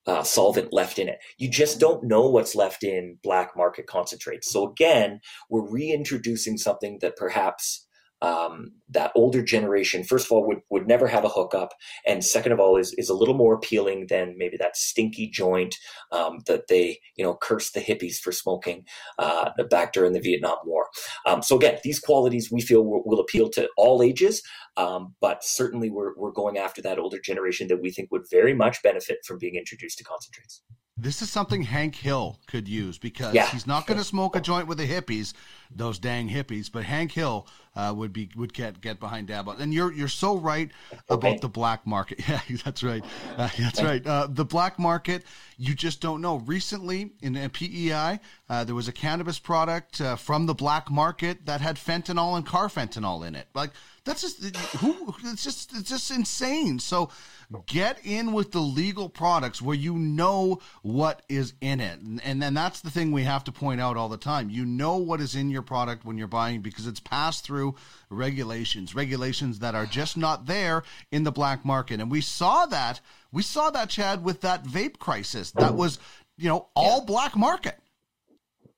uh, 0.08 0.24
solvent 0.24 0.74
left 0.74 0.98
in 1.00 1.08
it. 1.08 1.20
You 1.38 1.50
just 1.50 1.80
don't 1.80 2.04
know 2.04 2.28
what's 2.30 2.56
left 2.56 2.84
in 2.84 3.18
black 3.24 3.52
market 3.56 3.88
concentrates. 3.88 4.52
So 4.52 4.70
again, 4.70 5.20
we're 5.50 5.70
reintroducing 5.70 6.58
something 6.58 7.00
that 7.02 7.16
perhaps 7.16 7.88
um, 8.22 8.72
that 8.90 9.12
older 9.16 9.42
generation, 9.42 10.04
first 10.04 10.26
of 10.26 10.32
all, 10.32 10.46
would, 10.48 10.60
would 10.70 10.88
never 10.88 11.08
have 11.08 11.24
a 11.24 11.30
hookup, 11.30 11.74
and 12.06 12.24
second 12.24 12.52
of 12.52 12.60
all, 12.60 12.78
is 12.78 12.94
is 12.98 13.10
a 13.10 13.14
little 13.14 13.36
more 13.36 13.54
appealing 13.54 14.08
than 14.08 14.36
maybe 14.38 14.58
that 14.58 14.76
stinky 14.76 15.30
joint 15.30 15.76
um, 16.12 16.40
that 16.48 16.68
they 16.68 17.00
you 17.16 17.24
know 17.24 17.36
cursed 17.36 17.74
the 17.74 17.80
hippies 17.80 18.18
for 18.18 18.32
smoking 18.32 18.84
uh, 19.18 19.52
back 19.70 19.94
during 19.94 20.14
the 20.14 20.20
Vietnam 20.20 20.58
War. 20.66 20.88
Um, 21.26 21.42
so 21.42 21.56
again, 21.56 21.78
these 21.84 22.00
qualities 22.00 22.52
we 22.52 22.62
feel 22.62 22.84
will, 22.84 23.04
will 23.06 23.20
appeal 23.20 23.50
to 23.52 23.70
all 23.78 24.02
ages, 24.04 24.42
um, 24.78 25.16
but 25.22 25.44
certainly 25.44 25.90
we're 25.90 26.14
we're 26.18 26.32
going 26.32 26.58
after 26.58 26.82
that 26.82 27.00
older 27.00 27.20
generation 27.20 27.68
that 27.68 27.82
we 27.82 27.92
think 27.92 28.12
would 28.12 28.26
very 28.30 28.54
much 28.54 28.82
benefit 28.84 29.20
from 29.26 29.38
being 29.38 29.56
introduced 29.56 29.98
to 29.98 30.04
concentrates. 30.04 30.62
This 31.02 31.22
is 31.22 31.30
something 31.30 31.62
Hank 31.64 31.96
Hill 31.96 32.40
could 32.48 32.68
use 32.68 32.98
because 32.98 33.34
Yeah. 33.34 33.48
he's 33.52 33.66
not 33.66 33.88
going 33.88 33.98
to 33.98 34.04
smoke 34.04 34.36
a 34.36 34.42
joint 34.42 34.68
with 34.68 34.78
the 34.78 34.88
hippies, 34.88 35.34
those 35.74 35.98
dang 35.98 36.28
hippies. 36.30 36.70
But 36.72 36.84
Hank 36.84 37.14
Hill 37.14 37.48
uh, 37.76 37.94
would 37.96 38.12
be 38.12 38.30
would 38.36 38.54
get 38.54 38.82
get 38.82 39.00
behind 39.00 39.28
dab. 39.28 39.48
And 39.48 39.74
you're 39.74 39.94
you're 39.94 40.08
so 40.10 40.38
right 40.38 40.70
about 41.08 41.24
Okay. 41.30 41.38
the 41.42 41.48
black 41.50 41.86
market. 41.88 42.20
Yeah, 42.28 42.42
that's 42.66 42.84
right. 42.84 43.04
Uh, 43.38 43.50
that's 43.58 43.82
right. 43.82 44.06
Uh, 44.06 44.28
the 44.30 44.44
black 44.46 44.78
market, 44.78 45.24
you 45.58 45.74
just 45.74 46.02
don't 46.02 46.22
know. 46.22 46.38
Recently 46.40 47.12
in 47.22 47.36
PEI, 47.50 48.20
uh, 48.50 48.64
there 48.66 48.76
was 48.76 48.88
a 48.90 48.92
cannabis 48.94 49.40
product 49.40 50.02
uh, 50.02 50.16
from 50.18 50.46
the 50.48 50.54
black 50.54 50.92
market 50.92 51.46
that 51.46 51.62
had 51.62 51.78
fentanyl 51.78 52.36
and 52.36 52.46
carfentanil 52.46 53.26
in 53.26 53.36
it. 53.36 53.48
Like 53.54 53.72
that's 54.10 54.22
just 54.22 54.56
who. 54.78 55.14
It's 55.26 55.44
just 55.44 55.72
it's 55.74 55.90
just 55.90 56.10
insane. 56.10 56.80
So 56.80 57.12
get 57.68 58.00
in 58.04 58.34
with 58.34 58.52
the 58.52 58.60
legal 58.60 59.08
products 59.08 59.62
where 59.62 59.76
you 59.76 59.94
know 59.94 60.60
what 60.82 61.24
is 61.30 61.54
in 61.62 61.80
it 61.80 62.00
and, 62.00 62.24
and 62.24 62.40
then 62.40 62.54
that's 62.54 62.82
the 62.82 62.92
thing 62.92 63.12
we 63.12 63.24
have 63.24 63.44
to 63.44 63.52
point 63.52 63.82
out 63.82 63.98
all 63.98 64.08
the 64.08 64.18
time 64.18 64.52
you 64.52 64.64
know 64.64 64.98
what 64.98 65.20
is 65.20 65.36
in 65.36 65.50
your 65.50 65.64
product 65.64 66.06
when 66.06 66.16
you're 66.16 66.28
buying 66.28 66.62
because 66.62 66.86
it's 66.86 67.00
passed 67.00 67.44
through 67.44 67.74
regulations 68.12 68.94
regulations 68.94 69.58
that 69.58 69.74
are 69.74 69.88
just 69.88 70.16
not 70.16 70.46
there 70.46 70.84
in 71.12 71.24
the 71.24 71.32
black 71.32 71.66
market 71.66 72.00
and 72.00 72.12
we 72.12 72.22
saw 72.22 72.68
that 72.68 73.02
we 73.32 73.42
saw 73.42 73.72
that 73.72 73.90
chad 73.90 74.24
with 74.24 74.42
that 74.42 74.64
vape 74.64 75.00
crisis 75.00 75.50
that 75.50 75.74
was 75.74 75.98
you 76.38 76.48
know 76.48 76.68
all 76.76 77.04
black 77.04 77.36
market 77.36 77.80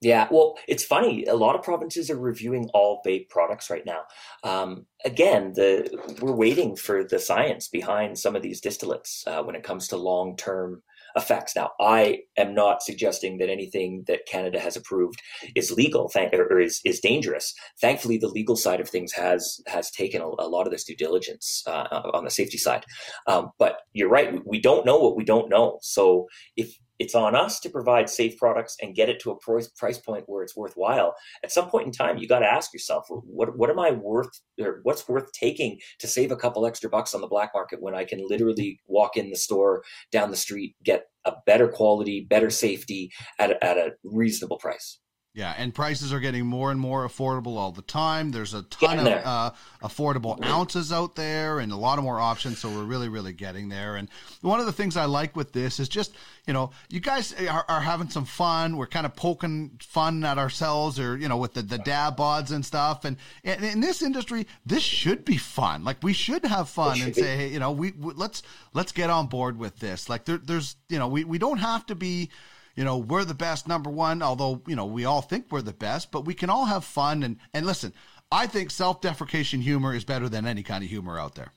Yeah, 0.02 0.28
well, 0.32 0.58
it's 0.68 0.84
funny. 0.84 1.26
A 1.26 1.36
lot 1.36 1.56
of 1.56 1.62
provinces 1.62 2.10
are 2.10 2.18
reviewing 2.18 2.70
all 2.74 3.04
vape 3.06 3.30
products 3.30 3.70
right 3.70 3.86
now. 3.86 4.02
Um, 4.44 4.88
again, 5.06 5.54
the 5.54 5.96
we're 6.20 6.32
waiting 6.36 6.76
for 6.76 7.04
the 7.04 7.20
science 7.20 7.68
behind 7.68 8.18
some 8.18 8.36
of 8.36 8.42
these 8.42 8.60
distillates 8.60 9.28
uh, 9.28 9.44
when 9.44 9.56
it 9.56 9.64
comes 9.64 9.88
to 9.90 9.98
long 9.98 10.36
term 10.38 10.82
effects. 11.16 11.56
Now, 11.56 11.72
I 11.80 12.22
am 12.36 12.56
not 12.56 12.82
suggesting 12.82 13.38
that 13.38 13.50
anything 13.50 14.04
that 14.08 14.26
Canada 14.26 14.60
has 14.60 14.76
approved 14.76 15.22
is 15.56 15.72
legal 15.72 16.10
thank, 16.10 16.34
or 16.34 16.60
is 16.60 16.82
is 16.84 17.00
dangerous. 17.00 17.54
Thankfully, 17.80 18.18
the 18.18 18.28
legal 18.28 18.56
side 18.56 18.80
of 18.80 18.90
things 18.90 19.12
has 19.14 19.62
has 19.68 19.92
taken 19.92 20.22
a, 20.22 20.26
a 20.26 20.50
lot 20.50 20.66
of 20.66 20.72
this 20.72 20.84
due 20.84 20.96
diligence 20.96 21.64
uh, 21.68 22.02
on 22.14 22.24
the 22.24 22.32
safety 22.32 22.58
side. 22.58 22.86
Um, 23.28 23.52
but 23.60 23.82
you're 23.94 24.10
right. 24.10 24.34
We 24.48 24.60
don't 24.60 24.84
know 24.84 24.98
what 24.98 25.16
we 25.16 25.24
don't 25.24 25.50
know. 25.50 25.78
So 25.84 26.26
if 26.58 26.76
it's 27.02 27.16
on 27.16 27.36
us 27.36 27.60
to 27.60 27.68
provide 27.68 28.08
safe 28.12 28.38
products 28.38 28.78
and 28.80 28.94
get 28.94 29.10
it 29.10 29.20
to 29.20 29.32
a 29.32 29.36
price 29.36 29.98
point 29.98 30.26
where 30.28 30.44
it's 30.44 30.56
worthwhile. 30.56 31.16
At 31.44 31.52
some 31.52 31.68
point 31.68 31.88
in 31.88 31.92
time, 31.92 32.20
you 32.20 32.28
got 32.28 32.40
to 32.40 32.46
ask 32.46 32.72
yourself, 32.72 33.08
what 33.10 33.58
what 33.58 33.72
am 33.72 33.80
I 33.80 33.90
worth, 33.90 34.30
or 34.60 34.82
what's 34.84 35.10
worth 35.10 35.32
taking 35.32 35.80
to 35.98 36.08
save 36.08 36.32
a 36.32 36.36
couple 36.36 36.64
extra 36.64 36.92
bucks 36.92 37.16
on 37.16 37.22
the 37.22 37.28
black 37.28 37.50
market 37.56 37.82
when 37.82 37.96
I 37.96 38.06
can 38.06 38.24
literally 38.30 38.80
walk 38.86 39.18
in 39.18 39.32
the 39.32 39.36
store 39.36 39.82
down 40.12 40.30
the 40.30 40.38
street, 40.38 40.76
get 40.84 41.06
a 41.26 41.34
better 41.48 41.68
quality, 41.68 42.28
better 42.30 42.52
safety 42.52 43.12
at 43.40 43.52
at 43.64 43.80
a 43.80 43.94
reasonable 44.04 44.60
price. 44.60 45.00
Yeah, 45.34 45.56
and 45.58 45.74
prices 45.74 46.12
are 46.12 46.20
getting 46.20 46.46
more 46.46 46.72
and 46.72 46.80
more 46.80 47.08
affordable 47.08 47.56
all 47.56 47.72
the 47.72 47.82
time. 47.82 48.32
There's 48.32 48.54
a 48.54 48.64
ton 48.64 49.00
of 49.00 49.08
uh, 49.08 49.52
affordable 49.82 50.44
ounces 50.44 50.92
out 50.92 51.16
there 51.16 51.60
and 51.60 51.72
a 51.72 51.78
lot 51.78 51.98
of 51.98 52.04
more 52.04 52.20
options. 52.20 52.60
So 52.60 52.68
we're 52.68 52.84
really, 52.84 53.08
really 53.08 53.32
getting 53.32 53.70
there. 53.70 53.96
And 53.96 54.10
one 54.42 54.60
of 54.60 54.66
the 54.66 54.74
things 54.74 54.98
I 54.98 55.06
like 55.06 55.34
with 55.38 55.54
this 55.54 55.80
is 55.80 55.88
just, 55.88 56.14
you 56.46 56.52
know, 56.52 56.72
you 56.90 57.00
guys 57.00 57.34
are, 57.48 57.64
are 57.70 57.80
having 57.80 58.10
some 58.10 58.26
fun. 58.26 58.76
We're 58.76 58.88
kind 58.88 59.06
of 59.06 59.16
poking 59.16 59.80
fun 59.82 60.26
at 60.26 60.38
ourselves 60.38 61.00
or, 61.00 61.18
you 61.18 61.30
know, 61.30 61.38
with 61.38 61.54
the, 61.54 61.62
the 61.62 61.78
dab 61.78 62.18
bods 62.18 62.52
and 62.52 62.66
stuff. 62.66 63.06
And, 63.06 63.16
and 63.46 63.64
in 63.64 63.80
this 63.80 64.02
industry, 64.02 64.48
this 64.66 64.84
should 64.84 65.24
be 65.24 65.38
fun. 65.38 65.86
Like 65.86 66.04
we 66.04 66.12
should 66.12 66.44
have 66.44 66.68
fun 66.68 67.02
and 67.02 67.16
say, 67.16 67.38
hey, 67.38 67.48
you 67.48 67.60
know, 67.60 67.72
we, 67.72 67.92
we 67.92 68.14
let's, 68.16 68.44
let's 68.74 68.92
get 68.92 69.10
on 69.10 69.28
board 69.28 69.58
with 69.58 69.80
this. 69.80 70.10
Like 70.10 70.26
there, 70.26 70.40
there's, 70.40 70.76
you 70.90 71.00
know, 71.00 71.08
we, 71.08 71.24
we 71.24 71.38
don't 71.38 71.60
have 71.60 71.86
to 71.86 71.96
be, 71.96 72.32
you 72.76 72.84
know 72.84 72.98
we're 72.98 73.26
the 73.26 73.34
best 73.34 73.68
number 73.68 73.90
one 73.90 74.22
although 74.22 74.62
you 74.68 74.76
know 74.76 74.86
we 74.86 75.06
all 75.06 75.22
think 75.22 75.46
we're 75.50 75.62
the 75.62 75.74
best 75.74 76.12
but 76.12 76.26
we 76.26 76.34
can 76.34 76.50
all 76.50 76.66
have 76.66 76.84
fun 76.84 77.24
and 77.24 77.38
and 77.54 77.66
listen 77.66 77.94
i 78.32 78.48
think 78.48 78.72
self-deprecation 78.72 79.62
humor 79.62 79.94
is 79.94 80.04
better 80.04 80.30
than 80.30 80.46
any 80.46 80.64
kind 80.64 80.84
of 80.84 80.90
humor 80.90 81.20
out 81.20 81.36
there 81.36 81.52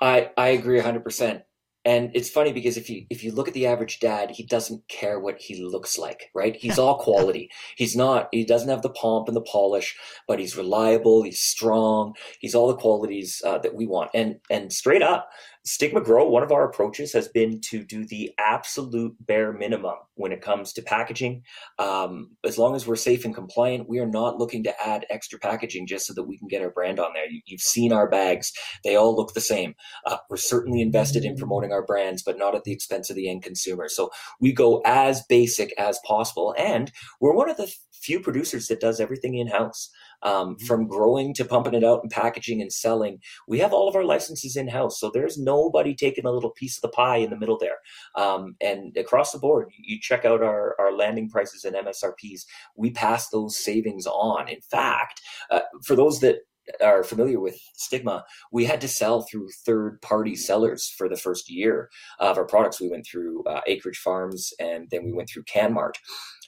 I 0.00 0.30
I 0.36 0.48
agree 0.48 0.80
100%. 0.80 1.42
And 1.86 2.10
it's 2.12 2.28
funny 2.28 2.52
because 2.52 2.76
if 2.76 2.90
you 2.90 3.06
if 3.08 3.24
you 3.24 3.32
look 3.32 3.48
at 3.48 3.54
the 3.54 3.66
average 3.66 4.00
dad, 4.00 4.32
he 4.32 4.44
doesn't 4.44 4.86
care 4.88 5.18
what 5.18 5.40
he 5.40 5.64
looks 5.64 5.96
like, 5.96 6.30
right? 6.34 6.54
He's 6.54 6.78
all 6.78 6.98
quality. 6.98 7.50
He's 7.74 7.96
not 7.96 8.28
he 8.32 8.44
doesn't 8.44 8.68
have 8.68 8.82
the 8.82 8.90
pomp 8.90 9.28
and 9.28 9.36
the 9.36 9.40
polish, 9.40 9.96
but 10.28 10.38
he's 10.38 10.58
reliable, 10.58 11.22
he's 11.22 11.40
strong, 11.40 12.14
he's 12.38 12.54
all 12.54 12.68
the 12.68 12.76
qualities 12.76 13.40
uh, 13.46 13.58
that 13.58 13.74
we 13.74 13.86
want. 13.86 14.10
And 14.12 14.40
and 14.50 14.70
straight 14.70 15.00
up, 15.00 15.30
Stigma 15.64 16.00
Grow, 16.00 16.26
one 16.26 16.42
of 16.42 16.52
our 16.52 16.68
approaches 16.68 17.12
has 17.12 17.28
been 17.28 17.60
to 17.70 17.84
do 17.84 18.06
the 18.06 18.32
absolute 18.38 19.14
bare 19.20 19.52
minimum 19.52 19.96
when 20.14 20.32
it 20.32 20.40
comes 20.40 20.72
to 20.72 20.82
packaging. 20.82 21.42
Um, 21.78 22.30
as 22.44 22.56
long 22.56 22.74
as 22.74 22.86
we're 22.86 22.96
safe 22.96 23.26
and 23.26 23.34
compliant, 23.34 23.88
we 23.88 23.98
are 23.98 24.06
not 24.06 24.38
looking 24.38 24.64
to 24.64 24.86
add 24.86 25.04
extra 25.10 25.38
packaging 25.38 25.86
just 25.86 26.06
so 26.06 26.14
that 26.14 26.22
we 26.22 26.38
can 26.38 26.48
get 26.48 26.62
our 26.62 26.70
brand 26.70 26.98
on 26.98 27.12
there. 27.12 27.26
You, 27.26 27.42
you've 27.44 27.60
seen 27.60 27.92
our 27.92 28.08
bags; 28.08 28.52
they 28.84 28.96
all 28.96 29.14
look 29.14 29.34
the 29.34 29.40
same. 29.40 29.74
Uh, 30.06 30.16
we're 30.30 30.38
certainly 30.38 30.80
invested 30.80 31.24
in 31.24 31.36
promoting 31.36 31.72
our 31.72 31.84
brands, 31.84 32.22
but 32.22 32.38
not 32.38 32.54
at 32.54 32.64
the 32.64 32.72
expense 32.72 33.10
of 33.10 33.16
the 33.16 33.28
end 33.28 33.42
consumer. 33.42 33.88
So 33.88 34.10
we 34.40 34.52
go 34.52 34.80
as 34.86 35.22
basic 35.28 35.74
as 35.78 36.00
possible, 36.06 36.54
and 36.56 36.90
we're 37.20 37.34
one 37.34 37.50
of 37.50 37.58
the 37.58 37.72
few 38.00 38.20
producers 38.20 38.68
that 38.68 38.80
does 38.80 38.98
everything 38.98 39.36
in 39.36 39.46
house. 39.46 39.90
Um, 40.22 40.56
from 40.58 40.86
growing 40.86 41.34
to 41.34 41.44
pumping 41.44 41.74
it 41.74 41.84
out 41.84 42.00
and 42.02 42.10
packaging 42.10 42.60
and 42.60 42.72
selling, 42.72 43.18
we 43.48 43.58
have 43.58 43.72
all 43.72 43.88
of 43.88 43.96
our 43.96 44.04
licenses 44.04 44.56
in 44.56 44.68
house. 44.68 45.00
So 45.00 45.10
there's 45.12 45.38
nobody 45.38 45.94
taking 45.94 46.26
a 46.26 46.30
little 46.30 46.50
piece 46.50 46.76
of 46.76 46.82
the 46.82 46.88
pie 46.88 47.16
in 47.16 47.30
the 47.30 47.38
middle 47.38 47.58
there. 47.58 47.78
Um, 48.16 48.56
and 48.60 48.96
across 48.96 49.32
the 49.32 49.38
board, 49.38 49.70
you 49.78 49.98
check 50.00 50.24
out 50.24 50.42
our, 50.42 50.74
our 50.78 50.92
landing 50.92 51.28
prices 51.28 51.64
and 51.64 51.76
MSRPs. 51.76 52.42
We 52.76 52.90
pass 52.90 53.28
those 53.28 53.58
savings 53.58 54.06
on. 54.06 54.48
In 54.48 54.60
fact, 54.60 55.20
uh, 55.50 55.60
for 55.84 55.96
those 55.96 56.20
that 56.20 56.40
are 56.82 57.02
familiar 57.02 57.40
with 57.40 57.58
stigma 57.74 58.24
we 58.52 58.64
had 58.64 58.80
to 58.80 58.88
sell 58.88 59.22
through 59.22 59.48
third 59.66 60.00
party 60.02 60.36
sellers 60.36 60.88
for 60.96 61.08
the 61.08 61.16
first 61.16 61.50
year 61.50 61.90
of 62.18 62.38
our 62.38 62.44
products 62.44 62.80
we 62.80 62.88
went 62.88 63.04
through 63.04 63.42
uh, 63.44 63.60
acreage 63.66 63.98
farms 63.98 64.52
and 64.60 64.88
then 64.90 65.04
we 65.04 65.12
went 65.12 65.28
through 65.28 65.42
canmart 65.44 65.94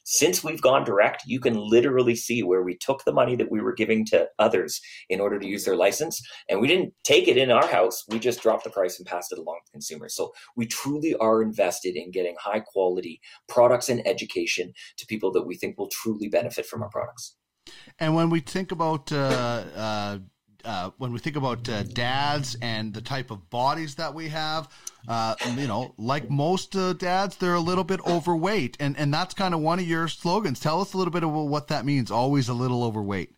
since 0.05 0.43
we've 0.43 0.63
gone 0.63 0.85
direct 0.85 1.23
you 1.27 1.41
can 1.41 1.55
literally 1.55 2.15
see 2.15 2.43
where 2.43 2.63
we 2.63 2.77
took 2.79 3.05
the 3.05 3.13
money 3.13 3.37
that 3.37 3.51
we 3.51 3.61
were 3.61 3.73
giving 3.73 4.05
to 4.07 4.27
others 4.39 4.81
in 5.09 5.21
order 5.21 5.39
to 5.39 5.47
use 5.47 5.65
their 5.65 5.77
license 5.77 6.21
and 6.49 6.61
we 6.61 6.69
didn't 6.69 6.93
take 7.05 7.29
it 7.29 7.37
in 7.37 7.51
our 7.51 7.67
house. 7.67 8.05
We 8.09 8.19
just 8.19 8.43
dropped 8.43 8.65
the 8.65 8.71
price 8.71 8.99
and 8.99 9.07
passed 9.07 9.33
it 9.33 9.39
along 9.39 9.61
to 9.67 9.73
consumers. 9.73 10.15
So 10.15 10.33
we 10.57 10.67
truly 10.67 11.15
are 11.17 11.43
invested 11.43 11.97
in 11.97 12.11
getting 12.11 12.37
high 12.39 12.61
quality 12.61 13.21
products 13.49 13.89
and 13.89 14.07
education 14.07 14.73
to 14.99 15.07
people 15.07 15.33
that 15.33 15.47
we 15.47 15.57
think 15.57 15.79
will 15.79 15.89
truly 15.89 16.29
benefit 16.29 16.67
from 16.67 16.83
our 16.83 16.91
products. 16.91 17.37
And 17.99 18.15
when 18.17 18.31
we 18.31 18.41
think 18.41 18.73
about 18.73 19.13
uh, 19.13 19.65
uh, 19.77 20.19
uh, 20.65 20.91
when 20.99 21.13
we 21.13 21.19
think 21.19 21.37
about 21.37 21.69
uh, 21.69 21.83
dads 21.83 22.57
and 22.63 22.95
the 22.95 23.01
type 23.01 23.31
of 23.31 23.49
bodies 23.51 23.97
that 23.97 24.15
we 24.15 24.29
have, 24.29 24.69
uh, 25.09 25.35
you 25.57 25.67
know, 25.67 25.95
like 25.99 26.31
most 26.31 26.77
uh, 26.77 26.93
dads, 26.93 27.37
they're 27.37 27.55
a 27.55 27.61
little 27.61 27.85
bit 27.85 28.01
overweight, 28.07 28.77
and 28.81 28.97
and 28.97 29.13
that's 29.13 29.35
kind 29.35 29.55
of 29.55 29.61
one 29.61 29.79
of 29.79 29.87
your 29.87 30.09
slogans. 30.09 30.61
Tell 30.61 30.81
us 30.81 30.95
a 30.95 30.99
little 30.99 31.13
bit 31.13 31.25
about 31.25 31.49
what 31.49 31.69
that 31.69 31.85
means. 31.85 32.11
Always 32.11 32.49
a 32.49 32.55
little 32.55 32.85
overweight. 32.85 33.35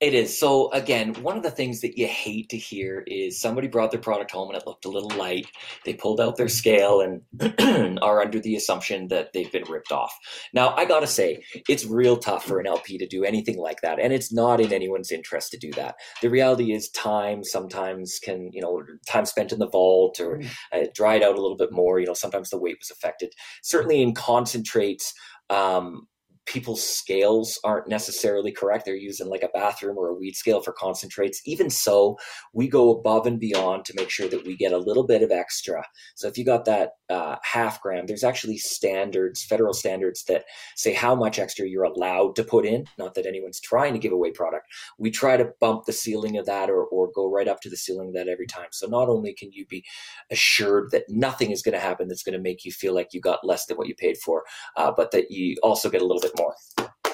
It 0.00 0.14
is. 0.14 0.38
So 0.38 0.72
again, 0.72 1.12
one 1.22 1.36
of 1.36 1.42
the 1.42 1.50
things 1.50 1.82
that 1.82 1.98
you 1.98 2.06
hate 2.06 2.48
to 2.48 2.56
hear 2.56 3.04
is 3.06 3.38
somebody 3.38 3.68
brought 3.68 3.90
their 3.90 4.00
product 4.00 4.30
home 4.30 4.48
and 4.48 4.56
it 4.56 4.66
looked 4.66 4.86
a 4.86 4.88
little 4.88 5.10
light. 5.10 5.46
They 5.84 5.92
pulled 5.92 6.22
out 6.22 6.38
their 6.38 6.48
scale 6.48 7.02
and 7.02 7.98
are 8.02 8.22
under 8.22 8.40
the 8.40 8.56
assumption 8.56 9.08
that 9.08 9.34
they've 9.34 9.52
been 9.52 9.68
ripped 9.68 9.92
off. 9.92 10.16
Now, 10.54 10.74
I 10.74 10.86
got 10.86 11.00
to 11.00 11.06
say, 11.06 11.42
it's 11.68 11.84
real 11.84 12.16
tough 12.16 12.46
for 12.46 12.58
an 12.60 12.66
LP 12.66 12.96
to 12.96 13.06
do 13.06 13.24
anything 13.24 13.58
like 13.58 13.82
that. 13.82 14.00
And 14.00 14.10
it's 14.10 14.32
not 14.32 14.58
in 14.58 14.72
anyone's 14.72 15.12
interest 15.12 15.50
to 15.50 15.58
do 15.58 15.70
that. 15.72 15.96
The 16.22 16.30
reality 16.30 16.72
is 16.72 16.88
time 16.88 17.44
sometimes 17.44 18.18
can, 18.22 18.48
you 18.54 18.62
know, 18.62 18.82
time 19.06 19.26
spent 19.26 19.52
in 19.52 19.58
the 19.58 19.68
vault 19.68 20.18
or 20.18 20.40
uh, 20.72 20.86
dried 20.94 21.22
out 21.22 21.36
a 21.36 21.42
little 21.42 21.58
bit 21.58 21.72
more. 21.72 22.00
You 22.00 22.06
know, 22.06 22.14
sometimes 22.14 22.48
the 22.48 22.58
weight 22.58 22.78
was 22.78 22.90
affected. 22.90 23.34
Certainly 23.62 24.00
in 24.00 24.14
concentrates, 24.14 25.12
um, 25.50 26.06
people's 26.46 26.82
scales 26.82 27.58
aren't 27.64 27.88
necessarily 27.88 28.50
correct. 28.50 28.84
They're 28.84 28.96
using 28.96 29.28
like 29.28 29.42
a 29.42 29.50
bathroom 29.54 29.96
or 29.96 30.08
a 30.08 30.14
weed 30.14 30.34
scale 30.36 30.60
for 30.60 30.72
concentrates. 30.72 31.40
Even 31.44 31.70
so, 31.70 32.18
we 32.52 32.68
go 32.68 32.90
above 32.90 33.26
and 33.26 33.38
beyond 33.38 33.84
to 33.84 33.94
make 33.94 34.10
sure 34.10 34.28
that 34.28 34.44
we 34.44 34.56
get 34.56 34.72
a 34.72 34.78
little 34.78 35.06
bit 35.06 35.22
of 35.22 35.30
extra. 35.30 35.84
So 36.14 36.28
if 36.28 36.36
you 36.36 36.44
got 36.44 36.64
that 36.64 36.90
uh, 37.08 37.36
half 37.42 37.80
gram, 37.80 38.06
there's 38.06 38.24
actually 38.24 38.58
standards, 38.58 39.44
federal 39.44 39.72
standards 39.72 40.24
that 40.24 40.44
say 40.76 40.92
how 40.92 41.14
much 41.14 41.38
extra 41.38 41.68
you're 41.68 41.84
allowed 41.84 42.36
to 42.36 42.44
put 42.44 42.66
in. 42.66 42.84
Not 42.98 43.14
that 43.14 43.26
anyone's 43.26 43.60
trying 43.60 43.92
to 43.92 43.98
give 43.98 44.12
away 44.12 44.30
product. 44.30 44.66
We 44.98 45.10
try 45.10 45.36
to 45.36 45.50
bump 45.60 45.84
the 45.84 45.92
ceiling 45.92 46.36
of 46.36 46.46
that 46.46 46.70
or, 46.70 46.84
or 46.84 47.10
go 47.14 47.30
right 47.30 47.48
up 47.48 47.60
to 47.62 47.70
the 47.70 47.76
ceiling 47.76 48.08
of 48.08 48.14
that 48.14 48.28
every 48.28 48.46
time. 48.46 48.68
So 48.72 48.86
not 48.86 49.08
only 49.08 49.34
can 49.34 49.52
you 49.52 49.66
be 49.66 49.84
assured 50.30 50.90
that 50.90 51.04
nothing 51.08 51.50
is 51.50 51.62
going 51.62 51.74
to 51.74 51.80
happen 51.80 52.08
that's 52.08 52.22
going 52.22 52.36
to 52.36 52.42
make 52.42 52.64
you 52.64 52.72
feel 52.72 52.94
like 52.94 53.12
you 53.12 53.20
got 53.20 53.46
less 53.46 53.66
than 53.66 53.76
what 53.76 53.88
you 53.88 53.94
paid 53.94 54.16
for, 54.18 54.44
uh, 54.76 54.92
but 54.96 55.10
that 55.12 55.30
you 55.30 55.56
also 55.62 55.90
get 55.90 56.02
a 56.02 56.06
little 56.06 56.20
bit 56.20 56.29
more, 56.38 56.54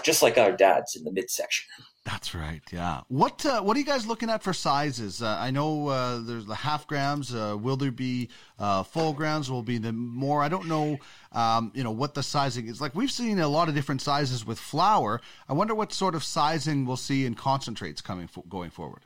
just 0.03 0.23
like 0.23 0.39
our 0.39 0.53
dads 0.53 0.97
in 0.97 1.05
the 1.05 1.11
midsection. 1.12 1.67
That's 2.05 2.37
right. 2.37 2.62
Yeah. 2.73 3.01
What 3.09 3.45
uh, 3.45 3.61
What 3.62 3.77
are 3.77 3.81
you 3.81 3.87
guys 3.87 4.07
looking 4.07 4.31
at 4.31 4.41
for 4.41 4.53
sizes? 4.53 5.23
Uh, 5.23 5.37
I 5.41 5.51
know 5.51 5.89
uh, 5.89 6.21
there's 6.21 6.47
the 6.47 6.55
half 6.55 6.87
grams. 6.87 7.35
Uh, 7.35 7.57
will 7.61 7.77
there 7.77 7.91
be 7.91 8.29
uh, 8.61 8.85
full 8.85 9.12
grams? 9.12 9.51
Will 9.51 9.64
be 9.64 9.79
the 9.79 9.93
more? 9.93 10.41
I 10.41 10.49
don't 10.49 10.69
know. 10.69 10.99
Um, 11.33 11.73
you 11.75 11.83
know 11.83 11.91
what 11.91 12.14
the 12.14 12.23
sizing 12.23 12.69
is 12.69 12.81
like. 12.81 12.95
We've 12.95 13.11
seen 13.11 13.41
a 13.41 13.49
lot 13.49 13.69
of 13.69 13.75
different 13.75 14.03
sizes 14.03 14.47
with 14.47 14.59
flour. 14.59 15.21
I 15.49 15.53
wonder 15.53 15.75
what 15.75 15.93
sort 15.93 16.14
of 16.14 16.23
sizing 16.23 16.87
we'll 16.87 16.97
see 16.97 17.27
in 17.27 17.35
concentrates 17.35 18.01
coming 18.01 18.29
fo- 18.29 18.45
going 18.49 18.71
forward. 18.71 19.03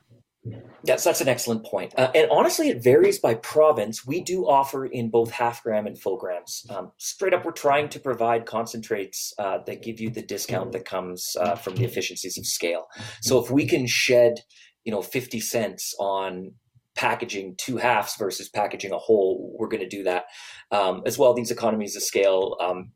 Yes, 0.85 1.05
that's 1.05 1.21
an 1.21 1.29
excellent 1.29 1.67
point. 1.67 1.93
Uh, 1.97 2.11
and 2.15 2.31
honestly, 2.31 2.71
it 2.71 2.83
varies 2.83 3.19
by 3.19 3.35
province. 3.35 4.07
We 4.07 4.23
do 4.23 4.49
offer 4.49 4.87
in 4.87 5.11
both 5.11 5.31
half 5.31 5.63
gram 5.63 5.87
and 5.87 6.01
full 6.01 6.17
grams. 6.17 6.65
Um, 6.71 6.93
straight 6.97 7.35
up, 7.35 7.45
we're 7.45 7.53
trying 7.53 7.91
to 7.91 8.01
provide 8.01 8.47
concentrates 8.47 9.35
uh, 9.39 9.59
that 9.67 9.83
give 9.83 10.01
you 10.01 10.09
the 10.09 10.23
discount 10.23 10.73
that 10.73 10.87
comes 10.87 11.37
uh, 11.39 11.57
from 11.57 11.77
the 11.77 11.85
efficiencies 11.85 12.39
of 12.39 12.47
scale. 12.47 12.87
So 13.21 13.43
if 13.43 13.51
we 13.51 13.67
can 13.67 13.87
shed, 13.87 14.41
you 14.85 14.93
know, 14.93 15.03
50 15.03 15.41
cents 15.41 15.95
on 15.99 16.53
packaging 16.97 17.57
two 17.59 17.77
halves 17.77 18.17
versus 18.17 18.49
packaging 18.49 18.93
a 18.93 18.99
whole, 18.99 19.55
we're 19.59 19.69
going 19.69 19.83
to 19.83 19.89
do 19.89 20.05
that. 20.05 20.25
Um, 20.71 21.03
as 21.05 21.19
well, 21.19 21.35
these 21.35 21.51
economies 21.51 21.97
of 21.97 22.03
scale, 22.03 22.57
um, 22.61 22.93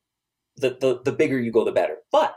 the, 0.56 0.78
the, 0.80 1.00
the 1.04 1.12
bigger 1.12 1.38
you 1.38 1.52
go, 1.52 1.64
the 1.64 1.72
better. 1.72 1.98
But 2.10 2.34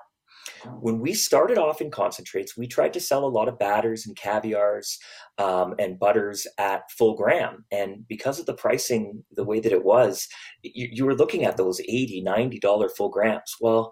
when 0.80 0.99
we 0.99 1.13
started 1.13 1.57
off 1.57 1.82
in 1.82 1.91
concentrates, 1.91 2.57
we 2.57 2.68
tried 2.68 2.93
to 2.93 2.99
sell 2.99 3.26
a 3.26 3.28
lot 3.28 3.47
of 3.47 3.59
batters 3.59 4.05
and 4.05 4.15
caviars 4.15 4.97
um, 5.38 5.76
and 5.80 5.99
butters 5.99 6.47
at 6.57 6.89
full 6.91 7.15
gram. 7.15 7.65
And 7.72 8.07
because 8.07 8.39
of 8.39 8.45
the 8.45 8.53
pricing, 8.53 9.24
the 9.32 9.43
way 9.43 9.59
that 9.59 9.72
it 9.72 9.84
was, 9.84 10.28
you, 10.63 10.88
you 10.91 11.05
were 11.05 11.15
looking 11.15 11.43
at 11.43 11.57
those 11.57 11.80
80 11.82 12.24
$90 12.26 12.91
full 12.95 13.09
grams. 13.09 13.55
Well, 13.59 13.91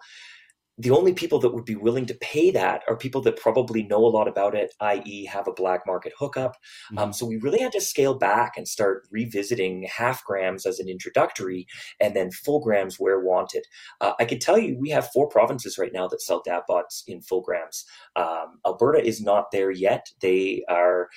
the 0.77 0.91
only 0.91 1.13
people 1.13 1.39
that 1.39 1.53
would 1.53 1.65
be 1.65 1.75
willing 1.75 2.05
to 2.05 2.13
pay 2.15 2.51
that 2.51 2.83
are 2.87 2.97
people 2.97 3.21
that 3.21 3.37
probably 3.37 3.83
know 3.83 4.05
a 4.05 4.07
lot 4.07 4.27
about 4.27 4.55
it, 4.55 4.73
i.e., 4.81 5.25
have 5.25 5.47
a 5.47 5.53
black 5.53 5.81
market 5.87 6.13
hookup. 6.17 6.53
Mm-hmm. 6.91 6.97
Um, 6.97 7.13
so 7.13 7.25
we 7.25 7.37
really 7.37 7.59
had 7.59 7.71
to 7.73 7.81
scale 7.81 8.13
back 8.13 8.57
and 8.57 8.67
start 8.67 9.07
revisiting 9.11 9.87
half 9.93 10.23
grams 10.25 10.65
as 10.65 10.79
an 10.79 10.89
introductory 10.89 11.67
and 11.99 12.15
then 12.15 12.31
full 12.31 12.59
grams 12.59 12.99
where 12.99 13.19
wanted. 13.19 13.65
Uh, 14.01 14.13
I 14.19 14.25
can 14.25 14.39
tell 14.39 14.57
you 14.57 14.77
we 14.77 14.89
have 14.89 15.09
four 15.11 15.27
provinces 15.27 15.77
right 15.77 15.93
now 15.93 16.07
that 16.07 16.21
sell 16.21 16.41
dab 16.43 16.63
bods 16.69 17.03
in 17.07 17.21
full 17.21 17.41
grams. 17.41 17.85
Um, 18.15 18.59
Alberta 18.65 19.05
is 19.05 19.21
not 19.21 19.51
there 19.51 19.71
yet. 19.71 20.07
They 20.21 20.63
are 20.69 21.09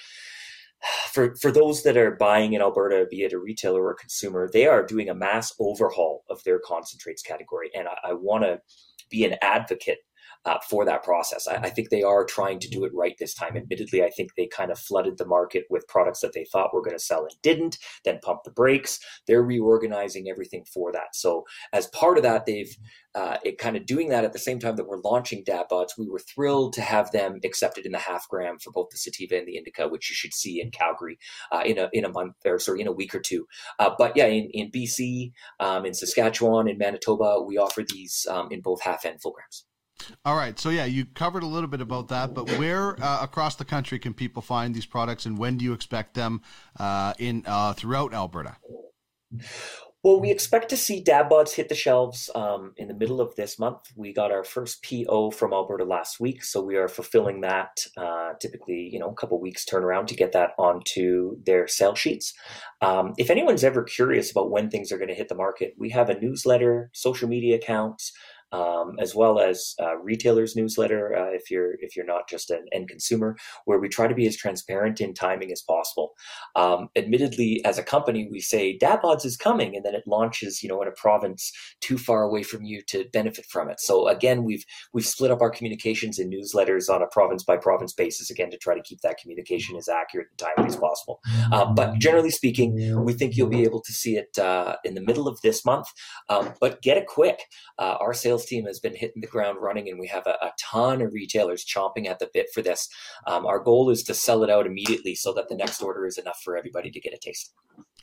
for 1.10 1.34
for 1.36 1.50
those 1.50 1.82
that 1.82 1.96
are 1.96 2.12
buying 2.12 2.52
in 2.52 2.60
Alberta, 2.60 3.06
be 3.10 3.22
it 3.22 3.32
a 3.32 3.38
retailer 3.38 3.82
or 3.82 3.90
a 3.92 3.96
consumer, 3.96 4.48
they 4.52 4.66
are 4.66 4.86
doing 4.86 5.08
a 5.08 5.14
mass 5.14 5.52
overhaul 5.58 6.24
of 6.30 6.42
their 6.44 6.60
concentrates 6.60 7.22
category, 7.22 7.70
and 7.74 7.88
I, 7.88 8.10
I 8.10 8.12
want 8.12 8.44
to 8.44 8.60
be 9.08 9.24
an 9.24 9.36
advocate 9.42 9.98
uh, 10.44 10.58
for 10.68 10.84
that 10.84 11.02
process. 11.02 11.46
I, 11.46 11.56
I, 11.56 11.70
think 11.70 11.90
they 11.90 12.02
are 12.02 12.24
trying 12.24 12.58
to 12.60 12.68
do 12.68 12.84
it 12.84 12.92
right 12.94 13.14
this 13.18 13.34
time. 13.34 13.56
Admittedly, 13.56 14.02
I 14.02 14.10
think 14.10 14.34
they 14.34 14.46
kind 14.46 14.70
of 14.70 14.78
flooded 14.78 15.18
the 15.18 15.26
market 15.26 15.64
with 15.68 15.88
products 15.88 16.20
that 16.20 16.32
they 16.32 16.44
thought 16.44 16.72
were 16.72 16.82
going 16.82 16.96
to 16.96 17.02
sell 17.02 17.22
and 17.22 17.34
didn't, 17.42 17.78
then 18.04 18.20
pumped 18.22 18.44
the 18.44 18.50
brakes. 18.50 19.00
They're 19.26 19.42
reorganizing 19.42 20.28
everything 20.28 20.64
for 20.72 20.92
that. 20.92 21.14
So, 21.14 21.44
as 21.72 21.86
part 21.88 22.16
of 22.16 22.22
that, 22.22 22.46
they've 22.46 22.74
uh, 23.14 23.36
it 23.44 23.58
kind 23.58 23.76
of 23.76 23.84
doing 23.84 24.10
that 24.10 24.24
at 24.24 24.32
the 24.32 24.38
same 24.38 24.58
time 24.60 24.76
that 24.76 24.86
we're 24.86 25.00
launching 25.00 25.42
DabBods. 25.44 25.98
We 25.98 26.08
were 26.08 26.20
thrilled 26.20 26.72
to 26.74 26.82
have 26.82 27.10
them 27.10 27.40
accepted 27.44 27.84
in 27.84 27.92
the 27.92 27.98
half 27.98 28.28
gram 28.28 28.58
for 28.58 28.70
both 28.70 28.90
the 28.90 28.98
sativa 28.98 29.38
and 29.38 29.46
the 29.46 29.56
indica, 29.56 29.88
which 29.88 30.08
you 30.08 30.14
should 30.14 30.34
see 30.34 30.60
in 30.60 30.70
Calgary 30.70 31.18
uh, 31.50 31.62
in 31.64 31.78
a 31.78 31.88
in 31.92 32.04
a 32.04 32.10
month 32.10 32.34
or 32.44 32.58
sorry 32.58 32.80
in 32.80 32.86
a 32.86 32.92
week 32.92 33.14
or 33.14 33.20
two. 33.20 33.46
Uh, 33.78 33.90
but 33.98 34.16
yeah, 34.16 34.26
in 34.26 34.48
in 34.52 34.70
BC, 34.70 35.32
um, 35.58 35.84
in 35.84 35.94
Saskatchewan, 35.94 36.68
in 36.68 36.78
Manitoba, 36.78 37.42
we 37.42 37.58
offer 37.58 37.84
these 37.88 38.26
um, 38.30 38.48
in 38.50 38.60
both 38.60 38.82
half 38.82 39.04
and 39.04 39.20
full 39.20 39.32
grams. 39.32 39.64
All 40.24 40.36
right. 40.36 40.58
So, 40.58 40.70
yeah, 40.70 40.84
you 40.84 41.04
covered 41.04 41.42
a 41.42 41.46
little 41.46 41.68
bit 41.68 41.80
about 41.80 42.08
that, 42.08 42.34
but 42.34 42.50
where 42.58 43.00
uh, 43.02 43.18
across 43.22 43.56
the 43.56 43.64
country 43.64 43.98
can 43.98 44.14
people 44.14 44.42
find 44.42 44.74
these 44.74 44.86
products 44.86 45.26
and 45.26 45.38
when 45.38 45.56
do 45.58 45.64
you 45.64 45.72
expect 45.72 46.14
them 46.14 46.42
uh, 46.78 47.14
in 47.18 47.44
uh, 47.46 47.72
throughout 47.72 48.14
Alberta? 48.14 48.56
Well, 50.04 50.20
we 50.20 50.30
expect 50.30 50.68
to 50.68 50.76
see 50.76 51.02
DabBods 51.02 51.54
hit 51.54 51.68
the 51.68 51.74
shelves 51.74 52.30
um, 52.34 52.72
in 52.76 52.86
the 52.86 52.94
middle 52.94 53.20
of 53.20 53.34
this 53.34 53.58
month. 53.58 53.80
We 53.96 54.12
got 54.12 54.30
our 54.30 54.44
first 54.44 54.84
PO 54.84 55.32
from 55.32 55.52
Alberta 55.52 55.84
last 55.84 56.20
week, 56.20 56.44
so 56.44 56.62
we 56.62 56.76
are 56.76 56.86
fulfilling 56.86 57.40
that. 57.40 57.84
Uh, 57.96 58.34
typically, 58.40 58.88
you 58.92 59.00
know, 59.00 59.10
a 59.10 59.14
couple 59.14 59.40
weeks 59.40 59.64
turnaround 59.64 60.06
to 60.06 60.14
get 60.14 60.32
that 60.32 60.52
onto 60.56 61.42
their 61.44 61.66
sale 61.66 61.96
sheets. 61.96 62.32
Um, 62.80 63.14
if 63.18 63.28
anyone's 63.28 63.64
ever 63.64 63.82
curious 63.82 64.30
about 64.30 64.52
when 64.52 64.70
things 64.70 64.92
are 64.92 64.98
going 64.98 65.08
to 65.08 65.14
hit 65.14 65.28
the 65.28 65.34
market, 65.34 65.74
we 65.76 65.90
have 65.90 66.08
a 66.10 66.20
newsletter, 66.20 66.90
social 66.94 67.28
media 67.28 67.56
accounts 67.56 68.12
um, 68.52 68.96
as 68.98 69.14
well 69.14 69.38
as 69.38 69.74
uh, 69.80 69.96
retailers 69.98 70.56
newsletter 70.56 71.14
uh, 71.16 71.30
if 71.30 71.50
you're 71.50 71.74
if 71.80 71.96
you're 71.96 72.06
not 72.06 72.28
just 72.28 72.50
an 72.50 72.66
end 72.72 72.88
consumer, 72.88 73.36
where 73.64 73.78
we 73.78 73.88
try 73.88 74.06
to 74.06 74.14
be 74.14 74.26
as 74.26 74.36
transparent 74.36 75.00
in 75.00 75.14
timing 75.14 75.52
as 75.52 75.62
possible. 75.62 76.12
Um, 76.56 76.88
admittedly, 76.96 77.62
as 77.64 77.78
a 77.78 77.82
company, 77.82 78.28
we 78.30 78.40
say 78.40 78.78
DabBods 78.78 79.24
is 79.24 79.36
coming, 79.36 79.76
and 79.76 79.84
then 79.84 79.94
it 79.94 80.04
launches, 80.06 80.62
you 80.62 80.68
know, 80.68 80.80
in 80.82 80.88
a 80.88 80.92
province 80.92 81.52
too 81.80 81.98
far 81.98 82.22
away 82.22 82.42
from 82.42 82.64
you 82.64 82.82
to 82.88 83.04
benefit 83.12 83.46
from 83.46 83.68
it. 83.68 83.80
So 83.80 84.08
again, 84.08 84.44
we've 84.44 84.64
we've 84.92 85.06
split 85.06 85.30
up 85.30 85.40
our 85.40 85.50
communications 85.50 86.18
and 86.18 86.32
newsletters 86.32 86.88
on 86.88 87.02
a 87.02 87.06
province 87.06 87.42
by 87.42 87.56
province 87.56 87.92
basis 87.92 88.30
again 88.30 88.50
to 88.50 88.58
try 88.58 88.74
to 88.74 88.82
keep 88.82 89.00
that 89.02 89.18
communication 89.18 89.76
as 89.76 89.88
accurate 89.88 90.28
and 90.30 90.38
timely 90.38 90.68
as 90.68 90.76
possible. 90.76 91.20
Uh, 91.52 91.66
but 91.72 91.98
generally 91.98 92.30
speaking, 92.30 93.04
we 93.04 93.12
think 93.12 93.36
you'll 93.36 93.48
be 93.48 93.62
able 93.62 93.80
to 93.80 93.92
see 93.92 94.16
it 94.16 94.38
uh, 94.38 94.76
in 94.84 94.94
the 94.94 95.00
middle 95.00 95.28
of 95.28 95.40
this 95.42 95.64
month. 95.64 95.86
Um, 96.28 96.54
but 96.60 96.82
get 96.82 96.96
it 96.96 97.06
quick. 97.06 97.40
Uh, 97.78 97.96
our 98.00 98.14
sales 98.14 98.37
sales 98.38 98.48
team 98.48 98.66
has 98.66 98.80
been 98.80 98.94
hitting 98.94 99.20
the 99.20 99.26
ground 99.26 99.58
running, 99.60 99.88
and 99.88 99.98
we 99.98 100.06
have 100.08 100.26
a, 100.26 100.36
a 100.42 100.52
ton 100.60 101.02
of 101.02 101.12
retailers 101.12 101.64
chomping 101.64 102.06
at 102.06 102.18
the 102.18 102.28
bit 102.32 102.46
for 102.54 102.62
this. 102.62 102.88
Um, 103.26 103.46
our 103.46 103.58
goal 103.58 103.90
is 103.90 104.02
to 104.04 104.14
sell 104.14 104.44
it 104.44 104.50
out 104.50 104.66
immediately 104.66 105.14
so 105.14 105.32
that 105.34 105.48
the 105.48 105.56
next 105.56 105.82
order 105.82 106.06
is 106.06 106.18
enough 106.18 106.40
for 106.42 106.56
everybody 106.56 106.90
to 106.90 107.00
get 107.00 107.12
a 107.12 107.18
taste. 107.18 107.52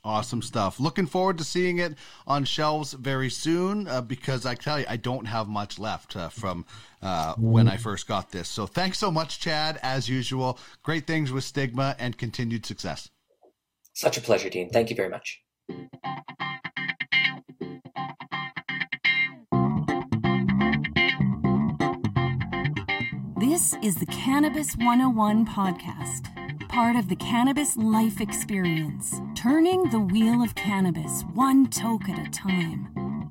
Awesome 0.03 0.41
stuff. 0.41 0.79
Looking 0.79 1.07
forward 1.07 1.37
to 1.39 1.43
seeing 1.43 1.79
it 1.79 1.95
on 2.27 2.45
shelves 2.45 2.93
very 2.93 3.29
soon 3.29 3.87
uh, 3.87 4.01
because 4.01 4.45
I 4.45 4.53
tell 4.53 4.79
you, 4.79 4.85
I 4.87 4.97
don't 4.97 5.25
have 5.25 5.47
much 5.47 5.79
left 5.79 6.15
uh, 6.15 6.29
from 6.29 6.65
uh, 7.01 7.33
when 7.37 7.67
I 7.67 7.77
first 7.77 8.07
got 8.07 8.31
this. 8.31 8.47
So 8.47 8.67
thanks 8.67 8.99
so 8.99 9.09
much, 9.09 9.39
Chad, 9.39 9.79
as 9.81 10.07
usual. 10.07 10.59
Great 10.83 11.07
things 11.07 11.31
with 11.31 11.43
Stigma 11.43 11.95
and 11.97 12.17
continued 12.17 12.65
success. 12.65 13.09
Such 13.93 14.17
a 14.17 14.21
pleasure, 14.21 14.49
Dean. 14.49 14.69
Thank 14.69 14.89
you 14.89 14.95
very 14.95 15.09
much. 15.09 15.41
This 23.47 23.75
is 23.83 23.93
the 23.93 24.07
Cannabis 24.07 24.75
101 24.75 25.45
podcast, 25.45 26.67
part 26.67 26.95
of 26.95 27.09
the 27.09 27.15
Cannabis 27.15 27.77
Life 27.77 28.19
Experience, 28.19 29.21
turning 29.35 29.87
the 29.91 29.99
wheel 29.99 30.41
of 30.41 30.55
cannabis 30.55 31.21
one 31.35 31.67
toke 31.67 32.09
at 32.09 32.27
a 32.27 32.31
time. 32.31 33.29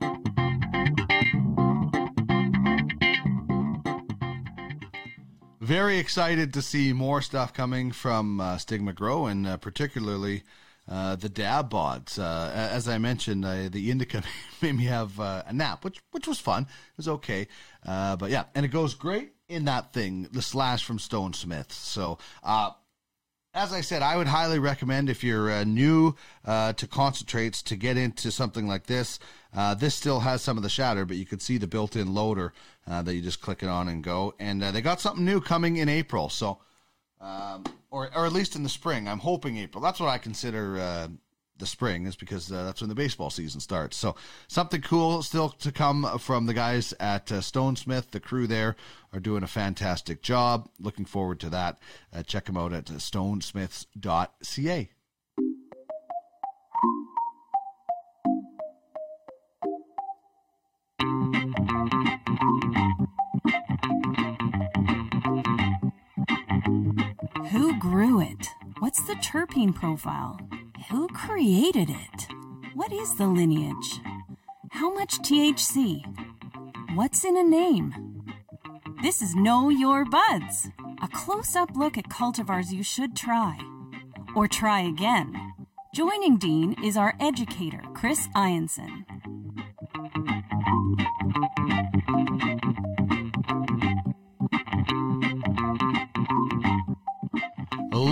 Very 5.60 5.98
excited 5.98 6.54
to 6.54 6.62
see 6.62 6.92
more 6.92 7.20
stuff 7.20 7.52
coming 7.52 7.90
from 7.90 8.40
uh, 8.40 8.56
Stigma 8.58 8.92
Grow 8.92 9.26
and 9.26 9.48
uh, 9.48 9.56
particularly 9.56 10.44
uh, 10.88 11.16
the 11.16 11.28
dab 11.28 11.70
bods. 11.70 12.20
Uh, 12.20 12.52
as 12.54 12.88
I 12.88 12.98
mentioned, 12.98 13.44
uh, 13.44 13.68
the 13.68 13.90
indica 13.90 14.22
made 14.62 14.76
me 14.76 14.84
have 14.84 15.18
uh, 15.18 15.42
a 15.44 15.52
nap, 15.52 15.84
which 15.84 15.98
which 16.12 16.28
was 16.28 16.38
fun. 16.38 16.62
It 16.62 16.96
was 16.98 17.08
okay, 17.08 17.48
uh, 17.84 18.14
but 18.14 18.30
yeah, 18.30 18.44
and 18.54 18.64
it 18.64 18.68
goes 18.68 18.94
great 18.94 19.33
in 19.48 19.64
that 19.66 19.92
thing, 19.92 20.28
the 20.32 20.42
slash 20.42 20.84
from 20.84 20.98
Stone 20.98 21.34
Smith. 21.34 21.72
So, 21.72 22.18
uh, 22.42 22.70
as 23.52 23.72
I 23.72 23.82
said, 23.82 24.02
I 24.02 24.16
would 24.16 24.26
highly 24.26 24.58
recommend 24.58 25.08
if 25.08 25.22
you're 25.22 25.50
uh, 25.50 25.64
new 25.64 26.16
uh, 26.44 26.72
to 26.72 26.88
concentrates 26.88 27.62
to 27.64 27.76
get 27.76 27.96
into 27.96 28.32
something 28.32 28.66
like 28.66 28.86
this. 28.86 29.20
Uh, 29.54 29.74
this 29.74 29.94
still 29.94 30.20
has 30.20 30.42
some 30.42 30.56
of 30.56 30.64
the 30.64 30.68
shatter, 30.68 31.04
but 31.04 31.16
you 31.16 31.24
can 31.24 31.38
see 31.38 31.56
the 31.56 31.68
built-in 31.68 32.12
loader 32.12 32.52
uh, 32.88 33.02
that 33.02 33.14
you 33.14 33.22
just 33.22 33.40
click 33.40 33.62
it 33.62 33.68
on 33.68 33.88
and 33.88 34.02
go. 34.02 34.34
And 34.40 34.62
uh, 34.62 34.72
they 34.72 34.80
got 34.80 35.00
something 35.00 35.24
new 35.24 35.40
coming 35.40 35.76
in 35.76 35.88
April, 35.88 36.28
so 36.28 36.58
um, 37.20 37.64
or 37.90 38.10
or 38.16 38.26
at 38.26 38.32
least 38.32 38.56
in 38.56 38.64
the 38.64 38.68
spring. 38.68 39.06
I'm 39.06 39.20
hoping 39.20 39.56
April. 39.56 39.80
That's 39.80 40.00
what 40.00 40.08
I 40.08 40.18
consider 40.18 40.78
uh, 40.78 41.08
the 41.58 41.66
spring 41.66 42.06
is 42.06 42.16
because 42.16 42.50
uh, 42.50 42.64
that's 42.64 42.80
when 42.80 42.88
the 42.88 42.94
baseball 42.94 43.30
season 43.30 43.60
starts. 43.60 43.96
So 43.96 44.16
something 44.48 44.80
cool 44.80 45.22
still 45.22 45.50
to 45.50 45.72
come 45.72 46.18
from 46.18 46.46
the 46.46 46.54
guys 46.54 46.94
at 46.98 47.30
uh, 47.30 47.40
Stone 47.40 47.76
Smith. 47.76 48.10
The 48.10 48.20
crew 48.20 48.46
there 48.46 48.76
are 49.12 49.20
doing 49.20 49.42
a 49.42 49.48
fantastic 49.48 50.22
job. 50.22 50.68
Looking 50.80 51.04
forward 51.04 51.40
to 51.40 51.50
that. 51.50 51.78
Uh, 52.12 52.22
check 52.22 52.46
them 52.46 52.56
out 52.56 52.72
at 52.72 52.86
stonesmiths.ca. 52.86 54.90
Who 67.50 67.78
grew 67.78 68.20
it? 68.20 68.48
What's 68.80 69.06
the 69.06 69.14
terpene 69.14 69.74
profile? 69.74 70.38
Who 70.90 71.08
created 71.08 71.88
it? 71.88 72.26
What 72.74 72.92
is 72.92 73.14
the 73.16 73.26
lineage? 73.26 74.00
How 74.70 74.92
much 74.92 75.18
THC? 75.20 76.02
What's 76.94 77.24
in 77.24 77.36
a 77.36 77.42
name? 77.42 78.22
This 79.02 79.22
is 79.22 79.34
Know 79.34 79.70
Your 79.70 80.04
Buds, 80.04 80.68
a 81.02 81.08
close 81.08 81.56
up 81.56 81.70
look 81.74 81.96
at 81.96 82.08
cultivars 82.08 82.70
you 82.70 82.82
should 82.82 83.16
try. 83.16 83.58
Or 84.36 84.46
try 84.46 84.80
again. 84.80 85.54
Joining 85.94 86.36
Dean 86.36 86.76
is 86.84 86.96
our 86.96 87.14
educator, 87.18 87.82
Chris 87.94 88.28
Ianson. 88.36 89.04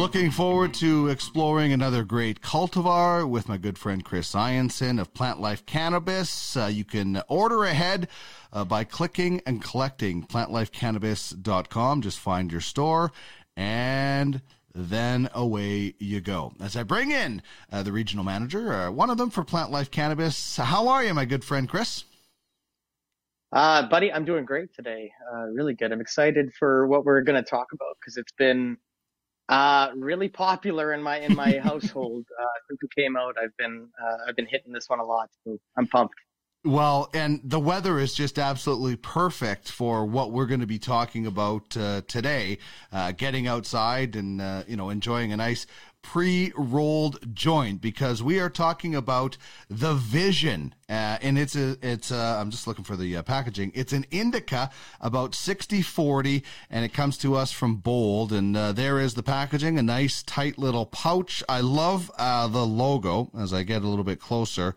Looking 0.02 0.32
forward 0.32 0.74
to 0.74 1.06
exploring 1.06 1.72
another 1.72 2.02
great 2.02 2.40
cultivar 2.40 3.24
with 3.24 3.48
my 3.48 3.56
good 3.56 3.78
friend 3.78 4.04
Chris 4.04 4.32
Ianson 4.32 5.00
of 5.00 5.14
Plantlife 5.14 5.64
Cannabis. 5.64 6.56
Uh, 6.56 6.66
you 6.66 6.84
can 6.84 7.22
order 7.28 7.62
ahead 7.62 8.08
uh, 8.52 8.64
by 8.64 8.82
clicking 8.82 9.40
and 9.46 9.62
collecting 9.62 10.24
plantlifecannabis.com. 10.24 12.02
Just 12.02 12.18
find 12.18 12.50
your 12.50 12.60
store 12.60 13.12
and 13.56 14.42
then 14.74 15.30
away 15.34 15.94
you 16.00 16.20
go. 16.20 16.52
As 16.60 16.74
I 16.74 16.82
bring 16.82 17.12
in 17.12 17.40
uh, 17.70 17.84
the 17.84 17.92
regional 17.92 18.24
manager, 18.24 18.72
uh, 18.72 18.90
one 18.90 19.08
of 19.08 19.18
them 19.18 19.30
for 19.30 19.44
Plantlife 19.44 19.92
Cannabis. 19.92 20.56
How 20.56 20.88
are 20.88 21.04
you, 21.04 21.14
my 21.14 21.26
good 21.26 21.44
friend 21.44 21.68
Chris? 21.68 22.02
Uh, 23.52 23.86
buddy, 23.86 24.12
I'm 24.12 24.24
doing 24.24 24.46
great 24.46 24.74
today. 24.74 25.12
Uh, 25.32 25.44
really 25.52 25.74
good. 25.74 25.92
I'm 25.92 26.00
excited 26.00 26.52
for 26.58 26.88
what 26.88 27.04
we're 27.04 27.22
going 27.22 27.40
to 27.40 27.48
talk 27.48 27.68
about 27.72 27.98
because 28.00 28.16
it's 28.16 28.32
been 28.32 28.78
uh, 29.48 29.90
really 29.96 30.28
popular 30.28 30.92
in 30.92 31.02
my 31.02 31.18
in 31.18 31.34
my 31.34 31.58
household 31.62 32.24
uh, 32.40 32.44
since 32.68 32.80
it 32.82 32.90
came 32.96 33.16
out. 33.16 33.34
I've 33.42 33.56
been 33.56 33.88
uh, 34.02 34.28
I've 34.28 34.36
been 34.36 34.46
hitting 34.46 34.72
this 34.72 34.88
one 34.88 35.00
a 35.00 35.04
lot, 35.04 35.30
so 35.44 35.58
I'm 35.76 35.86
pumped. 35.86 36.14
Well, 36.64 37.10
and 37.12 37.40
the 37.42 37.58
weather 37.58 37.98
is 37.98 38.14
just 38.14 38.38
absolutely 38.38 38.94
perfect 38.94 39.68
for 39.68 40.06
what 40.06 40.30
we're 40.30 40.46
going 40.46 40.60
to 40.60 40.66
be 40.66 40.78
talking 40.78 41.26
about 41.26 41.76
uh, 41.76 42.02
today. 42.06 42.58
Uh, 42.92 43.10
getting 43.10 43.48
outside 43.48 44.14
and 44.14 44.40
uh, 44.40 44.62
you 44.68 44.76
know 44.76 44.88
enjoying 44.90 45.32
a 45.32 45.36
nice 45.36 45.66
pre-rolled 46.02 47.34
joint 47.34 47.80
because 47.80 48.22
we 48.22 48.38
are 48.38 48.50
talking 48.50 48.94
about 48.94 49.36
the 49.70 49.94
Vision, 49.94 50.74
uh, 50.88 51.18
and 51.22 51.38
it's 51.38 51.56
a 51.56 51.76
it's 51.82 52.10
I'm 52.12 52.50
just 52.50 52.66
looking 52.66 52.84
for 52.84 52.96
the 52.96 53.16
uh, 53.16 53.22
packaging. 53.22 53.72
It's 53.74 53.92
an 53.92 54.04
indica 54.10 54.70
about 55.00 55.32
60-40, 55.32 56.42
and 56.70 56.84
it 56.84 56.92
comes 56.92 57.16
to 57.18 57.34
us 57.34 57.52
from 57.52 57.76
Bold, 57.76 58.32
and 58.32 58.56
uh, 58.56 58.72
there 58.72 58.98
is 58.98 59.14
the 59.14 59.22
packaging, 59.22 59.78
a 59.78 59.82
nice 59.82 60.22
tight 60.22 60.58
little 60.58 60.86
pouch. 60.86 61.42
I 61.48 61.60
love 61.60 62.10
the 62.18 62.66
logo 62.66 63.30
as 63.38 63.52
I 63.52 63.62
get 63.62 63.82
a 63.82 63.88
little 63.88 64.04
bit 64.04 64.20
closer. 64.20 64.74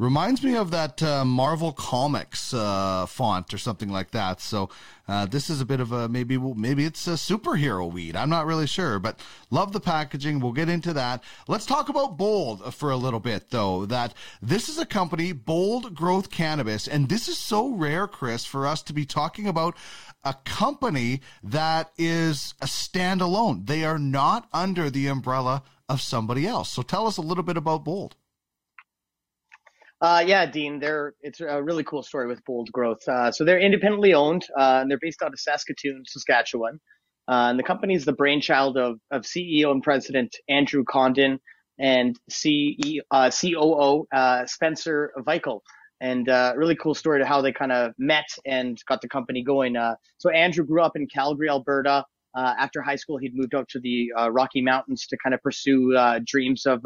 Reminds 0.00 0.42
me 0.42 0.56
of 0.56 0.70
that 0.70 1.02
uh, 1.02 1.26
Marvel 1.26 1.72
Comics 1.72 2.54
uh, 2.54 3.04
font 3.04 3.52
or 3.52 3.58
something 3.58 3.90
like 3.90 4.12
that. 4.12 4.40
So 4.40 4.70
uh, 5.06 5.26
this 5.26 5.50
is 5.50 5.60
a 5.60 5.66
bit 5.66 5.78
of 5.78 5.92
a 5.92 6.08
maybe 6.08 6.38
maybe 6.38 6.86
it's 6.86 7.06
a 7.06 7.10
superhero 7.10 7.92
weed. 7.92 8.16
I'm 8.16 8.30
not 8.30 8.46
really 8.46 8.66
sure, 8.66 8.98
but 8.98 9.20
love 9.50 9.74
the 9.74 9.78
packaging. 9.80 10.40
We'll 10.40 10.52
get 10.52 10.70
into 10.70 10.94
that. 10.94 11.22
Let's 11.48 11.66
talk 11.66 11.90
about 11.90 12.16
Bold 12.16 12.74
for 12.74 12.90
a 12.90 12.96
little 12.96 13.20
bit 13.20 13.50
though. 13.50 13.84
That 13.84 14.14
this 14.40 14.70
is 14.70 14.78
a 14.78 14.86
company, 14.86 15.32
Bold 15.32 15.94
Growth 15.94 16.30
Cannabis, 16.30 16.88
and 16.88 17.10
this 17.10 17.28
is 17.28 17.36
so 17.36 17.68
rare, 17.68 18.06
Chris, 18.06 18.46
for 18.46 18.66
us 18.66 18.80
to 18.84 18.94
be 18.94 19.04
talking 19.04 19.46
about 19.46 19.76
a 20.24 20.32
company 20.46 21.20
that 21.42 21.92
is 21.98 22.54
a 22.62 22.66
standalone. 22.66 23.66
They 23.66 23.84
are 23.84 23.98
not 23.98 24.48
under 24.50 24.88
the 24.88 25.08
umbrella 25.08 25.62
of 25.90 26.00
somebody 26.00 26.46
else. 26.46 26.70
So 26.70 26.80
tell 26.80 27.06
us 27.06 27.18
a 27.18 27.22
little 27.22 27.44
bit 27.44 27.58
about 27.58 27.84
Bold. 27.84 28.16
Uh, 30.00 30.24
yeah, 30.26 30.46
Dean, 30.46 30.80
they're 30.80 31.14
it's 31.20 31.40
a 31.40 31.62
really 31.62 31.84
cool 31.84 32.02
story 32.02 32.26
with 32.26 32.42
Bold 32.46 32.72
Growth. 32.72 33.06
Uh, 33.06 33.30
so 33.30 33.44
they're 33.44 33.60
independently 33.60 34.14
owned, 34.14 34.46
uh, 34.58 34.78
and 34.80 34.90
they're 34.90 34.98
based 35.00 35.22
out 35.22 35.32
of 35.32 35.40
Saskatoon, 35.40 36.04
Saskatchewan. 36.06 36.80
Uh, 37.28 37.50
and 37.50 37.58
the 37.58 37.62
company 37.62 37.94
is 37.94 38.04
the 38.06 38.12
brainchild 38.14 38.78
of 38.78 38.98
of 39.10 39.22
CEO 39.22 39.70
and 39.70 39.82
President 39.82 40.34
Andrew 40.48 40.84
Condon 40.84 41.38
and 41.78 42.18
CEO, 42.30 43.00
uh, 43.10 43.30
COO 43.30 44.06
uh, 44.12 44.46
Spencer 44.46 45.12
Weichel. 45.26 45.60
And 46.02 46.28
really 46.56 46.76
cool 46.76 46.94
story 46.94 47.20
to 47.20 47.26
how 47.26 47.42
they 47.42 47.52
kind 47.52 47.72
of 47.72 47.92
met 47.98 48.24
and 48.46 48.78
got 48.88 49.02
the 49.02 49.08
company 49.08 49.42
going. 49.42 49.76
so 50.16 50.30
Andrew 50.30 50.64
grew 50.64 50.80
up 50.80 50.96
in 50.96 51.06
Calgary, 51.08 51.50
Alberta. 51.50 52.06
after 52.34 52.80
high 52.80 52.96
school, 52.96 53.18
he'd 53.18 53.36
moved 53.36 53.54
up 53.54 53.68
to 53.68 53.80
the 53.80 54.10
Rocky 54.30 54.62
Mountains 54.62 55.06
to 55.08 55.18
kind 55.22 55.34
of 55.34 55.42
pursue 55.42 55.94
dreams 56.24 56.64
of 56.64 56.80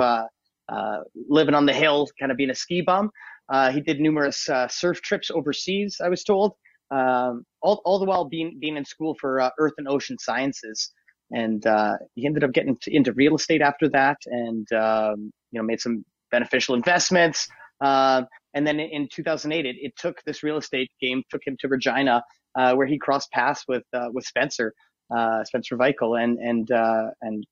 uh, 0.68 0.98
living 1.28 1.54
on 1.54 1.66
the 1.66 1.72
hill, 1.72 2.08
kind 2.18 2.32
of 2.32 2.38
being 2.38 2.50
a 2.50 2.54
ski 2.54 2.80
bum. 2.80 3.10
Uh, 3.48 3.70
he 3.70 3.80
did 3.80 4.00
numerous 4.00 4.48
uh, 4.48 4.66
surf 4.68 5.00
trips 5.02 5.30
overseas, 5.30 6.00
I 6.02 6.08
was 6.08 6.24
told, 6.24 6.52
um, 6.90 7.44
all, 7.60 7.82
all 7.84 7.98
the 7.98 8.06
while 8.06 8.24
being, 8.24 8.58
being 8.60 8.76
in 8.76 8.84
school 8.84 9.14
for 9.20 9.40
uh, 9.40 9.50
earth 9.58 9.74
and 9.78 9.88
ocean 9.88 10.16
sciences. 10.18 10.90
And 11.30 11.66
uh, 11.66 11.96
he 12.14 12.26
ended 12.26 12.44
up 12.44 12.52
getting 12.52 12.76
into 12.86 13.12
real 13.12 13.34
estate 13.34 13.60
after 13.60 13.88
that 13.90 14.18
and, 14.26 14.70
um, 14.72 15.32
you 15.50 15.60
know, 15.60 15.62
made 15.62 15.80
some 15.80 16.04
beneficial 16.30 16.74
investments. 16.74 17.46
and 17.80 18.26
then 18.54 18.80
in 18.80 19.08
2008, 19.12 19.66
it, 19.66 19.76
it, 19.80 19.92
took 19.96 20.22
this 20.24 20.42
real 20.42 20.56
estate 20.56 20.90
game, 21.00 21.22
took 21.30 21.42
him 21.46 21.56
to 21.60 21.68
Regina, 21.68 22.22
where 22.54 22.86
he 22.86 22.98
crossed 22.98 23.30
paths 23.32 23.64
with, 23.68 23.84
with 24.12 24.24
Spencer, 24.24 24.72
Spencer 25.44 25.76
Weichel, 25.76 26.22
and, 26.22 26.38
and, 26.38 26.70
and 27.22 27.44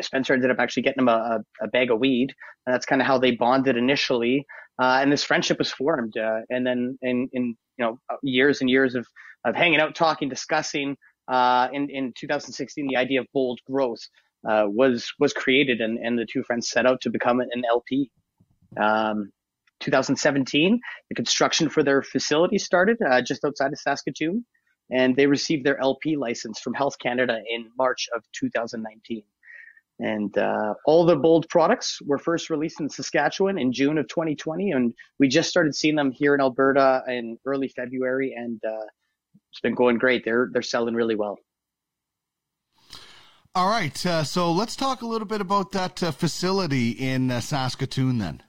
Spencer 0.00 0.34
ended 0.34 0.50
up 0.50 0.58
actually 0.58 0.82
getting 0.82 1.02
him 1.02 1.08
a, 1.08 1.40
a 1.60 1.68
bag 1.68 1.90
of 1.90 1.98
weed. 1.98 2.34
And 2.66 2.74
that's 2.74 2.86
kind 2.86 3.00
of 3.00 3.06
how 3.06 3.18
they 3.18 3.32
bonded 3.32 3.76
initially. 3.76 4.46
Uh, 4.80 4.98
and 5.00 5.12
this 5.12 5.24
friendship 5.24 5.58
was 5.58 5.70
formed. 5.70 6.16
Uh, 6.16 6.40
and 6.50 6.66
then 6.66 6.98
in, 7.02 7.28
in, 7.32 7.56
you 7.78 7.84
know, 7.84 7.98
years 8.22 8.60
and 8.60 8.70
years 8.70 8.94
of, 8.94 9.06
of 9.44 9.54
hanging 9.54 9.80
out, 9.80 9.94
talking, 9.94 10.28
discussing, 10.28 10.96
uh, 11.28 11.68
in, 11.72 11.88
in 11.90 12.12
2016, 12.18 12.86
the 12.88 12.96
idea 12.96 13.20
of 13.20 13.26
bold 13.32 13.60
growth, 13.70 14.00
uh, 14.48 14.64
was, 14.66 15.12
was 15.20 15.32
created 15.32 15.80
and, 15.80 15.98
and 15.98 16.18
the 16.18 16.26
two 16.30 16.42
friends 16.42 16.68
set 16.68 16.86
out 16.86 17.00
to 17.00 17.10
become 17.10 17.40
an 17.40 17.62
LP. 17.70 18.10
Um, 18.80 19.30
2017, 19.80 20.80
the 21.08 21.14
construction 21.14 21.68
for 21.68 21.82
their 21.82 22.02
facility 22.02 22.58
started, 22.58 22.96
uh, 23.08 23.20
just 23.20 23.44
outside 23.44 23.72
of 23.72 23.78
Saskatoon 23.78 24.44
and 24.92 25.16
they 25.16 25.26
received 25.26 25.64
their 25.64 25.80
LP 25.80 26.16
license 26.16 26.60
from 26.60 26.74
Health 26.74 26.98
Canada 26.98 27.38
in 27.48 27.70
March 27.76 28.08
of 28.14 28.22
2019. 28.32 29.22
And 30.02 30.36
uh, 30.36 30.74
all 30.84 31.06
the 31.06 31.14
bold 31.14 31.48
products 31.48 32.02
were 32.02 32.18
first 32.18 32.50
released 32.50 32.80
in 32.80 32.88
Saskatchewan 32.88 33.56
in 33.56 33.72
June 33.72 33.98
of 33.98 34.08
2020, 34.08 34.72
and 34.72 34.92
we 35.20 35.28
just 35.28 35.48
started 35.48 35.76
seeing 35.76 35.94
them 35.94 36.10
here 36.10 36.34
in 36.34 36.40
Alberta 36.40 37.04
in 37.06 37.38
early 37.46 37.68
February, 37.68 38.34
and 38.36 38.60
uh, 38.64 38.86
it's 39.52 39.60
been 39.62 39.76
going 39.76 39.98
great. 39.98 40.24
They're 40.24 40.48
they're 40.52 40.60
selling 40.60 40.94
really 40.94 41.14
well. 41.14 41.38
All 43.54 43.70
right, 43.70 44.04
uh, 44.04 44.24
so 44.24 44.50
let's 44.50 44.74
talk 44.74 45.02
a 45.02 45.06
little 45.06 45.28
bit 45.28 45.40
about 45.40 45.70
that 45.70 46.02
uh, 46.02 46.10
facility 46.10 46.90
in 46.90 47.30
uh, 47.30 47.38
Saskatoon, 47.40 48.18
then. 48.18 48.42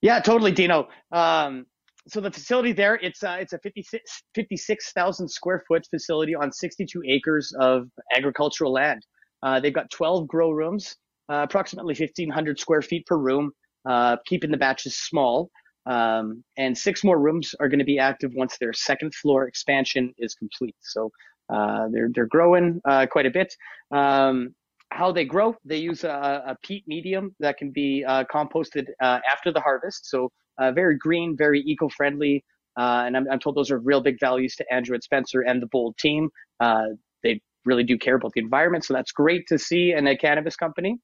Yeah, 0.00 0.20
totally, 0.20 0.52
Dino. 0.52 0.88
Um, 1.12 1.66
so 2.08 2.20
the 2.20 2.30
facility 2.30 2.72
there, 2.72 2.96
it's 2.96 3.22
uh, 3.22 3.36
it's 3.40 3.52
a 3.52 3.58
56 3.58 4.22
56,000 4.34 5.28
square 5.28 5.62
foot 5.68 5.86
facility 5.90 6.34
on 6.34 6.52
62 6.52 7.02
acres 7.06 7.52
of 7.58 7.88
agricultural 8.16 8.72
land. 8.72 9.04
Uh, 9.42 9.60
they've 9.60 9.74
got 9.74 9.90
12 9.90 10.26
grow 10.26 10.50
rooms, 10.50 10.96
uh, 11.30 11.42
approximately 11.48 11.94
1,500 11.94 12.58
square 12.58 12.82
feet 12.82 13.06
per 13.06 13.16
room, 13.16 13.52
uh, 13.88 14.16
keeping 14.26 14.50
the 14.50 14.56
batches 14.56 14.98
small. 14.98 15.50
Um, 15.86 16.44
and 16.58 16.76
six 16.76 17.02
more 17.02 17.18
rooms 17.18 17.54
are 17.58 17.68
going 17.68 17.78
to 17.78 17.84
be 17.84 17.98
active 17.98 18.32
once 18.34 18.58
their 18.58 18.72
second 18.72 19.14
floor 19.14 19.48
expansion 19.48 20.12
is 20.18 20.34
complete. 20.34 20.76
So 20.80 21.10
uh, 21.52 21.88
they're 21.90 22.10
they're 22.14 22.26
growing 22.26 22.80
uh, 22.84 23.06
quite 23.10 23.26
a 23.26 23.30
bit. 23.30 23.54
Um, 23.90 24.54
how 24.92 25.12
they 25.12 25.24
grow, 25.24 25.54
they 25.64 25.76
use 25.76 26.02
a, 26.02 26.42
a 26.46 26.56
peat 26.64 26.82
medium 26.88 27.34
that 27.38 27.56
can 27.58 27.70
be 27.70 28.04
composted 28.34 28.86
after 29.00 29.52
the 29.52 29.60
harvest. 29.60 30.10
So 30.10 30.32
uh, 30.58 30.72
very 30.72 30.96
green, 30.96 31.36
very 31.36 31.60
eco-friendly. 31.60 32.44
Uh, 32.78 33.04
and 33.06 33.16
I'm, 33.16 33.30
I'm, 33.30 33.38
told 33.40 33.56
those 33.56 33.70
are 33.70 33.78
real 33.78 34.00
big 34.00 34.18
values 34.20 34.54
to 34.56 34.72
Andrew 34.72 34.94
and 34.94 35.02
Spencer 35.02 35.40
and 35.40 35.60
the 35.60 35.66
Bold 35.66 35.96
team. 35.98 36.30
Uh, 36.60 36.86
they 37.22 37.40
really 37.64 37.84
do 37.84 37.98
care 37.98 38.14
about 38.14 38.32
the 38.34 38.40
environment, 38.40 38.84
so 38.84 38.94
that's 38.94 39.12
great 39.12 39.46
to 39.48 39.58
see 39.58 39.92
in 39.92 40.06
a 40.06 40.16
cannabis 40.16 40.56
company. 40.56 40.98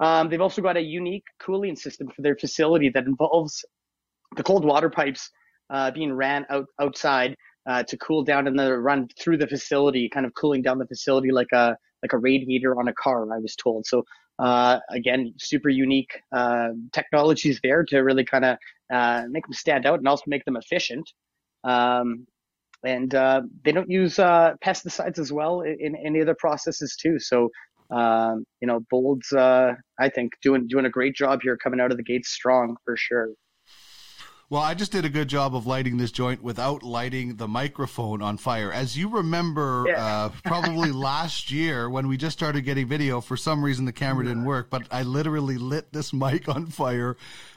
Um, 0.00 0.28
they've 0.28 0.40
also 0.40 0.62
got 0.62 0.76
a 0.76 0.82
unique 0.82 1.24
cooling 1.38 1.76
system 1.76 2.08
for 2.08 2.22
their 2.22 2.36
facility 2.36 2.88
that 2.90 3.04
involves 3.06 3.64
the 4.36 4.42
cold 4.42 4.64
water 4.64 4.90
pipes 4.90 5.30
uh, 5.70 5.90
being 5.90 6.12
ran 6.12 6.46
out 6.50 6.66
outside 6.80 7.36
uh, 7.66 7.82
to 7.84 7.96
cool 7.98 8.24
down 8.24 8.46
and 8.46 8.58
then 8.58 8.70
run 8.70 9.08
through 9.20 9.38
the 9.38 9.46
facility, 9.46 10.08
kind 10.08 10.26
of 10.26 10.34
cooling 10.34 10.62
down 10.62 10.78
the 10.78 10.86
facility 10.86 11.30
like 11.30 11.52
a 11.52 11.76
like 12.02 12.12
a 12.12 12.18
radiator 12.18 12.78
on 12.78 12.88
a 12.88 12.92
car. 12.94 13.32
I 13.32 13.38
was 13.38 13.54
told. 13.56 13.86
So 13.86 14.04
uh, 14.38 14.78
again, 14.90 15.32
super 15.38 15.68
unique 15.68 16.20
uh, 16.32 16.70
technologies 16.92 17.60
there 17.62 17.84
to 17.84 17.98
really 18.00 18.24
kind 18.24 18.44
of 18.44 18.58
uh, 18.92 19.22
make 19.28 19.44
them 19.46 19.52
stand 19.52 19.86
out 19.86 19.98
and 19.98 20.08
also 20.08 20.24
make 20.26 20.44
them 20.44 20.56
efficient. 20.56 21.08
Um, 21.62 22.26
and 22.84 23.14
uh, 23.14 23.42
they 23.64 23.72
don't 23.72 23.90
use 23.90 24.18
uh, 24.18 24.54
pesticides 24.64 25.18
as 25.18 25.32
well 25.32 25.62
in, 25.62 25.96
any 25.96 26.20
other 26.20 26.34
processes 26.34 26.96
too. 27.00 27.18
So, 27.18 27.48
um, 27.90 28.44
you 28.60 28.68
know, 28.68 28.80
Bold's, 28.90 29.32
uh, 29.32 29.72
I 29.98 30.08
think, 30.08 30.32
doing 30.42 30.66
doing 30.66 30.84
a 30.84 30.90
great 30.90 31.14
job 31.14 31.40
here, 31.42 31.56
coming 31.56 31.80
out 31.80 31.90
of 31.90 31.96
the 31.96 32.02
gates 32.02 32.30
strong 32.30 32.76
for 32.84 32.96
sure. 32.96 33.30
Well, 34.50 34.60
I 34.62 34.74
just 34.74 34.92
did 34.92 35.04
a 35.04 35.08
good 35.08 35.28
job 35.28 35.56
of 35.56 35.66
lighting 35.66 35.96
this 35.96 36.12
joint 36.12 36.42
without 36.42 36.82
lighting 36.82 37.36
the 37.36 37.48
microphone 37.48 38.20
on 38.22 38.36
fire. 38.36 38.70
As 38.70 38.96
you 38.96 39.08
remember, 39.08 39.86
Yeah. 39.88 40.04
uh, 40.04 40.28
probably 40.44 40.92
last 41.10 41.50
year 41.50 41.88
when 41.88 42.06
we 42.08 42.16
just 42.16 42.36
started 42.36 42.60
getting 42.62 42.86
video, 42.86 43.20
for 43.20 43.36
some 43.36 43.64
reason 43.64 43.84
the 43.84 43.92
camera 43.92 44.24
didn't 44.24 44.44
work, 44.44 44.68
but 44.70 44.86
I 44.90 45.02
literally 45.02 45.56
lit 45.56 45.92
this 45.92 46.12
mic 46.12 46.48
on 46.48 46.66
fire. 46.66 47.16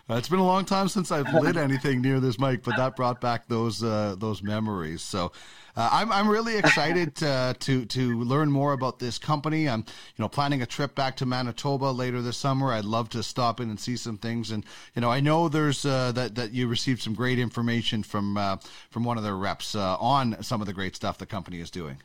Uh, 0.09 0.15
it's 0.15 0.29
been 0.29 0.39
a 0.39 0.45
long 0.45 0.63
time 0.63 0.87
since 0.87 1.11
I've 1.11 1.31
lit 1.33 1.57
anything 1.67 2.01
near 2.01 2.19
this 2.21 2.39
mic, 2.39 2.63
but 2.63 2.77
that 2.77 2.95
brought 2.95 3.19
back 3.19 3.47
those 3.47 3.83
uh, 3.83 4.15
those 4.17 4.41
memories. 4.41 5.01
So. 5.01 5.31
Uh, 5.77 5.89
I'm 5.91 6.11
I'm 6.11 6.27
really 6.27 6.57
excited 6.57 7.15
to 7.17 7.55
to 7.59 8.23
learn 8.23 8.51
more 8.51 8.73
about 8.73 8.97
this 8.97 9.19
company. 9.19 9.69
I'm 9.69 9.81
you 9.81 10.23
know 10.23 10.27
planning 10.27 10.63
a 10.63 10.65
trip 10.65 10.95
back 10.95 11.15
to 11.17 11.25
Manitoba 11.27 11.85
later 11.85 12.23
this 12.23 12.35
summer. 12.35 12.73
I'd 12.73 12.83
love 12.83 13.09
to 13.09 13.21
stop 13.21 13.59
in 13.59 13.69
and 13.69 13.79
see 13.79 13.95
some 13.95 14.17
things. 14.17 14.49
And 14.49 14.65
you 14.95 15.01
know 15.01 15.11
I 15.11 15.19
know 15.19 15.49
there's 15.49 15.85
uh, 15.85 16.11
that 16.13 16.33
that 16.33 16.51
you 16.51 16.67
received 16.67 17.03
some 17.03 17.13
great 17.13 17.37
information 17.37 18.01
from 18.01 18.37
uh, 18.37 18.57
from 18.89 19.03
one 19.03 19.19
of 19.19 19.23
their 19.23 19.37
reps 19.37 19.75
uh, 19.75 19.97
on 19.99 20.41
some 20.41 20.61
of 20.61 20.67
the 20.67 20.73
great 20.73 20.95
stuff 20.95 21.19
the 21.19 21.27
company 21.27 21.59
is 21.59 21.69
doing. 21.69 22.01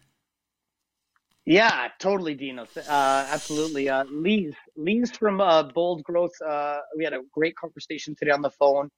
Yeah, 1.47 1.89
totally, 1.99 2.35
Dino. 2.35 2.67
Uh, 2.77 3.27
absolutely. 3.31 3.89
Uh, 3.89 4.05
Lee's, 4.05 4.55
Lee's 4.77 5.11
from 5.11 5.41
uh, 5.41 5.65
Bold 5.65 6.05
Growth. 6.05 6.41
Uh, 6.41 6.79
we 6.97 7.03
had 7.03 7.15
a 7.15 7.21
great 7.33 7.57
conversation 7.57 8.15
today 8.17 8.31
on 8.31 8.43
the 8.43 8.51
phone. 8.51 8.91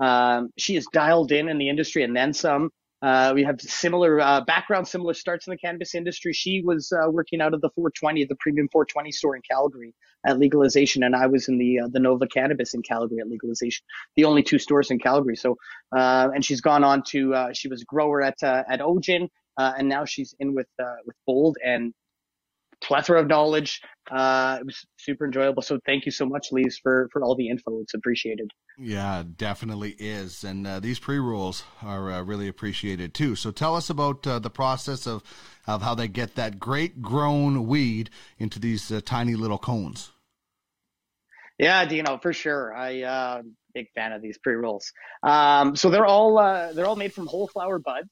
Um, 0.00 0.50
she 0.58 0.74
is 0.74 0.88
dialed 0.92 1.30
in 1.30 1.48
in 1.48 1.58
the 1.58 1.68
industry 1.68 2.02
and 2.02 2.16
then 2.16 2.32
some. 2.32 2.70
Uh, 3.02 3.32
we 3.34 3.42
have 3.42 3.60
similar 3.60 4.20
uh, 4.20 4.40
background, 4.42 4.86
similar 4.86 5.12
starts 5.12 5.46
in 5.48 5.50
the 5.50 5.58
cannabis 5.58 5.94
industry. 5.94 6.32
She 6.32 6.62
was 6.62 6.92
uh, 6.92 7.10
working 7.10 7.40
out 7.40 7.52
of 7.52 7.60
the 7.60 7.68
420, 7.70 8.24
the 8.26 8.36
premium 8.36 8.68
420 8.70 9.10
store 9.10 9.34
in 9.34 9.42
Calgary 9.42 9.92
at 10.24 10.38
legalization, 10.38 11.02
and 11.02 11.16
I 11.16 11.26
was 11.26 11.48
in 11.48 11.58
the 11.58 11.80
uh, 11.80 11.88
the 11.90 11.98
Nova 11.98 12.28
Cannabis 12.28 12.74
in 12.74 12.82
Calgary 12.82 13.18
at 13.18 13.28
legalization, 13.28 13.84
the 14.14 14.24
only 14.24 14.44
two 14.44 14.58
stores 14.58 14.92
in 14.92 15.00
Calgary. 15.00 15.34
So, 15.34 15.56
uh, 15.96 16.28
and 16.32 16.44
she's 16.44 16.60
gone 16.60 16.84
on 16.84 17.02
to 17.08 17.34
uh, 17.34 17.52
she 17.52 17.66
was 17.66 17.82
a 17.82 17.84
grower 17.86 18.22
at 18.22 18.40
at 18.42 18.80
Ogin, 18.80 19.28
and 19.58 19.88
now 19.88 20.04
she's 20.04 20.32
in 20.38 20.54
with 20.54 20.68
with 21.04 21.16
Bold 21.26 21.56
and 21.64 21.92
plethora 22.82 23.20
of 23.20 23.26
knowledge. 23.26 23.80
Uh, 24.10 24.58
it 24.60 24.66
was 24.66 24.84
super 24.98 25.24
enjoyable. 25.24 25.62
So 25.62 25.78
thank 25.86 26.04
you 26.04 26.12
so 26.12 26.26
much, 26.26 26.48
Lise, 26.52 26.78
for 26.82 27.08
for 27.12 27.22
all 27.22 27.34
the 27.34 27.48
info. 27.48 27.80
It's 27.80 27.94
appreciated. 27.94 28.50
Yeah, 28.78 29.22
definitely 29.36 29.94
is. 29.98 30.44
And 30.44 30.66
uh, 30.66 30.80
these 30.80 30.98
pre 30.98 31.18
rolls 31.18 31.64
are 31.82 32.10
uh, 32.10 32.22
really 32.22 32.48
appreciated 32.48 33.14
too. 33.14 33.36
So 33.36 33.50
tell 33.50 33.76
us 33.76 33.90
about 33.90 34.26
uh, 34.26 34.38
the 34.38 34.50
process 34.50 35.06
of, 35.06 35.22
of 35.66 35.82
how 35.82 35.94
they 35.94 36.08
get 36.08 36.34
that 36.34 36.58
great 36.58 37.02
grown 37.02 37.66
weed 37.66 38.10
into 38.38 38.58
these 38.58 38.90
uh, 38.90 39.00
tiny 39.04 39.34
little 39.34 39.58
cones. 39.58 40.10
Yeah, 41.58 41.84
Dino, 41.84 42.18
for 42.18 42.32
sure. 42.32 42.74
I 42.74 43.02
uh, 43.02 43.42
big 43.74 43.88
fan 43.94 44.12
of 44.12 44.22
these 44.22 44.38
pre 44.38 44.54
rolls. 44.54 44.92
Um, 45.22 45.76
so 45.76 45.90
they're 45.90 46.06
all 46.06 46.38
uh, 46.38 46.72
they're 46.72 46.86
all 46.86 46.96
made 46.96 47.12
from 47.12 47.26
whole 47.26 47.48
flower 47.48 47.78
buds. 47.78 48.08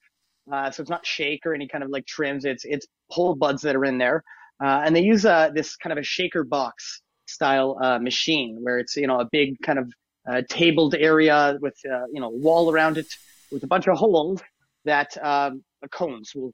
Uh, 0.51 0.71
so 0.71 0.83
it's 0.83 0.91
not 0.91 1.07
shake 1.07 1.47
or 1.47 1.55
any 1.55 1.69
kind 1.69 1.85
of 1.85 1.91
like 1.91 2.07
trims. 2.07 2.45
It's 2.45 2.65
it's 2.65 2.87
whole 3.09 3.35
buds 3.35 3.63
that 3.63 3.77
are 3.77 3.85
in 3.85 3.99
there, 3.99 4.23
uh, 4.63 4.83
and 4.85 4.95
they 4.95 5.03
use 5.03 5.25
uh, 5.25 5.51
this 5.55 5.77
kind 5.77 5.93
of 5.93 5.99
a 5.99 6.03
shaker 6.03 6.45
box 6.45 7.03
style 7.27 7.79
uh, 7.83 7.99
machine 7.99 8.59
where 8.61 8.79
it's 8.79 8.97
you 8.97 9.07
know 9.07 9.21
a 9.21 9.29
big 9.31 9.57
kind 9.63 9.79
of 9.79 9.93
uh, 10.29 10.43
tabled 10.49 10.95
area 10.95 11.57
with 11.61 11.77
uh, 11.91 12.05
you 12.13 12.21
know 12.21 12.29
wall 12.29 12.71
around 12.71 12.99
it 12.99 13.07
with 13.51 13.63
a 13.65 13.67
bunch 13.67 13.89
of 13.89 13.97
holes 13.97 14.43
that 14.85 15.17
um, 15.23 15.63
the 15.83 15.89
cones 15.89 16.33
will 16.35 16.53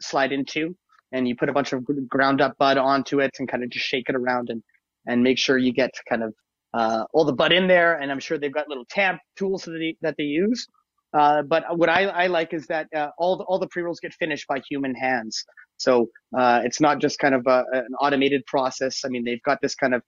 slide 0.00 0.32
into, 0.32 0.74
and 1.12 1.28
you 1.28 1.36
put 1.36 1.48
a 1.48 1.52
bunch 1.52 1.72
of 1.72 1.84
ground 2.08 2.40
up 2.40 2.56
bud 2.58 2.78
onto 2.78 3.20
it 3.20 3.30
and 3.38 3.48
kind 3.48 3.62
of 3.62 3.70
just 3.70 3.86
shake 3.86 4.08
it 4.08 4.16
around 4.16 4.50
and 4.50 4.62
and 5.06 5.22
make 5.22 5.38
sure 5.38 5.56
you 5.56 5.72
get 5.72 5.90
kind 6.08 6.22
of 6.22 6.34
uh, 6.74 7.04
all 7.12 7.24
the 7.24 7.32
bud 7.32 7.52
in 7.52 7.66
there. 7.66 7.98
And 8.00 8.10
I'm 8.10 8.20
sure 8.20 8.38
they've 8.38 8.52
got 8.52 8.68
little 8.68 8.84
tamp 8.90 9.20
tools 9.36 9.64
that 9.64 9.72
they, 9.72 9.96
that 10.02 10.14
they 10.18 10.24
use. 10.24 10.66
Uh, 11.12 11.42
but 11.42 11.64
what 11.76 11.88
I, 11.88 12.04
I 12.04 12.26
like 12.28 12.52
is 12.52 12.66
that 12.66 12.86
all 13.18 13.36
the, 13.36 13.44
all 13.44 13.58
the 13.58 13.66
pre 13.68 13.82
rolls 13.82 13.98
get 13.98 14.12
finished 14.14 14.46
by 14.46 14.60
human 14.68 14.94
hands. 14.94 15.44
So 15.80 16.10
uh, 16.36 16.60
it's 16.64 16.80
not 16.80 17.00
just 17.00 17.18
kind 17.18 17.34
of 17.34 17.46
a, 17.46 17.64
an 17.72 17.94
automated 18.00 18.44
process. 18.46 19.00
I 19.04 19.08
mean, 19.08 19.24
they've 19.24 19.42
got 19.42 19.60
this 19.62 19.74
kind 19.74 19.94
of 19.94 20.02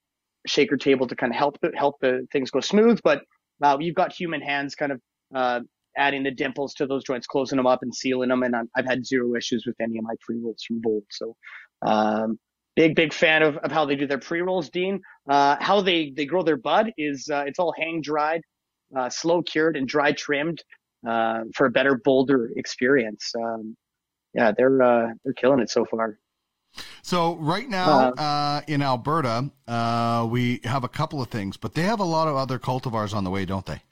shaker 0.46 0.76
table 0.76 1.06
to 1.06 1.16
kind 1.16 1.32
of 1.32 1.36
help 1.38 1.56
help 1.74 1.96
the 2.00 2.26
things 2.30 2.50
go 2.50 2.60
smooth, 2.60 3.00
but 3.02 3.22
uh, 3.62 3.78
you've 3.80 3.94
got 3.94 4.12
human 4.12 4.42
hands 4.42 4.74
kind 4.74 4.92
of 4.92 5.00
uh, 5.34 5.60
adding 5.96 6.22
the 6.22 6.30
dimples 6.30 6.74
to 6.74 6.86
those 6.86 7.04
joints, 7.04 7.26
closing 7.26 7.56
them 7.56 7.66
up 7.66 7.80
and 7.82 7.94
sealing 7.94 8.28
them. 8.28 8.42
And 8.42 8.54
I'm, 8.54 8.68
I've 8.76 8.86
had 8.86 9.06
zero 9.06 9.34
issues 9.34 9.64
with 9.66 9.76
any 9.80 9.98
of 9.98 10.04
my 10.04 10.14
pre 10.20 10.38
rolls 10.38 10.62
from 10.66 10.80
Bold. 10.80 11.04
So 11.10 11.36
um, 11.86 12.38
big 12.76 12.94
big 12.94 13.12
fan 13.14 13.42
of, 13.42 13.56
of 13.58 13.72
how 13.72 13.86
they 13.86 13.96
do 13.96 14.06
their 14.06 14.18
pre 14.18 14.42
rolls, 14.42 14.68
Dean. 14.68 15.00
Uh, 15.28 15.56
how 15.60 15.80
they 15.80 16.12
they 16.14 16.26
grow 16.26 16.42
their 16.42 16.58
bud 16.58 16.92
is 16.98 17.28
uh, 17.32 17.44
it's 17.46 17.58
all 17.58 17.72
hang 17.78 18.02
dried, 18.02 18.42
uh, 18.94 19.08
slow 19.08 19.42
cured, 19.42 19.76
and 19.76 19.88
dry 19.88 20.12
trimmed 20.12 20.62
uh, 21.08 21.40
for 21.54 21.66
a 21.66 21.70
better 21.70 21.98
bolder 22.04 22.50
experience. 22.56 23.32
Um, 23.42 23.74
yeah, 24.34 24.52
they're 24.56 24.82
uh, 24.82 25.12
they're 25.24 25.34
killing 25.34 25.60
it 25.60 25.70
so 25.70 25.84
far. 25.84 26.18
So 27.02 27.36
right 27.36 27.68
now 27.68 28.12
uh, 28.12 28.62
in 28.66 28.80
Alberta, 28.80 29.50
uh, 29.68 30.26
we 30.30 30.60
have 30.64 30.84
a 30.84 30.88
couple 30.88 31.20
of 31.20 31.28
things, 31.28 31.56
but 31.56 31.74
they 31.74 31.82
have 31.82 32.00
a 32.00 32.04
lot 32.04 32.28
of 32.28 32.36
other 32.36 32.58
cultivars 32.58 33.14
on 33.14 33.24
the 33.24 33.30
way, 33.30 33.44
don't 33.44 33.66
they? 33.66 33.82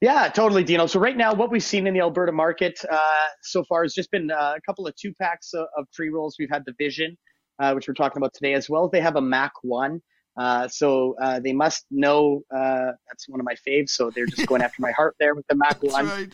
Yeah, 0.00 0.28
totally, 0.28 0.62
Dino. 0.62 0.86
So 0.86 1.00
right 1.00 1.16
now, 1.16 1.34
what 1.34 1.50
we've 1.50 1.62
seen 1.62 1.88
in 1.88 1.94
the 1.94 2.00
Alberta 2.00 2.30
market 2.30 2.78
uh, 2.88 2.98
so 3.42 3.64
far 3.64 3.82
has 3.82 3.92
just 3.94 4.12
been 4.12 4.30
uh, 4.30 4.54
a 4.56 4.60
couple 4.60 4.86
of 4.86 4.94
two 4.94 5.12
packs 5.20 5.52
of, 5.54 5.66
of 5.76 5.86
pre 5.92 6.08
rolls. 6.08 6.36
We've 6.38 6.50
had 6.50 6.62
the 6.66 6.74
Vision, 6.78 7.18
uh, 7.58 7.72
which 7.72 7.88
we're 7.88 7.94
talking 7.94 8.18
about 8.18 8.32
today, 8.32 8.54
as 8.54 8.70
well 8.70 8.84
as 8.84 8.92
they 8.92 9.00
have 9.00 9.16
a 9.16 9.20
Mac 9.20 9.52
One. 9.62 10.00
Uh, 10.36 10.68
so 10.68 11.16
uh, 11.20 11.40
they 11.40 11.52
must 11.52 11.84
know 11.90 12.42
uh, 12.54 12.92
that's 13.08 13.28
one 13.28 13.40
of 13.40 13.44
my 13.44 13.56
faves. 13.66 13.90
So 13.90 14.10
they're 14.14 14.26
just 14.26 14.46
going 14.46 14.62
after 14.62 14.80
my 14.80 14.92
heart 14.92 15.16
there 15.18 15.34
with 15.34 15.46
the 15.48 15.56
Mac 15.56 15.80
That's 15.80 15.92
One. 15.92 16.06
right. 16.06 16.32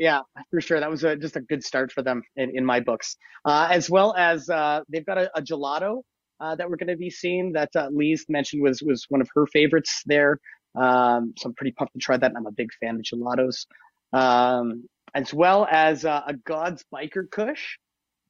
Yeah, 0.00 0.22
for 0.50 0.62
sure. 0.62 0.80
That 0.80 0.90
was 0.90 1.04
a, 1.04 1.14
just 1.14 1.36
a 1.36 1.42
good 1.42 1.62
start 1.62 1.92
for 1.92 2.02
them 2.02 2.22
in, 2.36 2.56
in 2.56 2.64
my 2.64 2.80
books. 2.80 3.18
Uh, 3.44 3.68
as 3.70 3.90
well 3.90 4.14
as 4.16 4.48
uh, 4.48 4.80
they've 4.88 5.04
got 5.04 5.18
a, 5.18 5.30
a 5.36 5.42
gelato 5.42 6.00
uh, 6.40 6.54
that 6.54 6.70
we're 6.70 6.76
going 6.76 6.88
to 6.88 6.96
be 6.96 7.10
seeing 7.10 7.52
that 7.52 7.68
uh, 7.76 7.88
Lee's 7.92 8.24
mentioned 8.30 8.62
was 8.62 8.82
was 8.82 9.04
one 9.10 9.20
of 9.20 9.28
her 9.34 9.46
favorites 9.48 10.00
there. 10.06 10.38
Um, 10.74 11.34
so 11.36 11.50
I'm 11.50 11.54
pretty 11.54 11.72
pumped 11.72 11.92
to 11.92 11.98
try 11.98 12.16
that. 12.16 12.26
And 12.26 12.38
I'm 12.38 12.46
a 12.46 12.52
big 12.52 12.70
fan 12.80 12.94
of 12.96 13.02
gelatos. 13.02 13.66
Um, 14.14 14.88
as 15.14 15.34
well 15.34 15.68
as 15.70 16.06
uh, 16.06 16.22
a 16.26 16.32
God's 16.32 16.82
Biker 16.94 17.30
Kush. 17.30 17.76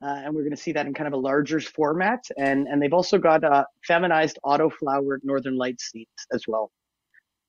Uh, 0.03 0.23
and 0.25 0.35
we're 0.35 0.43
going 0.43 0.57
to 0.57 0.61
see 0.61 0.73
that 0.73 0.87
in 0.87 0.95
kind 0.95 1.07
of 1.07 1.13
a 1.13 1.19
larger 1.19 1.61
format. 1.61 2.25
And 2.37 2.67
and 2.67 2.83
they've 2.83 2.93
also 2.93 3.17
got 3.17 3.45
uh, 3.45 3.63
feminized 3.87 4.41
autoflowered 4.45 5.19
Northern 5.23 5.57
Light 5.57 5.81
seeds 5.81 6.27
as 6.33 6.43
well. 6.49 6.73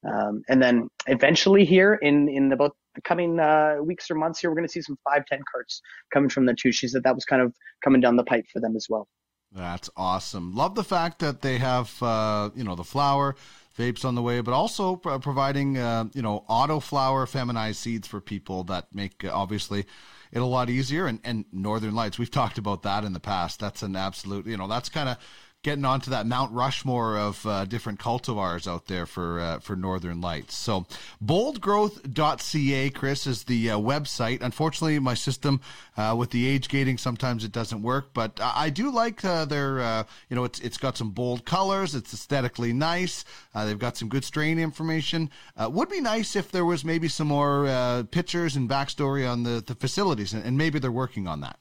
Um, 0.08 0.44
and 0.48 0.62
then 0.62 0.90
eventually 1.08 1.66
here 1.66 1.96
in, 1.96 2.30
in 2.30 2.52
about 2.52 2.76
the 2.96 3.02
coming 3.02 3.40
uh, 3.40 3.78
weeks 3.82 4.10
or 4.12 4.16
months 4.16 4.40
here, 4.40 4.50
we're 4.50 4.56
going 4.56 4.68
to 4.68 4.72
see 4.72 4.82
some 4.82 4.98
510 5.06 5.42
carts 5.52 5.82
coming 6.14 6.30
from 6.30 6.46
the 6.46 6.54
too. 6.54 6.72
She 6.72 6.88
said 6.88 7.04
that 7.04 7.16
was 7.16 7.26
kind 7.26 7.42
of 7.42 7.54
coming 7.84 8.02
down 8.02 8.16
the 8.16 8.24
pipe 8.24 8.46
for 8.52 8.60
them 8.60 8.76
as 8.76 8.88
well. 8.90 9.08
That's 9.52 9.90
awesome. 9.98 10.56
Love 10.56 10.76
the 10.76 10.84
fact 10.84 11.20
that 11.20 11.42
they 11.42 11.58
have, 11.58 12.02
uh, 12.02 12.52
you 12.56 12.64
know, 12.64 12.76
the 12.76 12.86
flower 12.86 13.36
vapes 13.78 14.06
on 14.06 14.16
the 14.16 14.22
way, 14.22 14.40
but 14.42 14.54
also 14.54 14.96
pro- 14.96 15.20
providing, 15.20 15.78
uh, 15.78 16.06
you 16.14 16.22
know, 16.22 16.46
auto 16.48 16.80
flower 16.80 17.26
feminized 17.26 17.80
seeds 17.80 18.08
for 18.08 18.22
people 18.22 18.64
that 18.66 18.94
make 18.94 19.26
uh, 19.26 19.32
obviously 19.34 19.86
it 20.32 20.40
a 20.40 20.46
lot 20.46 20.70
easier. 20.70 21.06
And, 21.06 21.20
and 21.26 21.46
Northern 21.52 21.94
Lights, 21.94 22.18
we've 22.18 22.32
talked 22.32 22.58
about 22.58 22.84
that 22.84 23.04
in 23.04 23.12
the 23.12 23.20
past. 23.20 23.60
That's 23.60 23.82
an 23.82 23.96
absolute, 23.96 24.48
you 24.48 24.56
know, 24.56 24.68
that's 24.68 24.88
kind 24.88 25.10
of 25.10 25.18
getting 25.64 25.86
onto 25.86 26.10
that 26.10 26.26
Mount 26.26 26.52
Rushmore 26.52 27.18
of 27.18 27.46
uh, 27.46 27.66
different 27.66 28.00
cultivars 28.00 28.68
out 28.68 28.88
there 28.88 29.06
for 29.06 29.40
uh, 29.40 29.60
for 29.60 29.76
Northern 29.76 30.20
Lights. 30.20 30.56
So 30.56 30.86
boldgrowth.ca, 31.24 32.90
Chris, 32.92 33.28
is 33.28 33.44
the 33.44 33.72
uh, 33.72 33.78
website. 33.78 34.42
Unfortunately, 34.42 34.98
my 35.00 35.14
system 35.14 35.62
uh, 35.98 36.16
with 36.18 36.32
the 36.32 36.48
age 36.48 36.68
gating 36.68 36.98
sometimes 36.98 37.44
it 37.44 37.52
doesn't 37.52 37.82
work, 37.82 38.10
but 38.14 38.40
I, 38.42 38.66
I 38.66 38.70
do 38.70 38.92
like 38.92 39.24
uh, 39.24 39.46
their 39.46 39.82
uh, 39.82 40.04
you 40.30 40.36
know 40.36 40.44
it's 40.46 40.60
it's 40.60 40.78
got 40.78 40.98
some 40.98 41.12
bold 41.12 41.46
colors. 41.46 41.94
It's 41.94 42.14
aesthetically 42.14 42.74
nice. 42.74 43.24
Uh, 43.54 43.66
they've 43.66 43.78
got 43.78 43.98
some 43.98 44.10
good 44.10 44.24
strain 44.24 44.58
information. 44.58 45.30
Uh, 45.56 45.70
would 45.70 45.90
be 45.90 46.02
nice 46.02 46.36
if 46.36 46.52
there 46.52 46.66
was 46.66 46.84
maybe 46.84 47.08
some 47.08 47.28
more 47.28 47.68
uh, 47.68 48.04
pictures 48.10 48.56
and 48.56 48.70
backstory 48.70 49.30
on 49.30 49.44
the 49.44 49.64
the 49.66 49.76
facilities, 49.76 50.34
and, 50.34 50.44
and 50.44 50.58
maybe 50.58 50.80
they're 50.80 50.92
working 50.92 51.28
on 51.28 51.42
that. 51.42 51.60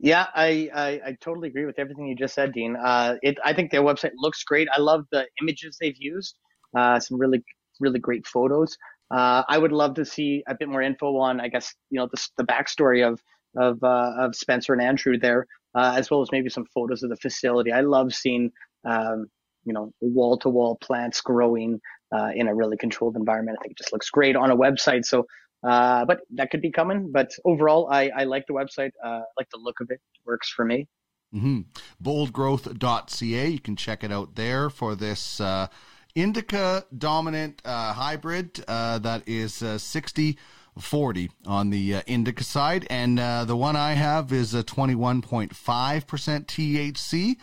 Yeah, 0.00 0.26
I, 0.34 0.70
I, 0.74 0.88
I 1.06 1.16
totally 1.20 1.48
agree 1.48 1.64
with 1.66 1.78
everything 1.78 2.06
you 2.06 2.14
just 2.14 2.34
said, 2.34 2.52
Dean. 2.52 2.76
Uh, 2.76 3.16
it, 3.22 3.36
I 3.44 3.52
think 3.52 3.72
their 3.72 3.82
website 3.82 4.12
looks 4.16 4.44
great. 4.44 4.68
I 4.74 4.80
love 4.80 5.06
the 5.10 5.26
images 5.42 5.76
they've 5.80 5.96
used. 5.98 6.36
Uh, 6.76 7.00
some 7.00 7.18
really, 7.18 7.42
really 7.80 7.98
great 7.98 8.26
photos. 8.26 8.76
Uh, 9.10 9.42
I 9.48 9.58
would 9.58 9.72
love 9.72 9.94
to 9.94 10.04
see 10.04 10.44
a 10.46 10.54
bit 10.54 10.68
more 10.68 10.82
info 10.82 11.16
on, 11.16 11.40
I 11.40 11.48
guess, 11.48 11.74
you 11.90 11.98
know, 11.98 12.08
the, 12.12 12.28
the 12.36 12.44
backstory 12.44 13.06
of, 13.06 13.20
of, 13.56 13.82
uh, 13.82 14.12
of 14.18 14.36
Spencer 14.36 14.72
and 14.72 14.82
Andrew 14.82 15.18
there, 15.18 15.46
uh, 15.74 15.94
as 15.96 16.10
well 16.10 16.22
as 16.22 16.28
maybe 16.30 16.48
some 16.50 16.66
photos 16.66 17.02
of 17.02 17.10
the 17.10 17.16
facility. 17.16 17.72
I 17.72 17.80
love 17.80 18.14
seeing, 18.14 18.52
um, 18.84 19.26
you 19.64 19.72
know, 19.72 19.92
wall 20.00 20.38
to 20.38 20.48
wall 20.48 20.76
plants 20.80 21.20
growing, 21.22 21.80
uh, 22.14 22.30
in 22.34 22.46
a 22.46 22.54
really 22.54 22.76
controlled 22.76 23.16
environment. 23.16 23.58
I 23.58 23.62
think 23.62 23.72
it 23.72 23.78
just 23.78 23.92
looks 23.92 24.10
great 24.10 24.36
on 24.36 24.50
a 24.50 24.56
website. 24.56 25.04
So, 25.06 25.26
uh, 25.62 26.04
but 26.04 26.20
that 26.30 26.50
could 26.50 26.62
be 26.62 26.70
coming. 26.70 27.10
But 27.12 27.30
overall, 27.44 27.88
I, 27.90 28.10
I 28.14 28.24
like 28.24 28.46
the 28.46 28.54
website. 28.54 28.92
Uh, 29.04 29.20
I 29.20 29.30
like 29.36 29.50
the 29.50 29.58
look 29.58 29.80
of 29.80 29.90
it. 29.90 30.00
it 30.14 30.20
works 30.24 30.50
for 30.50 30.64
me. 30.64 30.88
Mm-hmm. 31.34 31.60
Boldgrowth.ca. 32.02 33.48
You 33.48 33.60
can 33.60 33.76
check 33.76 34.02
it 34.04 34.12
out 34.12 34.34
there 34.34 34.70
for 34.70 34.94
this 34.94 35.40
uh, 35.40 35.68
indica 36.14 36.84
dominant 36.96 37.60
uh, 37.64 37.92
hybrid 37.92 38.64
uh, 38.66 38.98
that 39.00 39.28
is 39.28 39.62
uh, 39.62 39.78
60 39.78 40.38
40 40.78 41.30
on 41.46 41.70
the 41.70 41.96
indica 42.06 42.44
side. 42.44 42.86
And 42.88 43.18
uh, 43.18 43.44
the 43.44 43.56
one 43.56 43.76
I 43.76 43.92
have 43.94 44.32
is 44.32 44.54
a 44.54 44.62
21.5% 44.62 45.50
THC. 45.56 47.36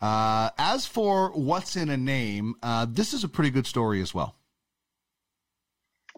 Uh, 0.00 0.50
as 0.58 0.86
for 0.86 1.30
what's 1.30 1.76
in 1.76 1.88
a 1.88 1.96
name, 1.96 2.54
uh, 2.62 2.86
this 2.88 3.14
is 3.14 3.24
a 3.24 3.28
pretty 3.28 3.50
good 3.50 3.66
story 3.66 4.02
as 4.02 4.12
well. 4.12 4.36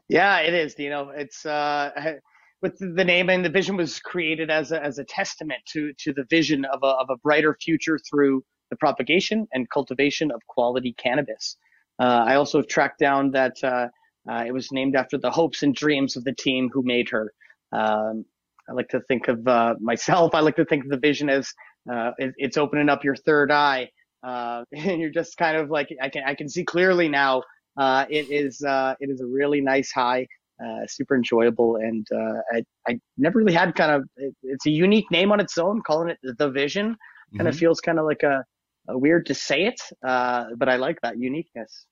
Yeah, 0.08 0.38
it 0.40 0.54
is. 0.54 0.74
You 0.78 0.90
know, 0.90 1.10
it's 1.10 1.44
uh, 1.46 1.90
with 2.62 2.78
the 2.78 3.04
name 3.04 3.30
and 3.30 3.44
the 3.44 3.50
vision 3.50 3.76
was 3.76 3.98
created 4.00 4.50
as 4.50 4.72
a, 4.72 4.82
as 4.82 4.98
a 4.98 5.04
testament 5.04 5.60
to 5.72 5.92
to 6.00 6.12
the 6.12 6.24
vision 6.30 6.64
of 6.66 6.80
a 6.82 6.86
of 6.86 7.10
a 7.10 7.16
brighter 7.18 7.56
future 7.60 7.98
through 7.98 8.44
the 8.70 8.76
propagation 8.76 9.46
and 9.52 9.68
cultivation 9.70 10.30
of 10.30 10.40
quality 10.48 10.94
cannabis. 10.98 11.56
Uh, 12.00 12.24
I 12.28 12.34
also 12.36 12.62
tracked 12.62 12.98
down 12.98 13.30
that 13.32 13.54
uh, 13.62 13.88
uh, 14.30 14.44
it 14.46 14.52
was 14.52 14.70
named 14.72 14.96
after 14.96 15.18
the 15.18 15.30
hopes 15.30 15.62
and 15.62 15.74
dreams 15.74 16.16
of 16.16 16.24
the 16.24 16.34
team 16.34 16.68
who 16.72 16.82
made 16.84 17.08
her. 17.10 17.32
Um, 17.72 18.24
I 18.68 18.72
like 18.72 18.88
to 18.88 19.00
think 19.02 19.28
of 19.28 19.46
uh, 19.46 19.74
myself. 19.80 20.34
I 20.34 20.40
like 20.40 20.56
to 20.56 20.64
think 20.64 20.84
of 20.84 20.90
the 20.90 20.98
vision 20.98 21.30
as 21.30 21.48
uh, 21.90 22.10
it, 22.18 22.34
it's 22.36 22.56
opening 22.56 22.88
up 22.88 23.04
your 23.04 23.14
third 23.16 23.52
eye, 23.52 23.90
uh, 24.26 24.64
and 24.72 25.00
you're 25.00 25.10
just 25.10 25.36
kind 25.36 25.56
of 25.56 25.70
like 25.70 25.88
I 26.02 26.08
can 26.08 26.24
I 26.24 26.34
can 26.34 26.48
see 26.48 26.64
clearly 26.64 27.08
now. 27.08 27.42
It 27.78 28.30
is 28.30 28.62
it 28.62 29.10
is 29.10 29.20
a 29.20 29.26
really 29.26 29.60
nice 29.60 29.92
high. 29.92 30.26
Uh, 30.58 30.86
super 30.86 31.14
enjoyable. 31.14 31.76
And 31.76 32.06
uh, 32.10 32.40
I, 32.50 32.62
I 32.88 32.98
never 33.18 33.40
really 33.40 33.52
had 33.52 33.74
kind 33.74 33.92
of, 33.92 34.08
it, 34.16 34.34
it's 34.42 34.64
a 34.64 34.70
unique 34.70 35.10
name 35.10 35.30
on 35.30 35.38
its 35.38 35.58
own, 35.58 35.82
calling 35.86 36.08
it 36.08 36.18
The 36.22 36.48
Vision. 36.48 36.96
Kind 37.36 37.46
of 37.48 37.54
feels 37.58 37.78
kind 37.80 37.98
of 37.98 38.06
like 38.06 38.22
a, 38.22 38.42
a 38.88 38.96
weird 38.96 39.26
to 39.26 39.34
say 39.34 39.66
it, 39.66 39.78
uh, 40.06 40.44
but 40.56 40.70
I 40.70 40.76
like 40.76 40.98
that 41.02 41.18
uniqueness. 41.18 41.84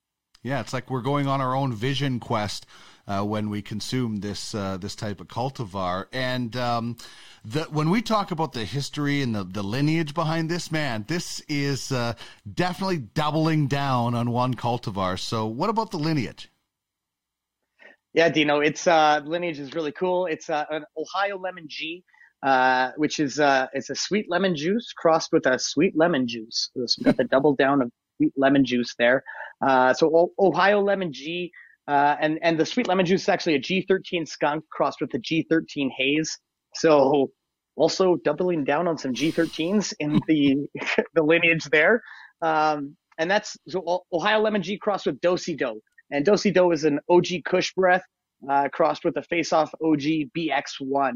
Yeah, 0.44 0.60
it's 0.60 0.74
like 0.74 0.90
we're 0.90 1.00
going 1.00 1.26
on 1.26 1.40
our 1.40 1.56
own 1.56 1.72
vision 1.72 2.20
quest 2.20 2.66
uh, 3.08 3.22
when 3.22 3.48
we 3.48 3.62
consume 3.62 4.20
this 4.20 4.54
uh, 4.54 4.76
this 4.76 4.94
type 4.94 5.22
of 5.22 5.28
cultivar. 5.28 6.04
And 6.12 6.54
um, 6.54 6.98
the, 7.46 7.62
when 7.64 7.88
we 7.88 8.02
talk 8.02 8.30
about 8.30 8.52
the 8.52 8.66
history 8.66 9.22
and 9.22 9.34
the, 9.34 9.44
the 9.44 9.62
lineage 9.62 10.12
behind 10.12 10.50
this, 10.50 10.70
man, 10.70 11.06
this 11.08 11.40
is 11.48 11.90
uh, 11.92 12.12
definitely 12.52 12.98
doubling 12.98 13.68
down 13.68 14.14
on 14.14 14.30
one 14.32 14.52
cultivar. 14.52 15.18
So, 15.18 15.46
what 15.46 15.70
about 15.70 15.90
the 15.90 15.98
lineage? 15.98 16.50
Yeah, 18.12 18.28
Dino, 18.28 18.60
it's 18.60 18.86
uh, 18.86 19.22
lineage 19.24 19.58
is 19.58 19.74
really 19.74 19.92
cool. 19.92 20.26
It's 20.26 20.50
uh, 20.50 20.66
an 20.70 20.84
Ohio 20.96 21.38
lemon 21.38 21.68
G, 21.68 22.04
uh, 22.42 22.92
which 22.96 23.18
is 23.18 23.40
uh, 23.40 23.68
it's 23.72 23.88
a 23.88 23.94
sweet 23.94 24.26
lemon 24.28 24.54
juice 24.54 24.92
crossed 24.92 25.32
with 25.32 25.46
a 25.46 25.58
sweet 25.58 25.96
lemon 25.96 26.28
juice. 26.28 26.68
So 26.74 26.86
we 26.98 27.04
got 27.04 27.16
the 27.16 27.24
double 27.24 27.54
down 27.54 27.80
of 27.80 27.90
sweet 28.24 28.32
lemon 28.36 28.64
juice 28.64 28.94
there. 28.98 29.22
Uh, 29.66 29.94
so 29.94 30.32
Ohio 30.38 30.80
lemon 30.80 31.12
G, 31.12 31.52
uh, 31.88 32.16
and 32.20 32.38
and 32.42 32.58
the 32.58 32.66
sweet 32.66 32.88
lemon 32.88 33.06
juice 33.06 33.22
is 33.22 33.28
actually 33.28 33.54
a 33.54 33.60
G13 33.60 34.26
skunk 34.26 34.64
crossed 34.70 35.00
with 35.00 35.12
a 35.14 35.18
G13 35.18 35.90
haze. 35.96 36.38
So 36.74 37.30
also 37.76 38.16
doubling 38.24 38.64
down 38.64 38.88
on 38.88 38.98
some 38.98 39.12
G13s 39.12 39.94
in 40.00 40.20
the 40.28 40.68
the 41.14 41.22
lineage 41.22 41.64
there. 41.70 42.02
Um, 42.42 42.96
and 43.18 43.30
that's 43.30 43.56
so 43.68 44.04
Ohio 44.12 44.40
lemon 44.40 44.62
G 44.62 44.78
crossed 44.78 45.06
with 45.06 45.20
Dosey 45.20 45.56
Do. 45.56 45.80
And 46.10 46.24
Dosey 46.26 46.52
Do 46.52 46.72
is 46.72 46.84
an 46.84 47.00
OG 47.08 47.26
Kush 47.44 47.72
breath 47.74 48.04
uh, 48.50 48.68
crossed 48.72 49.04
with 49.04 49.16
a 49.16 49.22
face 49.22 49.52
off 49.52 49.72
OG 49.82 50.02
BX1. 50.36 51.12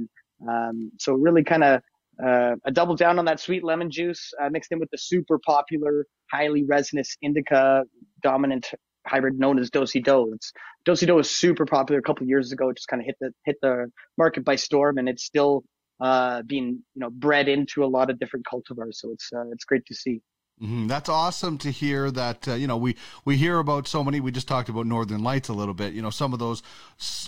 Um, 0.48 0.92
so 0.98 1.14
really 1.14 1.42
kind 1.42 1.64
of 1.64 1.82
uh, 2.25 2.57
a 2.64 2.71
double 2.71 2.97
down 2.97 3.19
on 3.19 3.25
that 3.27 3.41
sweet 3.41 3.64
lemon 3.64 3.91
juice 3.91 4.33
uh, 4.43 4.49
mixed 4.51 4.73
in 4.73 4.79
with 4.79 4.91
the 4.91 4.99
super 4.99 5.39
popular, 5.39 6.07
highly 6.31 6.64
resinous 6.64 7.16
indica 7.23 7.85
dominant 8.23 8.71
hybrid 9.07 9.39
known 9.39 9.59
as 9.59 9.71
Dosi 9.71 10.03
Do. 10.03 10.37
Dosey 10.85 11.07
Do 11.07 11.14
was 11.14 11.31
super 11.31 11.66
popular 11.66 11.99
a 11.99 12.03
couple 12.03 12.27
years 12.27 12.53
ago. 12.53 12.69
It 12.71 12.77
just 12.77 12.89
kind 12.89 13.01
of 13.01 13.07
hit 13.07 13.16
the 13.21 13.33
hit 13.45 13.57
the 13.62 13.91
market 14.16 14.45
by 14.45 14.57
storm, 14.57 14.99
and 14.99 15.09
it's 15.09 15.25
still 15.25 15.64
uh, 16.01 16.43
being 16.43 16.83
you 16.95 17.01
know 17.01 17.11
bred 17.11 17.49
into 17.49 17.85
a 17.85 17.87
lot 17.87 18.11
of 18.11 18.19
different 18.19 18.47
cultivars. 18.47 18.95
So 18.95 19.12
it's 19.12 19.31
uh, 19.35 19.51
it's 19.53 19.64
great 19.64 19.87
to 19.87 19.95
see. 19.95 20.21
Mhm. 20.61 20.88
That's 20.88 21.09
awesome 21.09 21.56
to 21.59 21.70
hear 21.70 22.11
that, 22.11 22.48
uh, 22.48 22.54
you 22.54 22.66
know, 22.66 22.76
we, 22.76 22.96
we 23.24 23.36
hear 23.36 23.59
about 23.61 23.86
so 23.86 24.02
many, 24.02 24.18
we 24.18 24.32
just 24.32 24.48
talked 24.48 24.68
about 24.68 24.86
Northern 24.86 25.22
Lights 25.22 25.48
a 25.48 25.52
little 25.52 25.74
bit, 25.74 25.92
you 25.92 26.02
know, 26.02 26.11
some 26.11 26.32
of 26.32 26.40
those 26.40 26.64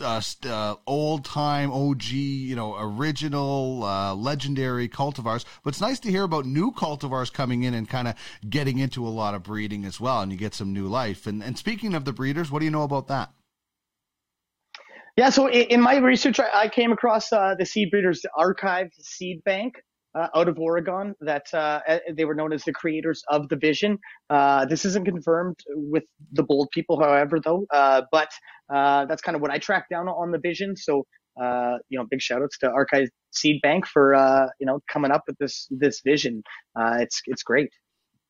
uh, 0.01 0.21
uh, 0.47 0.75
old 0.85 1.25
time 1.25 1.71
OG, 1.71 2.07
you 2.11 2.57
know, 2.57 2.77
original, 2.77 3.85
uh, 3.85 4.15
legendary 4.17 4.89
cultivars. 4.89 5.45
But 5.63 5.71
it's 5.71 5.81
nice 5.81 6.01
to 6.01 6.11
hear 6.11 6.25
about 6.25 6.45
new 6.45 6.73
cultivars 6.73 7.33
coming 7.33 7.63
in 7.63 7.73
and 7.73 7.89
kind 7.89 8.09
of 8.09 8.17
getting 8.49 8.79
into 8.79 9.07
a 9.07 9.11
lot 9.11 9.35
of 9.35 9.45
breeding 9.45 9.85
as 9.85 10.01
well. 10.01 10.23
And 10.23 10.33
you 10.33 10.39
get 10.39 10.55
some 10.55 10.73
new 10.73 10.89
life. 10.89 11.29
And, 11.29 11.41
and 11.41 11.57
speaking 11.57 11.95
of 11.95 12.05
the 12.05 12.13
breeders, 12.13 12.51
what 12.51 12.59
do 12.59 12.65
you 12.65 12.73
know 12.73 12.83
about 12.83 13.07
that? 13.09 13.31
Yeah, 15.17 15.31
so 15.31 15.47
in, 15.47 15.67
in 15.67 15.81
my 15.81 15.99
research, 15.99 16.41
I, 16.41 16.63
I 16.63 16.69
came 16.69 16.91
across 16.91 17.33
uh, 17.33 17.55
the 17.57 17.67
Seed 17.67 17.93
Breeders 17.93 18.27
Archive 18.37 18.91
Seed 18.99 19.45
Bank 19.45 19.77
uh, 20.15 20.29
out 20.35 20.49
of 20.49 20.59
Oregon. 20.59 21.15
That 21.21 21.47
uh, 21.53 21.81
uh, 21.87 21.99
they 22.13 22.25
were 22.25 22.35
known 22.35 22.53
as 22.53 22.65
the 22.65 22.73
creators 22.73 23.23
of 23.29 23.49
the 23.49 23.57
Vision. 23.57 23.99
Uh, 24.29 24.67
this 24.67 24.85
isn't 24.85 25.05
confirmed 25.05 25.57
with 25.75 26.05
the 26.33 26.43
bold 26.43 26.69
people, 26.73 27.01
however, 27.01 27.41
though. 27.41 27.67
Uh, 27.73 28.03
but 28.11 28.31
uh, 28.73 29.07
that's 29.07 29.23
kind 29.23 29.37
of 29.37 29.43
what 29.43 29.51
I 29.51 29.59
tracked 29.59 29.91
down 29.91 30.09
on 30.09 30.31
the 30.31 30.39
Vision. 30.39 30.77
So 30.77 31.05
uh, 31.41 31.79
you 31.89 31.99
know, 31.99 32.07
big 32.11 32.21
shout 32.21 32.43
outs 32.43 32.59
to 32.59 32.71
Archive 32.71 33.09
Seed 33.31 33.61
Bank 33.63 33.87
for 33.87 34.15
you 34.59 34.67
know 34.67 34.81
coming 34.91 35.11
up 35.11 35.23
with 35.27 35.37
this 35.39 35.67
this 35.71 36.01
vision. 36.05 36.43
It's 36.77 37.23
it's 37.27 37.43
great. 37.43 37.71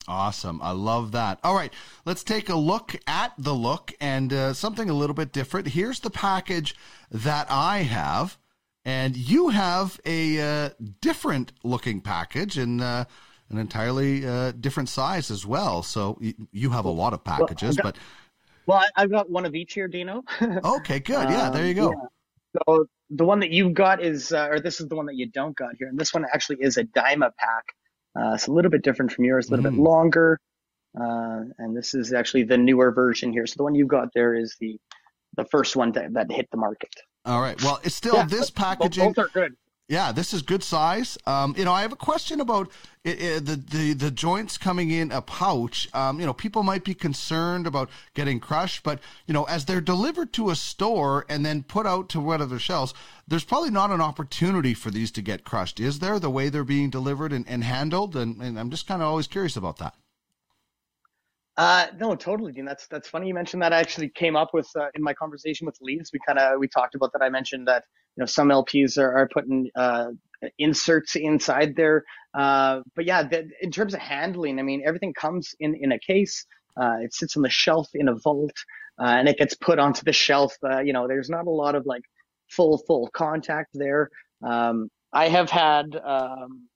Awesome. 0.08 0.60
I 0.62 0.72
love 0.72 1.12
that. 1.12 1.38
All 1.44 1.54
right, 1.54 1.72
let's 2.04 2.24
take 2.24 2.48
a 2.48 2.56
look 2.56 2.96
at 3.06 3.32
the 3.38 3.54
look 3.54 3.92
and 4.00 4.32
uh, 4.32 4.54
something 4.54 4.88
a 4.88 4.94
little 4.94 5.14
bit 5.14 5.32
different. 5.32 5.68
Here's 5.68 6.00
the 6.00 6.10
package 6.10 6.74
that 7.10 7.46
I 7.50 7.82
have, 7.82 8.38
and 8.84 9.16
you 9.16 9.48
have 9.48 10.00
a 10.04 10.40
uh, 10.40 10.70
different 11.00 11.52
looking 11.62 12.00
package 12.00 12.56
and 12.58 12.80
uh, 12.80 13.04
an 13.50 13.58
entirely 13.58 14.26
uh, 14.26 14.52
different 14.52 14.88
size 14.88 15.30
as 15.30 15.44
well. 15.46 15.82
So 15.82 16.18
y- 16.20 16.34
you 16.52 16.70
have 16.70 16.84
a 16.84 16.90
lot 16.90 17.12
of 17.12 17.22
packages, 17.24 17.76
got- 17.76 17.82
but 17.84 17.98
Well, 18.66 18.78
I, 18.78 19.02
I've 19.02 19.10
got 19.10 19.28
one 19.30 19.44
of 19.46 19.54
each 19.54 19.74
here, 19.74 19.88
Dino. 19.88 20.22
okay, 20.42 21.00
good. 21.00 21.28
Yeah, 21.28 21.48
Um, 21.48 21.52
there 21.54 21.66
you 21.66 21.74
go. 21.74 21.90
yeah. 21.90 22.06
So 22.66 22.86
the 23.10 23.24
one 23.24 23.40
that 23.40 23.50
you've 23.50 23.74
got 23.74 24.02
is, 24.02 24.32
uh, 24.32 24.48
or 24.50 24.60
this 24.60 24.80
is 24.80 24.88
the 24.88 24.96
one 24.96 25.06
that 25.06 25.16
you 25.16 25.26
don't 25.26 25.54
got 25.56 25.70
here, 25.78 25.88
and 25.88 25.98
this 25.98 26.12
one 26.14 26.24
actually 26.32 26.58
is 26.60 26.76
a 26.78 26.84
Dyma 26.84 27.30
pack. 27.36 27.64
Uh, 28.18 28.34
it's 28.34 28.46
a 28.48 28.52
little 28.52 28.70
bit 28.70 28.82
different 28.82 29.12
from 29.12 29.24
yours, 29.24 29.48
a 29.48 29.50
little 29.52 29.70
Mm. 29.70 29.74
bit 29.76 29.82
longer, 29.82 30.40
uh, 31.00 31.40
and 31.58 31.76
this 31.76 31.94
is 31.94 32.12
actually 32.12 32.42
the 32.44 32.58
newer 32.58 32.90
version 32.92 33.32
here. 33.32 33.46
So 33.46 33.54
the 33.58 33.62
one 33.62 33.74
you've 33.76 33.88
got 33.88 34.08
there 34.14 34.34
is 34.34 34.56
the 34.60 34.78
the 35.36 35.44
first 35.44 35.76
one 35.76 35.92
that, 35.92 36.12
that 36.14 36.32
hit 36.32 36.48
the 36.50 36.56
market. 36.56 36.92
All 37.24 37.40
right. 37.40 37.60
Well, 37.62 37.80
it's 37.82 37.94
still 37.94 38.14
Yeah, 38.14 38.24
this 38.24 38.50
packaging. 38.50 39.12
Both 39.12 39.18
are 39.18 39.28
good. 39.28 39.56
Yeah, 39.90 40.12
this 40.12 40.32
is 40.32 40.42
good 40.42 40.62
size. 40.62 41.18
Um, 41.26 41.52
you 41.58 41.64
know, 41.64 41.72
I 41.72 41.82
have 41.82 41.92
a 41.92 41.96
question 41.96 42.40
about 42.40 42.70
i 43.04 43.10
i 43.10 43.14
the, 43.40 43.56
the 43.56 43.92
the 43.94 44.10
joints 44.12 44.56
coming 44.56 44.92
in 44.92 45.10
a 45.10 45.20
pouch. 45.20 45.88
Um, 45.92 46.20
you 46.20 46.26
know, 46.26 46.32
people 46.32 46.62
might 46.62 46.84
be 46.84 46.94
concerned 46.94 47.66
about 47.66 47.90
getting 48.14 48.38
crushed, 48.38 48.84
but 48.84 49.00
you 49.26 49.34
know, 49.34 49.44
as 49.44 49.64
they're 49.64 49.80
delivered 49.80 50.32
to 50.34 50.50
a 50.50 50.54
store 50.54 51.26
and 51.28 51.44
then 51.44 51.64
put 51.64 51.86
out 51.86 52.08
to 52.10 52.20
one 52.20 52.40
of 52.40 52.50
their 52.50 52.60
shelves, 52.60 52.94
there's 53.26 53.42
probably 53.42 53.70
not 53.70 53.90
an 53.90 54.00
opportunity 54.00 54.74
for 54.74 54.92
these 54.92 55.10
to 55.10 55.22
get 55.22 55.42
crushed, 55.42 55.80
is 55.80 55.98
there? 55.98 56.20
The 56.20 56.30
way 56.30 56.50
they're 56.50 56.62
being 56.62 56.88
delivered 56.88 57.32
and, 57.32 57.44
and 57.48 57.64
handled, 57.64 58.14
and, 58.14 58.40
and 58.40 58.60
I'm 58.60 58.70
just 58.70 58.86
kind 58.86 59.02
of 59.02 59.08
always 59.08 59.26
curious 59.26 59.56
about 59.56 59.78
that. 59.78 59.96
Uh, 61.60 61.88
no, 61.98 62.14
totally, 62.16 62.52
Dean. 62.52 62.64
That's 62.64 62.86
that's 62.86 63.06
funny 63.06 63.28
you 63.28 63.34
mentioned 63.34 63.60
that. 63.60 63.74
I 63.74 63.80
actually 63.80 64.08
came 64.08 64.34
up 64.34 64.54
with 64.54 64.66
uh, 64.76 64.86
in 64.94 65.02
my 65.02 65.12
conversation 65.12 65.66
with 65.66 65.76
Leeds. 65.82 66.10
We 66.10 66.18
kind 66.26 66.38
of 66.38 66.58
we 66.58 66.66
talked 66.68 66.94
about 66.94 67.12
that. 67.12 67.20
I 67.20 67.28
mentioned 67.28 67.68
that 67.68 67.84
you 68.16 68.22
know 68.22 68.26
some 68.26 68.48
LPs 68.48 68.96
are, 68.96 69.12
are 69.14 69.28
putting 69.28 69.68
uh, 69.76 70.06
inserts 70.56 71.16
inside 71.16 71.76
there. 71.76 72.02
Uh, 72.32 72.80
but 72.96 73.04
yeah, 73.04 73.24
the, 73.24 73.50
in 73.60 73.70
terms 73.70 73.92
of 73.92 74.00
handling, 74.00 74.58
I 74.58 74.62
mean 74.62 74.82
everything 74.86 75.12
comes 75.12 75.54
in 75.60 75.74
in 75.74 75.92
a 75.92 75.98
case. 75.98 76.46
Uh, 76.80 76.96
it 77.02 77.12
sits 77.12 77.36
on 77.36 77.42
the 77.42 77.50
shelf 77.50 77.88
in 77.92 78.08
a 78.08 78.14
vault, 78.14 78.56
uh, 78.98 79.16
and 79.18 79.28
it 79.28 79.36
gets 79.36 79.54
put 79.54 79.78
onto 79.78 80.02
the 80.02 80.14
shelf. 80.14 80.56
You 80.82 80.94
know, 80.94 81.06
there's 81.08 81.28
not 81.28 81.46
a 81.46 81.50
lot 81.50 81.74
of 81.74 81.84
like 81.84 82.04
full 82.48 82.78
full 82.86 83.10
contact 83.12 83.68
there. 83.74 84.08
Um, 84.42 84.88
I 85.12 85.28
have 85.28 85.50
had 85.50 85.94
um, 86.02 86.68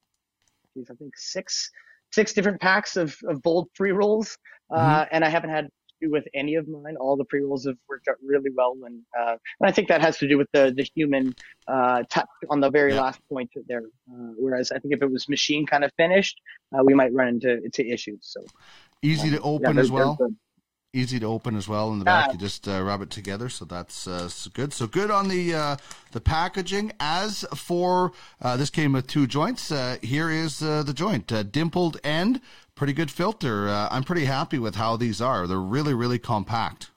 geez, 0.74 0.88
I 0.90 0.94
think 0.96 1.16
six 1.16 1.70
six 2.14 2.32
different 2.32 2.60
packs 2.60 2.96
of, 2.96 3.16
of 3.30 3.42
bold 3.42 3.68
pre 3.74 3.90
rolls, 3.92 4.28
uh, 4.70 5.04
and 5.12 5.24
I 5.24 5.28
haven't 5.28 5.50
had 5.50 5.66
to 5.66 5.70
do 6.00 6.10
with 6.10 6.26
any 6.34 6.54
of 6.60 6.64
mine. 6.68 6.96
All 7.02 7.16
the 7.16 7.24
pre 7.24 7.40
rolls 7.40 7.64
have 7.66 7.76
worked 7.88 8.08
out 8.08 8.16
really 8.24 8.50
well, 8.58 8.74
and, 8.86 9.00
uh, 9.20 9.36
and 9.60 9.68
I 9.68 9.72
think 9.72 9.88
that 9.88 10.00
has 10.00 10.16
to 10.18 10.26
do 10.28 10.36
with 10.38 10.48
the 10.52 10.64
the 10.78 10.86
human 10.94 11.34
uh, 11.74 12.02
touch 12.14 12.28
on 12.52 12.58
the 12.60 12.70
very 12.70 12.92
Yeah. 12.94 13.02
last 13.02 13.20
point 13.32 13.50
there. 13.70 13.84
Uh, 14.12 14.32
whereas 14.44 14.66
I 14.70 14.78
think 14.80 14.94
if 14.94 15.02
it 15.02 15.10
was 15.10 15.28
machine 15.28 15.66
kind 15.66 15.84
of 15.86 15.90
finished, 16.04 16.36
uh, 16.72 16.82
we 16.88 16.94
might 17.00 17.12
run 17.12 17.28
into 17.34 17.50
into 17.66 17.82
issues. 17.96 18.20
So 18.34 18.40
Easy 19.02 19.28
to 19.36 19.40
open 19.42 19.74
they're- 19.76 19.84
as 19.84 19.90
well. 19.90 20.14
good. 20.20 20.34
Easy 20.94 21.18
to 21.20 21.26
open 21.26 21.56
as 21.56 21.68
well 21.68 21.92
in 21.92 21.98
the 21.98 22.04
back. 22.04 22.32
You 22.32 22.38
just 22.38 22.66
uh, 22.68 22.82
rub 22.82 23.02
it 23.02 23.10
together, 23.10 23.48
so 23.48 23.64
that's 23.64 24.06
uh, 24.06 24.30
good. 24.52 24.72
So 24.72 24.86
good 24.86 25.10
on 25.10 25.28
the 25.28 25.54
uh, 25.54 25.76
the 26.12 26.20
packaging. 26.20 26.92
As 27.00 27.44
for 27.54 28.12
uh, 28.40 28.56
this 28.56 28.70
came 28.70 28.92
with 28.92 29.06
two 29.06 29.26
joints. 29.26 29.70
Uh, 29.70 29.98
here 30.02 30.30
is 30.30 30.62
uh, 30.62 30.82
the 30.82 30.94
joint, 30.94 31.30
uh, 31.32 31.42
dimpled 31.42 31.98
end, 32.04 32.40
pretty 32.74 32.92
good 32.92 33.10
filter. 33.10 33.68
Uh, 33.68 33.88
I'm 33.90 34.04
pretty 34.04 34.24
happy 34.24 34.58
with 34.58 34.76
how 34.76 34.96
these 34.96 35.20
are. 35.20 35.46
They're 35.46 35.58
really 35.58 35.94
really 35.94 36.18
compact. 36.18 36.90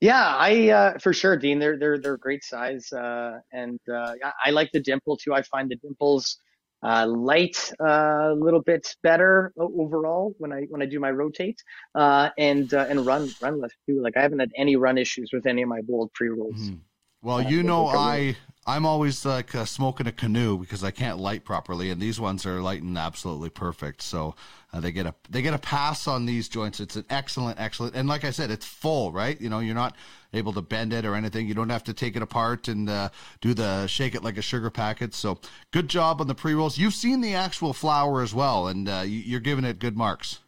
Yeah, 0.00 0.36
I 0.36 0.68
uh, 0.68 0.98
for 0.98 1.14
sure, 1.14 1.36
Dean. 1.36 1.58
They're 1.58 1.78
they're 1.78 1.98
they're 1.98 2.18
great 2.18 2.44
size, 2.44 2.92
uh, 2.92 3.38
and 3.52 3.80
uh, 3.90 4.12
I 4.44 4.50
like 4.50 4.70
the 4.72 4.80
dimple 4.80 5.16
too. 5.16 5.32
I 5.32 5.40
find 5.42 5.70
the 5.70 5.76
dimples 5.76 6.38
uh, 6.84 7.06
light 7.06 7.56
uh, 7.80 8.30
a 8.32 8.36
little 8.38 8.62
bit 8.62 8.86
better 9.02 9.52
overall 9.58 10.34
when 10.38 10.52
I 10.52 10.62
when 10.68 10.82
I 10.82 10.86
do 10.86 11.00
my 11.00 11.10
rotate 11.10 11.58
uh, 11.94 12.30
and 12.38 12.72
uh, 12.74 12.86
and 12.88 13.04
run 13.06 13.34
run 13.40 13.60
less 13.60 13.72
too. 13.86 14.00
Like 14.02 14.16
I 14.16 14.22
haven't 14.22 14.40
had 14.40 14.50
any 14.56 14.76
run 14.76 14.98
issues 14.98 15.30
with 15.32 15.46
any 15.46 15.62
of 15.62 15.68
my 15.68 15.80
bold 15.82 16.12
pre 16.14 16.28
rolls. 16.28 16.72
Mhm. 16.72 16.80
Well, 17.22 17.40
you 17.40 17.62
know, 17.62 17.88
I 17.88 18.36
I'm 18.66 18.86
always 18.86 19.26
like 19.26 19.54
uh, 19.54 19.66
smoking 19.66 20.06
a 20.06 20.12
canoe 20.12 20.56
because 20.56 20.82
I 20.82 20.90
can't 20.90 21.18
light 21.18 21.44
properly, 21.44 21.90
and 21.90 22.00
these 22.00 22.18
ones 22.18 22.46
are 22.46 22.62
lighting 22.62 22.96
absolutely 22.96 23.50
perfect. 23.50 24.00
So 24.00 24.34
uh, 24.72 24.80
they 24.80 24.90
get 24.90 25.04
a 25.04 25.14
they 25.28 25.42
get 25.42 25.52
a 25.52 25.58
pass 25.58 26.08
on 26.08 26.24
these 26.24 26.48
joints. 26.48 26.80
It's 26.80 26.96
an 26.96 27.04
excellent, 27.10 27.60
excellent, 27.60 27.94
and 27.94 28.08
like 28.08 28.24
I 28.24 28.30
said, 28.30 28.50
it's 28.50 28.64
full, 28.64 29.12
right? 29.12 29.38
You 29.38 29.50
know, 29.50 29.58
you're 29.58 29.74
not 29.74 29.96
able 30.32 30.54
to 30.54 30.62
bend 30.62 30.94
it 30.94 31.04
or 31.04 31.14
anything. 31.14 31.46
You 31.46 31.54
don't 31.54 31.68
have 31.68 31.84
to 31.84 31.92
take 31.92 32.16
it 32.16 32.22
apart 32.22 32.68
and 32.68 32.88
uh, 32.88 33.10
do 33.42 33.52
the 33.52 33.86
shake 33.86 34.14
it 34.14 34.24
like 34.24 34.38
a 34.38 34.42
sugar 34.42 34.70
packet. 34.70 35.12
So 35.14 35.38
good 35.70 35.88
job 35.88 36.22
on 36.22 36.26
the 36.26 36.34
pre 36.34 36.54
rolls. 36.54 36.78
You've 36.78 36.94
seen 36.94 37.20
the 37.20 37.34
actual 37.34 37.74
flower 37.74 38.22
as 38.22 38.34
well, 38.34 38.68
and 38.68 38.88
uh, 38.88 39.02
you- 39.04 39.20
you're 39.20 39.40
giving 39.40 39.64
it 39.66 39.78
good 39.78 39.96
marks. 39.96 40.38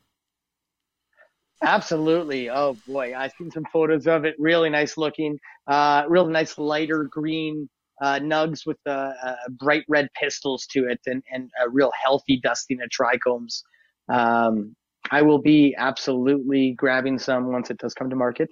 Absolutely. 1.63 2.51
Oh 2.51 2.77
boy, 2.87 3.15
I've 3.17 3.33
seen 3.39 3.51
some 3.51 3.65
photos 3.73 4.07
of 4.07 4.25
it. 4.25 4.35
Really 4.39 4.69
nice 4.71 4.97
looking. 4.97 5.39
Uh, 5.67 6.05
real 6.09 6.27
nice 6.27 6.59
lighter 6.59 7.05
green 7.05 7.69
uh, 8.03 8.19
nugs 8.21 8.67
with 8.67 8.79
the 8.85 8.93
uh, 8.93 9.37
bright 9.51 9.85
red 9.89 10.09
pistils 10.21 10.67
to 10.67 10.89
it, 10.89 11.01
and 11.07 11.23
and 11.33 11.51
a 11.65 11.69
real 11.69 11.93
healthy 12.03 12.39
dusting 12.41 12.81
of 12.83 12.89
trichomes. 12.89 13.63
Um, 14.09 14.75
I 15.11 15.23
will 15.23 15.39
be 15.39 15.75
absolutely 15.79 16.73
grabbing 16.73 17.19
some 17.19 17.53
once 17.53 17.71
it 17.71 17.79
does 17.79 17.95
come 17.95 18.11
to 18.11 18.17
market, 18.17 18.49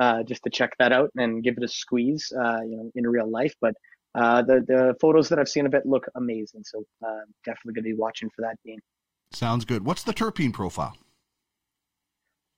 uh, 0.00 0.22
just 0.22 0.42
to 0.44 0.50
check 0.50 0.72
that 0.78 0.92
out 0.92 1.10
and 1.16 1.42
give 1.42 1.56
it 1.56 1.64
a 1.64 1.68
squeeze, 1.68 2.32
uh, 2.32 2.60
you 2.62 2.76
know, 2.76 2.90
in 2.94 3.06
real 3.06 3.30
life. 3.30 3.54
But 3.60 3.74
uh, 4.14 4.42
the 4.42 4.64
the 4.66 4.94
photos 5.00 5.28
that 5.28 5.38
I've 5.38 5.48
seen 5.48 5.66
of 5.66 5.74
it 5.74 5.84
look 5.84 6.06
amazing. 6.14 6.62
So 6.64 6.84
uh, 7.06 7.20
definitely 7.44 7.74
gonna 7.74 7.94
be 7.94 7.94
watching 7.94 8.30
for 8.34 8.42
that 8.42 8.56
game. 8.64 8.78
Sounds 9.32 9.64
good. 9.64 9.84
What's 9.84 10.04
the 10.04 10.14
terpene 10.14 10.52
profile? 10.52 10.96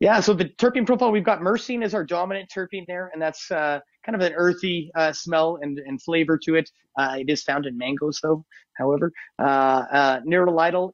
Yeah, 0.01 0.21
so 0.21 0.33
the 0.33 0.45
terpene 0.45 0.87
profile, 0.87 1.11
we've 1.11 1.25
got 1.25 1.41
myrcene 1.41 1.83
as 1.83 1.93
our 1.93 2.05
dominant 2.05 2.49
terpene 2.55 2.87
there, 2.87 3.11
and 3.13 3.21
that's 3.21 3.51
uh, 3.51 3.81
kind 4.07 4.15
of 4.15 4.21
an 4.21 4.33
earthy 4.37 4.93
uh, 4.95 5.13
smell 5.13 5.59
and, 5.61 5.79
and 5.81 6.01
flavor 6.01 6.39
to 6.45 6.55
it. 6.55 6.71
Uh, 6.97 7.17
it 7.19 7.29
is 7.29 7.43
found 7.43 7.67
in 7.67 7.77
mangoes, 7.77 8.21
though, 8.23 8.45
however. 8.77 9.13
Uh, 9.41 9.83
uh, 9.91 10.21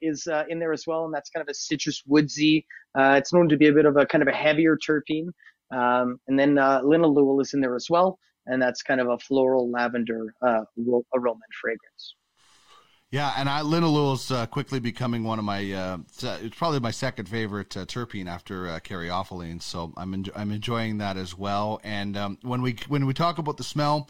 is 0.00 0.26
uh, 0.26 0.44
in 0.48 0.58
there 0.58 0.72
as 0.72 0.86
well, 0.86 1.04
and 1.04 1.12
that's 1.12 1.28
kind 1.28 1.42
of 1.42 1.48
a 1.50 1.54
citrus 1.54 2.02
woodsy. 2.06 2.66
Uh, 2.98 3.16
it's 3.18 3.32
known 3.32 3.46
to 3.50 3.58
be 3.58 3.66
a 3.68 3.72
bit 3.72 3.84
of 3.84 3.98
a 3.98 4.06
kind 4.06 4.22
of 4.22 4.28
a 4.28 4.32
heavier 4.32 4.78
terpene. 4.78 5.28
Um, 5.70 6.18
and 6.28 6.38
then 6.38 6.54
linalool 6.54 7.42
is 7.42 7.52
in 7.52 7.60
there 7.60 7.74
as 7.74 7.88
well, 7.90 8.18
and 8.46 8.60
that's 8.60 8.82
kind 8.82 9.02
of 9.02 9.08
a 9.08 9.18
floral 9.18 9.70
lavender 9.70 10.34
aroma 10.42 11.40
and 11.44 11.54
fragrance. 11.60 12.14
Yeah, 13.14 13.32
and 13.36 13.48
I 13.48 13.60
is 13.60 14.32
uh, 14.32 14.46
quickly 14.46 14.80
becoming 14.80 15.22
one 15.22 15.38
of 15.38 15.44
my 15.44 15.70
uh, 15.70 15.98
it's 16.20 16.56
probably 16.56 16.80
my 16.80 16.90
second 16.90 17.28
favorite 17.28 17.76
uh, 17.76 17.84
terpene 17.86 18.26
after 18.26 18.66
uh. 18.66 19.60
So 19.60 19.92
I'm 19.96 20.24
I'm 20.34 20.50
enjoying 20.50 20.98
that 20.98 21.16
as 21.16 21.38
well. 21.38 21.80
And 21.84 22.16
um, 22.16 22.38
when 22.42 22.60
we 22.60 22.74
when 22.88 23.06
we 23.06 23.14
talk 23.14 23.38
about 23.38 23.56
the 23.56 23.62
smell, 23.62 24.08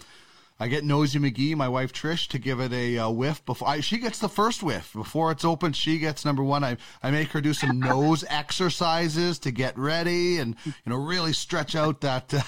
I 0.58 0.68
get 0.68 0.84
Nosey 0.84 1.18
McGee, 1.18 1.54
my 1.54 1.68
wife 1.68 1.92
Trish, 1.92 2.28
to 2.28 2.38
give 2.38 2.60
it 2.60 2.72
a 2.72 2.96
uh, 2.96 3.10
whiff 3.10 3.44
before 3.44 3.68
I, 3.68 3.80
she 3.80 3.98
gets 3.98 4.20
the 4.20 4.28
first 4.30 4.62
whiff 4.62 4.94
before 4.94 5.30
it's 5.30 5.44
open. 5.44 5.74
She 5.74 5.98
gets 5.98 6.24
number 6.24 6.42
one. 6.42 6.64
I 6.64 6.78
I 7.02 7.10
make 7.10 7.28
her 7.32 7.42
do 7.42 7.52
some 7.52 7.78
nose 7.78 8.24
exercises 8.30 9.38
to 9.40 9.50
get 9.50 9.76
ready 9.76 10.38
and 10.38 10.56
you 10.64 10.72
know 10.86 10.96
really 10.96 11.34
stretch 11.34 11.76
out 11.76 12.00
that. 12.00 12.32
Uh, 12.32 12.40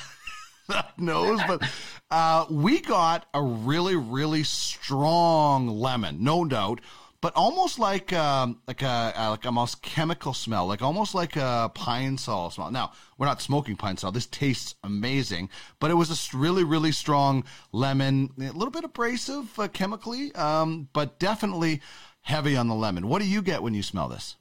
that 0.69 0.99
nose, 0.99 1.41
but 1.47 1.63
uh, 2.11 2.47
we 2.51 2.81
got 2.81 3.27
a 3.35 3.43
really, 3.43 3.97
really 3.97 4.43
strong 4.43 5.69
lemon, 5.69 6.23
no 6.25 6.45
doubt, 6.45 6.81
but 7.21 7.33
almost 7.35 7.79
like 7.79 8.13
um, 8.13 8.61
like 8.67 8.83
a 8.83 9.13
like 9.31 9.47
almost 9.47 9.83
chemical 9.83 10.35
smell, 10.35 10.67
like 10.67 10.83
almost 10.83 11.15
like 11.15 11.37
a 11.37 11.71
Pine-Sol 11.75 12.51
smell. 12.51 12.71
Now 12.71 12.93
we're 13.19 13.27
not 13.27 13.41
smoking 13.41 13.77
Pine-Sol. 13.77 14.13
This 14.13 14.27
tastes 14.27 14.75
amazing, 14.83 15.51
but 15.81 15.91
it 15.91 15.95
was 15.95 16.11
a 16.11 16.37
really, 16.37 16.65
really 16.65 16.93
strong 16.93 17.45
lemon, 17.73 18.31
a 18.39 18.53
little 18.53 18.71
bit 18.71 18.85
abrasive 18.85 19.59
uh, 19.59 19.69
chemically, 19.69 20.35
um, 20.35 20.89
but 20.93 21.19
definitely 21.19 21.81
heavy 22.23 22.57
on 22.57 22.69
the 22.69 22.75
lemon. 22.75 23.09
What 23.09 23.23
do 23.23 23.29
you 23.29 23.43
get 23.43 23.63
when 23.63 23.75
you 23.75 23.83
smell 23.83 24.09
this? 24.09 24.37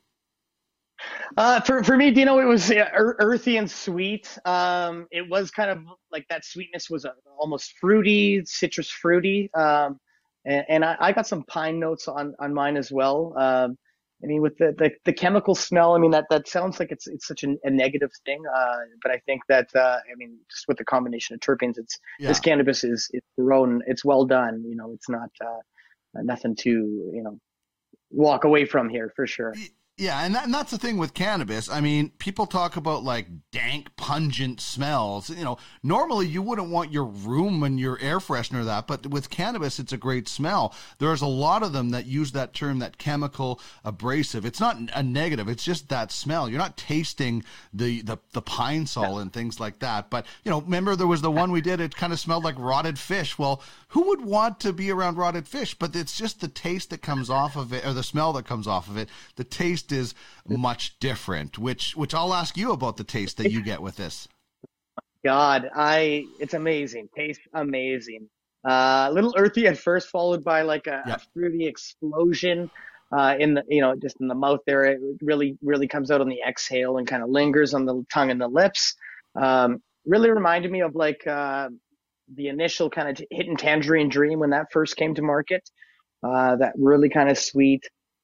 Uh, 1.38 1.60
for 1.62 1.84
for 1.84 1.98
me, 1.98 2.12
Dino, 2.12 2.40
it 2.40 2.46
was 2.46 2.72
ear- 2.72 3.16
earthy 3.20 3.58
and 3.58 3.70
sweet. 3.70 4.38
Um, 4.46 5.08
it 5.12 5.28
was 5.28 5.52
kind 5.52 5.70
of 5.70 5.80
like 6.12 6.26
that 6.30 6.46
sweetness 6.46 6.90
was 6.90 7.06
uh, 7.06 7.12
almost 7.38 7.74
fruity, 7.80 8.44
citrus 8.46 8.90
fruity. 8.90 9.50
Um, 9.54 10.00
and, 10.46 10.66
and 10.70 10.86
I, 10.86 10.96
I 11.00 11.12
got 11.12 11.28
some 11.28 11.44
pine 11.44 11.80
notes 11.80 12.08
on 12.08 12.36
on 12.40 12.54
mine 12.54 12.78
as 12.78 12.92
well. 12.92 13.34
Um, 13.38 13.78
I 14.24 14.28
mean, 14.28 14.42
with 14.42 14.58
the, 14.58 14.74
the 14.78 14.92
the 15.04 15.14
chemical 15.14 15.56
smell, 15.56 15.94
I 15.94 16.00
mean 16.00 16.12
that 16.12 16.26
that 16.30 16.48
sounds 16.48 16.80
like 16.80 16.92
it's 16.92 17.08
it's 17.08 17.28
such 17.28 17.44
a, 17.44 17.56
a 17.64 17.70
negative 17.70 18.12
thing. 18.26 18.42
Uh, 18.48 18.78
but 19.02 19.12
I 19.12 19.18
think 19.26 19.42
that 19.50 19.68
uh, 19.76 19.98
I 20.12 20.16
mean, 20.16 20.38
just 20.50 20.68
with 20.68 20.78
the 20.78 20.86
combination 20.86 21.34
of 21.34 21.42
terpenes, 21.42 21.78
it's 21.78 22.00
this 22.30 22.40
cannabis 22.40 22.84
is 22.84 23.10
it's 23.14 23.28
grown, 23.38 23.82
it's 23.88 24.06
well 24.06 24.26
done. 24.26 24.64
You 24.66 24.76
know, 24.76 24.92
it's 24.94 25.10
not 25.10 25.30
uh, 25.42 26.22
nothing 26.24 26.56
to 26.58 26.70
you 26.70 27.22
know 27.24 27.40
walk 28.10 28.46
away 28.46 28.66
from 28.66 28.90
here 28.90 29.12
for 29.16 29.28
sure. 29.28 29.54
Yeah, 29.98 30.26
and, 30.26 30.36
that, 30.36 30.44
and 30.44 30.54
that's 30.54 30.72
the 30.72 30.78
thing 30.78 30.98
with 30.98 31.14
cannabis. 31.14 31.70
I 31.70 31.80
mean, 31.80 32.10
people 32.20 32.48
talk 32.48 32.76
about 32.76 33.06
like 33.06 33.28
dank, 33.52 33.96
pungent 33.96 34.60
smells. 34.60 35.30
You 35.30 35.46
know, 35.46 35.58
normally 35.84 36.28
you 36.28 36.42
wouldn't 36.42 36.70
want 36.70 36.92
your 36.92 37.06
room 37.06 37.64
and 37.64 37.80
your 37.80 37.98
air 38.02 38.20
freshener 38.20 38.66
that, 38.66 38.88
but 38.88 39.08
with 39.08 39.30
cannabis, 39.30 39.80
it's 39.80 39.94
a 39.94 39.98
great 39.98 40.28
smell. 40.28 40.76
There's 40.98 41.22
a 41.22 41.28
lot 41.28 41.64
of 41.64 41.72
them 41.72 41.92
that 41.92 42.08
use 42.08 42.34
that 42.34 42.54
term, 42.54 42.80
that 42.80 42.98
chemical 42.98 43.62
abrasive. 43.86 44.46
It's 44.46 44.60
not 44.60 44.78
a 44.94 45.02
negative; 45.02 45.48
it's 45.48 45.64
just 45.64 45.88
that 45.88 46.12
smell. 46.12 46.50
You're 46.50 46.60
not 46.60 46.76
tasting 46.76 47.46
the 47.74 48.02
the, 48.02 48.18
the 48.34 48.42
Pine-Sol 48.42 49.20
and 49.20 49.32
things 49.32 49.62
like 49.62 49.80
that. 49.80 50.10
But 50.10 50.26
you 50.44 50.52
know, 50.52 50.60
remember 50.60 50.98
there 50.98 51.08
was 51.08 51.22
the 51.22 51.32
one 51.32 51.54
we 51.54 51.62
did. 51.62 51.80
It 51.80 51.96
kind 51.96 52.12
of 52.12 52.20
smelled 52.20 52.44
like 52.44 52.60
rotted 52.60 53.00
fish. 53.00 53.40
Well, 53.40 53.64
who 53.90 54.10
would 54.10 54.26
want 54.26 54.60
to 54.60 54.74
be 54.74 54.92
around 54.92 55.16
rotted 55.16 55.48
fish? 55.48 55.74
But 55.74 55.96
it's 55.96 56.18
just 56.18 56.42
the 56.42 56.50
taste 56.50 56.90
that 56.90 57.02
comes 57.02 57.30
off 57.30 57.56
of 57.56 57.72
it, 57.72 57.86
or 57.86 57.94
the 57.94 58.04
smell 58.04 58.34
that 58.34 58.46
comes 58.46 58.68
off 58.68 58.90
of 58.90 58.98
it. 58.98 59.08
The 59.38 59.46
taste 59.46 59.85
is 59.92 60.14
much 60.48 60.98
different. 61.00 61.58
Which 61.58 61.96
which 61.96 62.14
I'll 62.14 62.34
ask 62.34 62.58
you 62.58 62.72
about 62.72 62.98
the 62.98 63.04
taste 63.04 63.38
that 63.38 63.52
you 63.52 63.62
get 63.62 63.82
with 63.82 63.96
this. 63.98 64.28
God, 65.24 65.70
I 65.76 66.26
it's 66.40 66.54
amazing. 66.54 67.10
Tastes 67.16 67.44
amazing. 67.54 68.30
Uh, 68.68 69.08
a 69.10 69.12
little 69.12 69.34
earthy 69.38 69.68
at 69.68 69.78
first, 69.78 70.10
followed 70.10 70.44
by 70.44 70.64
like 70.64 70.88
a, 70.88 71.04
Yeah. 71.08 71.16
a 71.16 71.20
fruity 71.34 71.68
explosion 71.68 72.70
uh, 73.16 73.36
in 73.40 73.54
the 73.56 73.64
you 73.68 73.82
know 73.82 73.96
just 73.96 74.18
in 74.22 74.28
the 74.28 74.36
mouth 74.36 74.60
there. 74.66 74.86
It 74.86 75.00
really 75.22 75.58
really 75.62 75.88
comes 75.88 76.12
out 76.12 76.22
on 76.22 76.30
the 76.30 76.40
exhale 76.48 76.98
and 76.98 77.08
kind 77.08 77.24
of 77.24 77.30
lingers 77.30 77.74
on 77.74 77.86
the 77.86 78.04
tongue 78.12 78.32
and 78.32 78.40
the 78.40 78.48
lips. 78.48 78.96
Um, 79.36 79.82
really 80.06 80.30
reminded 80.30 80.72
me 80.72 80.82
of 80.82 80.96
like 80.96 81.26
uh, 81.26 81.70
the 82.36 82.48
initial 82.48 82.90
kind 82.90 83.10
of 83.10 83.26
hidden 83.32 83.56
tangerine 83.56 84.10
dream 84.10 84.40
when 84.40 84.52
that 84.52 84.68
first 84.72 84.96
came 84.96 85.16
to 85.16 85.22
market. 85.22 85.68
Uh, 86.24 86.56
that 86.56 86.74
really 86.78 87.10
kind 87.10 87.30
of 87.30 87.38
sweet 87.38 87.84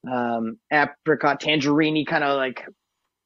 um, 0.10 0.58
apricot 0.72 1.40
tangerine 1.40 2.06
kind 2.06 2.24
of 2.24 2.38
like 2.38 2.66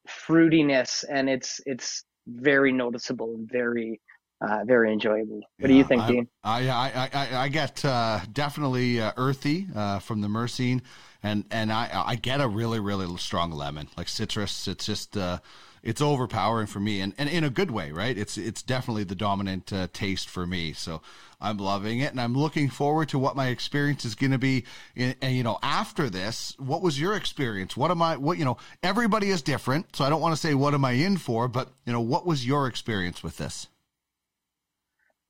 fruitiness, 0.08 1.04
and 1.08 1.28
it's 1.28 1.60
it's 1.66 2.04
very 2.26 2.72
noticeable 2.72 3.34
and 3.34 3.48
very 3.50 4.00
uh, 4.40 4.64
very 4.66 4.92
enjoyable. 4.92 5.40
What 5.58 5.68
do 5.68 5.74
you 5.74 5.84
think, 5.84 6.02
I, 6.02 6.08
Dean? 6.08 6.28
I, 6.44 6.68
I, 6.68 7.10
I, 7.12 7.36
I 7.44 7.48
get 7.48 7.84
uh, 7.84 8.20
definitely 8.32 9.00
uh, 9.00 9.12
earthy 9.16 9.66
uh, 9.74 9.98
from 10.00 10.20
the 10.20 10.28
Myrcene, 10.28 10.82
and 11.22 11.44
and 11.50 11.72
I 11.72 11.90
I 12.06 12.14
get 12.16 12.40
a 12.40 12.48
really 12.48 12.80
really 12.80 13.14
strong 13.16 13.50
lemon, 13.50 13.88
like 13.96 14.08
citrus. 14.08 14.68
It's 14.68 14.84
just 14.84 15.16
uh, 15.16 15.38
it's 15.86 16.02
overpowering 16.02 16.66
for 16.66 16.80
me, 16.80 17.00
and, 17.00 17.14
and 17.16 17.28
in 17.28 17.44
a 17.44 17.48
good 17.48 17.70
way, 17.70 17.92
right? 17.92 18.18
It's 18.18 18.36
it's 18.36 18.60
definitely 18.60 19.04
the 19.04 19.14
dominant 19.14 19.72
uh, 19.72 19.86
taste 19.92 20.28
for 20.28 20.44
me. 20.44 20.72
So 20.72 21.00
I'm 21.40 21.58
loving 21.58 22.00
it, 22.00 22.10
and 22.10 22.20
I'm 22.20 22.34
looking 22.34 22.68
forward 22.68 23.08
to 23.10 23.20
what 23.20 23.36
my 23.36 23.46
experience 23.46 24.04
is 24.04 24.16
going 24.16 24.32
to 24.32 24.38
be. 24.38 24.64
In, 24.96 25.14
and 25.22 25.36
you 25.36 25.44
know, 25.44 25.60
after 25.62 26.10
this, 26.10 26.56
what 26.58 26.82
was 26.82 27.00
your 27.00 27.14
experience? 27.14 27.76
What 27.76 27.92
am 27.92 28.02
I? 28.02 28.16
What 28.16 28.36
you 28.36 28.44
know? 28.44 28.56
Everybody 28.82 29.30
is 29.30 29.42
different, 29.42 29.94
so 29.94 30.04
I 30.04 30.10
don't 30.10 30.20
want 30.20 30.34
to 30.34 30.40
say 30.40 30.54
what 30.54 30.74
am 30.74 30.84
I 30.84 30.92
in 30.92 31.18
for, 31.18 31.46
but 31.46 31.68
you 31.84 31.92
know, 31.92 32.00
what 32.00 32.26
was 32.26 32.44
your 32.44 32.66
experience 32.66 33.22
with 33.22 33.36
this? 33.36 33.68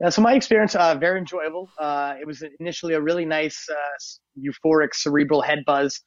Yeah, 0.00 0.08
so 0.08 0.22
my 0.22 0.34
experience, 0.34 0.74
uh, 0.74 0.94
very 0.94 1.18
enjoyable. 1.18 1.68
Uh, 1.78 2.14
it 2.20 2.26
was 2.26 2.42
initially 2.60 2.94
a 2.94 3.00
really 3.00 3.24
nice, 3.26 3.66
uh, 3.70 4.38
euphoric 4.38 4.94
cerebral 4.94 5.40
head 5.42 5.64
buzz 5.66 6.00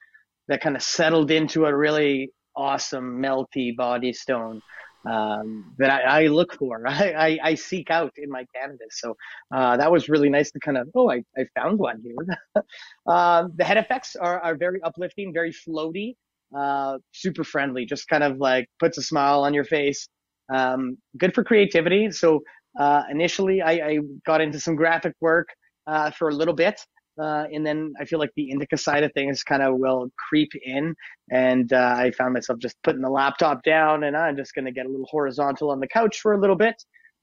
that 0.48 0.62
kind 0.62 0.76
of 0.76 0.82
settled 0.82 1.32
into 1.32 1.66
a 1.66 1.76
really 1.76 2.32
awesome, 2.60 3.22
melty 3.22 3.76
body 3.76 4.14
stone. 4.14 4.62
um, 5.06 5.74
that 5.78 5.90
I, 5.90 6.24
I, 6.24 6.28
look 6.28 6.54
for, 6.56 6.84
I, 6.88 7.14
I, 7.14 7.40
I, 7.42 7.56
seek 7.56 7.90
out 7.90 8.12
in 8.18 8.30
my 8.30 8.46
cannabis. 8.54 9.00
So 9.00 9.16
uh, 9.56 9.78
that 9.78 9.90
was 9.90 10.10
really 10.10 10.28
nice 10.28 10.52
to 10.52 10.60
kind 10.60 10.78
of, 10.78 10.90
oh, 10.94 11.10
I, 11.10 11.24
I 11.38 11.46
found 11.56 11.80
one 11.80 12.02
here. 12.04 12.64
um, 13.08 13.54
the 13.56 13.64
head 13.64 13.78
effects 13.78 14.18
are, 14.18 14.42
are 14.42 14.56
very 14.56 14.82
uplifting, 14.84 15.32
very 15.34 15.54
floaty, 15.54 16.16
uh, 16.56 16.98
super 17.14 17.46
friendly, 17.46 17.86
just 17.86 18.10
kind 18.10 18.24
of 18.24 18.40
like 18.40 18.68
puts 18.78 18.98
a 18.98 19.02
smile 19.02 19.42
on 19.44 19.54
your 19.54 19.64
face. 19.64 20.10
Um, 20.54 20.98
good 21.18 21.34
for 21.34 21.46
creativity. 21.46 22.12
So 22.12 22.44
uh, 22.78 23.04
initially, 23.10 23.62
I, 23.62 23.72
I, 23.72 24.00
got 24.26 24.42
into 24.42 24.60
some 24.60 24.76
graphic 24.76 25.14
work 25.22 25.48
uh, 25.88 26.12
for 26.12 26.28
a 26.30 26.34
little 26.34 26.54
bit. 26.54 26.82
Uh, 27.20 27.46
and 27.52 27.66
then 27.66 27.94
I 28.00 28.06
feel 28.06 28.20
like 28.20 28.32
the 28.36 28.50
indica 28.50 28.78
side 28.78 29.04
of 29.04 29.12
things 29.14 29.44
kind 29.44 29.62
of 29.62 29.78
will 29.78 30.10
creep 30.30 30.52
in. 30.64 30.96
And 31.32 31.72
uh, 31.74 31.96
I 31.98 32.12
found 32.12 32.34
myself 32.34 32.60
just 32.60 32.78
putting 32.84 33.02
the 33.02 33.10
laptop 33.10 33.64
down 33.64 34.04
and 34.04 34.16
I'm 34.16 34.38
just 34.38 34.54
going 34.54 34.66
to 34.66 34.72
get 34.72 34.86
a 34.86 34.90
little 34.90 35.08
horizontal 35.10 35.72
on 35.72 35.80
the 35.80 35.88
couch 35.88 36.20
for 36.22 36.34
a 36.34 36.40
little 36.40 36.56
bit. 36.56 36.76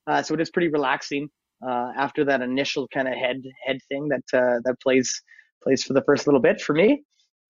Uh, 0.06 0.22
so 0.22 0.34
it 0.34 0.40
is 0.40 0.50
pretty 0.50 0.68
relaxing 0.68 1.28
uh, 1.66 1.92
after 1.96 2.24
that 2.24 2.42
initial 2.42 2.86
kind 2.92 3.08
of 3.08 3.14
head 3.14 3.42
head 3.66 3.78
thing 3.88 4.08
that 4.08 4.38
uh, 4.38 4.60
that 4.64 4.76
plays 4.82 5.22
plays 5.62 5.82
for 5.82 5.94
the 5.94 6.02
first 6.02 6.26
little 6.26 6.40
bit 6.40 6.60
for 6.60 6.74
me. 6.74 7.02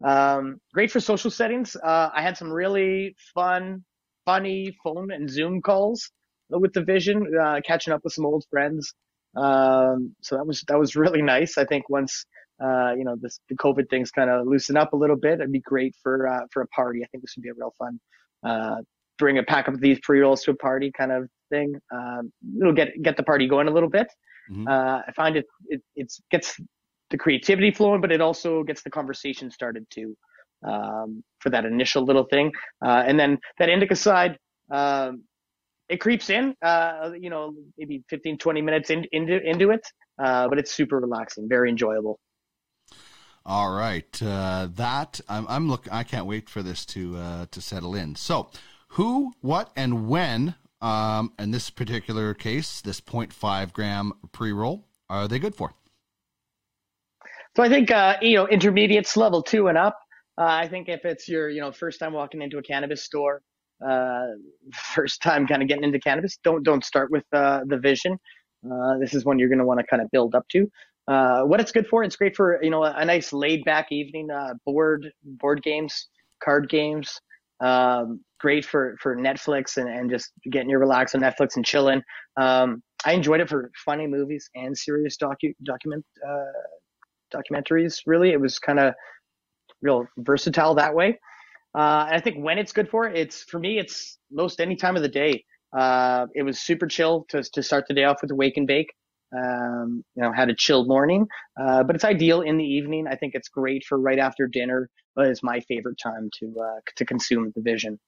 Um, 0.05 0.59
great 0.72 0.90
for 0.90 1.01
social 1.01 1.30
settings. 1.30 1.76
Uh, 1.76 2.11
I 2.14 2.22
had 2.22 2.36
some 2.36 2.51
really 2.51 3.16
fun, 3.34 3.84
funny 4.24 4.76
phone 4.84 5.11
and 5.11 5.28
Zoom 5.28 5.61
calls 5.61 6.11
with 6.49 6.72
the 6.74 6.84
Vision, 6.84 7.26
catching 7.66 7.92
up 7.92 8.03
with 8.05 8.12
some 8.12 8.24
old 8.24 8.44
friends. 8.51 8.94
Um, 9.37 10.14
so 10.22 10.37
that 10.37 10.47
was 10.47 10.64
that 10.68 10.78
was 10.78 10.97
really 10.97 11.22
nice. 11.34 11.59
I 11.59 11.64
think 11.64 11.89
once 11.89 12.24
uh, 12.62 12.93
you 12.97 13.05
know 13.05 13.16
this, 13.20 13.41
the 13.49 13.57
COVID 13.57 13.89
things 13.91 14.11
kind 14.11 14.30
of 14.30 14.47
loosen 14.47 14.76
up 14.76 14.93
a 14.93 14.97
little 14.97 15.16
bit, 15.16 15.34
it'd 15.34 15.53
be 15.53 15.61
great 15.61 15.95
for 16.03 16.28
uh, 16.28 16.47
for 16.53 16.62
a 16.62 16.66
party. 16.68 17.03
I 17.03 17.07
think 17.09 17.22
this 17.22 17.34
would 17.37 17.43
be 17.43 17.51
a 17.51 17.55
real 17.55 17.74
fun. 17.78 18.01
Uh, 18.43 18.82
bring 19.18 19.39
a 19.39 19.43
pack 19.43 19.68
of 19.68 19.80
these 19.80 19.99
pre 20.03 20.20
rolls 20.20 20.43
to 20.43 20.51
a 20.51 20.57
party 20.57 20.91
kind 20.97 21.12
of 21.12 21.28
thing. 21.51 21.74
Um, 21.93 22.32
it'll 22.61 22.72
get 22.72 23.03
get 23.03 23.16
the 23.16 23.22
party 23.22 23.47
going 23.47 23.68
a 23.68 23.70
little 23.70 23.91
bit. 23.91 24.09
Mm-hmm. 24.51 24.68
Uh, 24.68 25.01
I 25.07 25.12
find 25.12 25.37
it, 25.37 25.47
it 25.66 25.82
it's 25.97 26.20
gets 26.30 26.59
the 27.11 27.18
creativity 27.18 27.70
flowing, 27.70 28.01
but 28.01 28.12
it 28.12 28.20
also 28.20 28.62
gets 28.62 28.82
the 28.82 28.91
conversation 28.91 29.51
started 29.51 29.87
too. 29.91 30.16
Um, 30.66 31.22
for 31.41 31.51
that 31.51 31.66
initial 31.66 32.03
little 32.03 32.24
thing, 32.24 32.51
uh, 32.84 33.05
and 33.07 33.20
then 33.20 33.39
that 33.59 33.68
indica 33.68 33.95
side, 33.95 34.39
um, 34.70 35.22
it 35.89 35.99
creeps 35.99 36.30
in, 36.30 36.55
uh, 36.62 37.11
you 37.18 37.30
know, 37.30 37.55
maybe 37.78 38.03
15, 38.09 38.39
20 38.39 38.62
minutes 38.62 38.91
in, 38.91 39.07
into, 39.12 39.41
into 39.43 39.70
it. 39.70 39.87
Uh, 40.22 40.49
but 40.49 40.59
it's 40.59 40.72
super 40.72 40.99
relaxing, 40.99 41.49
very 41.49 41.68
enjoyable. 41.68 42.18
All 43.45 43.76
right, 43.76 44.22
uh, 44.22 44.68
that 44.74 45.20
I'm, 45.28 45.47
I'm 45.49 45.68
looking. 45.68 45.93
I 45.93 46.03
can't 46.03 46.26
wait 46.26 46.51
for 46.51 46.64
this 46.64 46.84
to 46.87 47.16
uh, 47.16 47.47
to 47.53 47.61
settle 47.61 47.95
in. 47.95 48.16
So, 48.16 48.51
who, 48.89 49.34
what, 49.41 49.70
and 49.76 50.09
when? 50.09 50.57
Um, 50.82 51.32
in 51.39 51.53
this 51.53 51.70
particular 51.70 52.34
case, 52.34 52.80
this 52.80 53.01
0.5 53.01 53.72
gram 53.72 54.12
pre 54.32 54.53
roll, 54.53 54.89
are 55.09 55.28
they 55.28 55.39
good 55.39 55.55
for? 55.55 55.74
So 57.57 57.62
I 57.62 57.70
think 57.70 57.91
uh, 57.91 58.16
you 58.20 58.37
know 58.37 58.47
intermediates 58.47 59.16
level 59.16 59.43
two 59.43 59.68
and 59.68 59.78
up. 59.78 59.99
Uh, 60.37 60.45
I 60.45 60.68
think 60.68 60.91
if 60.91 61.07
it's 61.07 61.26
your 61.26 61.49
you 61.49 61.62
know 61.62 61.72
first 61.72 61.99
time 61.99 62.12
walking 62.12 62.43
into 62.43 62.59
a 62.59 62.62
cannabis 62.62 63.05
store, 63.05 63.43
uh, 63.84 64.26
first 64.94 65.22
time 65.22 65.46
kind 65.46 65.62
of 65.62 65.68
getting 65.68 65.84
into 65.84 65.98
cannabis, 65.98 66.38
don't 66.44 66.62
don't 66.62 66.84
start 66.84 67.10
with 67.10 67.24
uh, 67.32 67.60
the 67.66 67.78
vision. 67.78 68.18
Uh, 68.64 68.98
this 68.98 69.14
is 69.14 69.24
one 69.24 69.38
you're 69.38 69.48
going 69.48 69.58
to 69.58 69.64
want 69.64 69.78
to 69.78 69.86
kind 69.86 70.02
of 70.02 70.10
build 70.10 70.34
up 70.34 70.46
to. 70.48 70.68
Uh, 71.08 71.42
what 71.42 71.60
it's 71.60 71.70
good 71.70 71.86
for, 71.86 72.02
it's 72.02 72.16
great 72.16 72.34
for 72.34 72.62
you 72.62 72.70
know 72.70 72.84
a, 72.84 72.92
a 72.96 73.04
nice 73.04 73.32
laid 73.32 73.64
back 73.64 73.92
evening, 73.92 74.30
uh, 74.30 74.54
board 74.64 75.10
board 75.24 75.62
games, 75.62 76.08
card 76.42 76.68
games. 76.68 77.20
Um, 77.60 78.20
great 78.38 78.64
for 78.66 78.96
for 79.00 79.16
Netflix 79.16 79.78
and, 79.78 79.88
and 79.88 80.10
just 80.10 80.30
getting 80.50 80.68
you 80.68 80.78
relaxed 80.78 81.14
on 81.14 81.20
Netflix 81.22 81.56
and 81.56 81.64
chilling. 81.64 82.02
Um, 82.36 82.82
I 83.04 83.12
enjoyed 83.12 83.40
it 83.40 83.48
for 83.48 83.70
funny 83.84 84.06
movies 84.06 84.48
and 84.54 84.76
serious 84.76 85.16
docu 85.16 85.54
document 85.64 86.04
documentaries. 87.32 88.00
Really, 88.06 88.32
it 88.32 88.40
was 88.40 88.58
kind 88.58 88.78
of 88.78 88.94
real 89.82 90.06
versatile 90.18 90.74
that 90.74 90.94
way. 90.94 91.18
Uh, 91.76 92.08
I 92.10 92.20
think 92.20 92.42
when 92.42 92.58
it's 92.58 92.72
good 92.72 92.88
for, 92.88 93.06
it, 93.06 93.16
it's 93.16 93.42
for 93.42 93.58
me, 93.58 93.78
it's 93.78 94.18
most 94.30 94.60
any 94.60 94.76
time 94.76 94.96
of 94.96 95.02
the 95.02 95.08
day. 95.08 95.44
Uh, 95.76 96.26
it 96.34 96.42
was 96.42 96.58
super 96.58 96.86
chill 96.86 97.26
to, 97.28 97.42
to 97.52 97.62
start 97.62 97.84
the 97.86 97.94
day 97.94 98.04
off 98.04 98.22
with 98.22 98.30
a 98.30 98.34
wake 98.34 98.56
and 98.56 98.66
bake. 98.66 98.92
Um, 99.36 100.04
you 100.14 100.22
know, 100.22 100.32
had 100.32 100.48
a 100.48 100.54
chilled 100.54 100.88
morning, 100.88 101.26
uh, 101.60 101.82
but 101.82 101.96
it's 101.96 102.04
ideal 102.04 102.40
in 102.40 102.56
the 102.56 102.64
evening. 102.64 103.06
I 103.10 103.16
think 103.16 103.34
it's 103.34 103.48
great 103.48 103.84
for 103.84 103.98
right 103.98 104.18
after 104.18 104.46
dinner, 104.46 104.88
but 105.14 105.26
it's 105.26 105.42
my 105.42 105.60
favorite 105.60 105.98
time 106.02 106.30
to 106.38 106.54
uh, 106.58 106.80
to 106.94 107.04
consume 107.04 107.52
the 107.54 107.60
vision. 107.60 107.98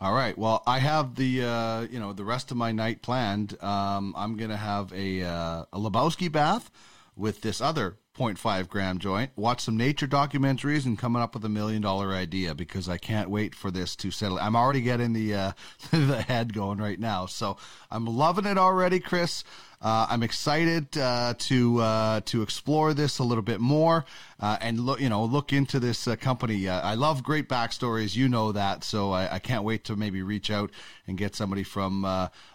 All 0.00 0.12
right. 0.12 0.36
Well, 0.36 0.62
I 0.66 0.80
have 0.80 1.14
the 1.14 1.44
uh, 1.44 1.80
you 1.82 2.00
know 2.00 2.12
the 2.12 2.24
rest 2.24 2.50
of 2.50 2.56
my 2.56 2.72
night 2.72 3.02
planned. 3.02 3.56
Um, 3.62 4.14
I'm 4.16 4.36
gonna 4.36 4.56
have 4.56 4.92
a 4.92 5.22
uh, 5.22 5.64
a 5.72 5.78
Lebowski 5.78 6.30
bath 6.30 6.70
with 7.14 7.40
this 7.40 7.60
other 7.60 7.96
0.5 8.16 8.68
gram 8.68 8.98
joint, 8.98 9.30
watch 9.36 9.60
some 9.60 9.76
nature 9.76 10.06
documentaries, 10.06 10.86
and 10.86 10.98
coming 10.98 11.20
up 11.20 11.34
with 11.34 11.44
a 11.44 11.48
million 11.48 11.82
dollar 11.82 12.12
idea 12.12 12.54
because 12.54 12.88
I 12.88 12.96
can't 12.96 13.30
wait 13.30 13.54
for 13.54 13.70
this 13.70 13.94
to 13.96 14.10
settle. 14.10 14.38
I'm 14.38 14.56
already 14.56 14.80
getting 14.80 15.12
the 15.12 15.34
uh, 15.34 15.52
the 15.90 16.22
head 16.22 16.54
going 16.54 16.78
right 16.78 16.98
now, 16.98 17.26
so 17.26 17.56
I'm 17.90 18.06
loving 18.06 18.46
it 18.46 18.58
already, 18.58 19.00
Chris. 19.00 19.44
Uh, 19.80 20.06
I'm 20.08 20.22
excited 20.22 20.96
uh, 20.96 21.34
to 21.38 21.80
uh, 21.80 22.20
to 22.26 22.42
explore 22.42 22.94
this 22.94 23.18
a 23.18 23.24
little 23.24 23.42
bit 23.42 23.60
more 23.60 24.06
uh, 24.40 24.56
and 24.60 24.80
look, 24.80 25.00
you 25.00 25.10
know, 25.10 25.24
look 25.24 25.52
into 25.52 25.78
this 25.78 26.08
uh, 26.08 26.16
company. 26.16 26.68
I 26.68 26.94
love 26.94 27.22
great 27.22 27.48
backstories, 27.48 28.16
you 28.16 28.28
know 28.28 28.52
that, 28.52 28.84
so 28.84 29.12
I, 29.12 29.34
I, 29.34 29.38
can't 29.38 29.64
wait 29.64 29.84
to 29.84 29.96
maybe 29.96 30.22
reach 30.22 30.50
out 30.50 30.70
and 31.06 31.18
get 31.18 31.34
somebody 31.34 31.62
from 31.62 32.06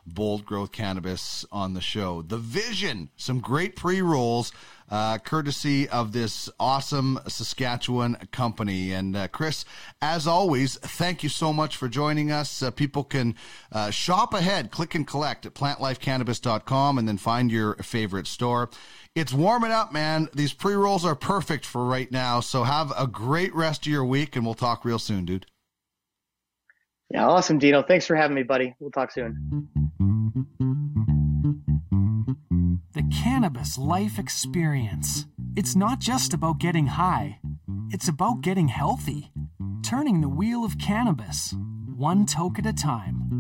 Bold 0.05 0.45
Growth 0.45 0.72
Cannabis 0.72 1.45
on 1.51 1.74
the 1.74 1.82
show. 1.82 2.22
The 2.24 2.38
Vision, 2.38 3.09
some 3.18 3.39
great 3.39 3.76
pre 3.76 4.01
rolls 4.01 4.51
uh, 4.92 5.18
courtesy 5.20 5.88
of 5.89 6.12
this 6.12 6.50
awesome 6.60 7.20
Saskatchewan 7.28 8.18
company. 8.32 8.92
And 8.92 9.16
uh, 9.16 9.30
Chris, 9.30 9.66
as 10.02 10.28
always, 10.28 10.76
thank 10.78 11.24
you 11.24 11.30
so 11.30 11.54
much 11.54 11.78
for 11.78 11.88
joining 11.88 12.32
us. 12.32 12.62
Uh, 12.62 12.70
people 12.70 13.04
can 13.04 13.36
uh, 13.72 13.89
shop 13.89 14.34
ahead, 14.34 14.70
click 14.70 14.94
and 14.94 15.08
collect 15.08 15.46
at 15.46 15.56
plantlifecannabis.com, 15.56 16.98
and 16.98 17.08
then 17.08 17.18
find 17.18 17.52
your 17.52 17.76
favorite 17.76 18.28
store. 18.28 18.70
It's 19.16 19.34
warming 19.34 19.72
up, 19.72 19.92
man. 19.92 20.30
These 20.34 20.54
pre 20.54 20.74
rolls 20.74 21.06
are 21.06 21.16
perfect 21.16 21.66
for 21.66 21.86
right 21.86 22.12
now. 22.12 22.42
So 22.42 22.64
have 22.64 22.94
a 22.98 23.08
great 23.08 23.56
rest 23.56 23.86
of 23.86 23.92
your 23.92 24.06
week, 24.06 24.36
and 24.36 24.46
we'll 24.46 24.54
talk 24.56 24.86
real 24.86 25.00
soon, 25.00 25.26
dude. 25.26 25.46
Yeah, 27.10 27.28
awesome, 27.28 27.60
Dino. 27.60 27.82
Thanks 27.84 28.06
for 28.06 28.16
having 28.16 28.36
me, 28.36 28.44
buddy. 28.44 28.74
We'll 28.80 28.92
talk 28.92 29.12
soon. 29.12 29.68
The 31.42 33.04
cannabis 33.12 33.78
life 33.78 34.20
experience. 34.20 35.26
It's 35.56 35.76
not 35.76 36.00
just 36.00 36.34
about 36.34 36.60
getting 36.60 36.86
high, 36.86 37.39
it's 37.89 38.08
about 38.08 38.42
getting 38.42 38.68
healthy, 38.68 39.32
turning 39.82 40.22
the 40.22 40.30
wheel 40.30 40.64
of 40.64 40.78
cannabis, 40.78 41.56
one 41.96 42.26
toke 42.28 42.60
at 42.60 42.66
a 42.68 42.74
time. 42.74 43.32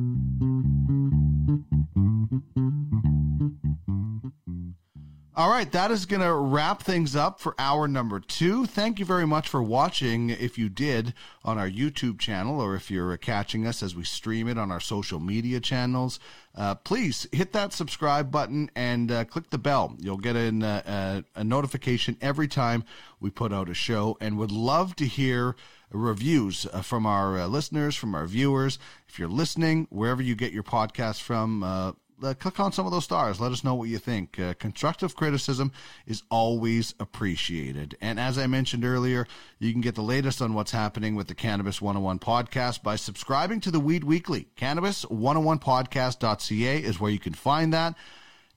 All 5.33 5.49
right, 5.49 5.71
that 5.71 5.91
is 5.91 6.05
going 6.05 6.21
to 6.21 6.33
wrap 6.33 6.83
things 6.83 7.15
up 7.15 7.39
for 7.39 7.55
hour 7.57 7.87
number 7.87 8.19
two. 8.19 8.65
Thank 8.65 8.99
you 8.99 9.05
very 9.05 9.25
much 9.25 9.47
for 9.47 9.63
watching. 9.63 10.29
If 10.29 10.57
you 10.57 10.69
did 10.69 11.13
on 11.43 11.57
our 11.57 11.69
YouTube 11.69 12.19
channel, 12.19 12.59
or 12.59 12.75
if 12.75 12.91
you're 12.91 13.15
catching 13.17 13.65
us 13.65 13.81
as 13.81 13.95
we 13.95 14.03
stream 14.03 14.47
it 14.47 14.57
on 14.57 14.71
our 14.71 14.79
social 14.79 15.19
media 15.19 15.59
channels, 15.59 16.19
uh, 16.55 16.75
please 16.75 17.27
hit 17.31 17.53
that 17.53 17.73
subscribe 17.73 18.31
button 18.31 18.69
and 18.75 19.11
uh, 19.11 19.23
click 19.25 19.49
the 19.49 19.57
bell. 19.57 19.95
You'll 19.99 20.17
get 20.17 20.35
an, 20.35 20.63
uh, 20.63 21.21
a 21.35 21.43
notification 21.43 22.17
every 22.21 22.47
time 22.47 22.83
we 23.19 23.29
put 23.29 23.53
out 23.53 23.69
a 23.69 23.73
show, 23.73 24.17
and 24.19 24.37
would 24.37 24.51
love 24.51 24.95
to 24.97 25.05
hear 25.05 25.55
reviews 25.91 26.65
uh, 26.71 26.81
from 26.81 27.05
our 27.05 27.39
uh, 27.39 27.47
listeners, 27.47 27.95
from 27.95 28.15
our 28.15 28.25
viewers. 28.25 28.79
If 29.07 29.19
you're 29.19 29.29
listening, 29.29 29.87
wherever 29.89 30.21
you 30.21 30.35
get 30.35 30.51
your 30.51 30.63
podcast 30.63 31.21
from, 31.21 31.95
uh, 32.23 32.33
click 32.33 32.59
on 32.59 32.71
some 32.71 32.85
of 32.85 32.91
those 32.91 33.03
stars. 33.03 33.39
Let 33.39 33.51
us 33.51 33.63
know 33.63 33.75
what 33.75 33.89
you 33.89 33.97
think. 33.97 34.39
Uh, 34.39 34.53
constructive 34.55 35.15
criticism 35.15 35.71
is 36.05 36.23
always 36.29 36.93
appreciated. 36.99 37.97
And 38.01 38.19
as 38.19 38.37
I 38.37 38.47
mentioned 38.47 38.85
earlier, 38.85 39.25
you 39.59 39.71
can 39.71 39.81
get 39.81 39.95
the 39.95 40.01
latest 40.01 40.41
on 40.41 40.53
what's 40.53 40.71
happening 40.71 41.15
with 41.15 41.27
the 41.27 41.35
Cannabis 41.35 41.81
101 41.81 42.19
podcast 42.19 42.83
by 42.83 42.95
subscribing 42.95 43.59
to 43.61 43.71
the 43.71 43.79
Weed 43.79 44.03
Weekly. 44.03 44.47
Cannabis101podcast.ca 44.57 46.77
is 46.77 46.99
where 46.99 47.11
you 47.11 47.19
can 47.19 47.33
find 47.33 47.73
that. 47.73 47.95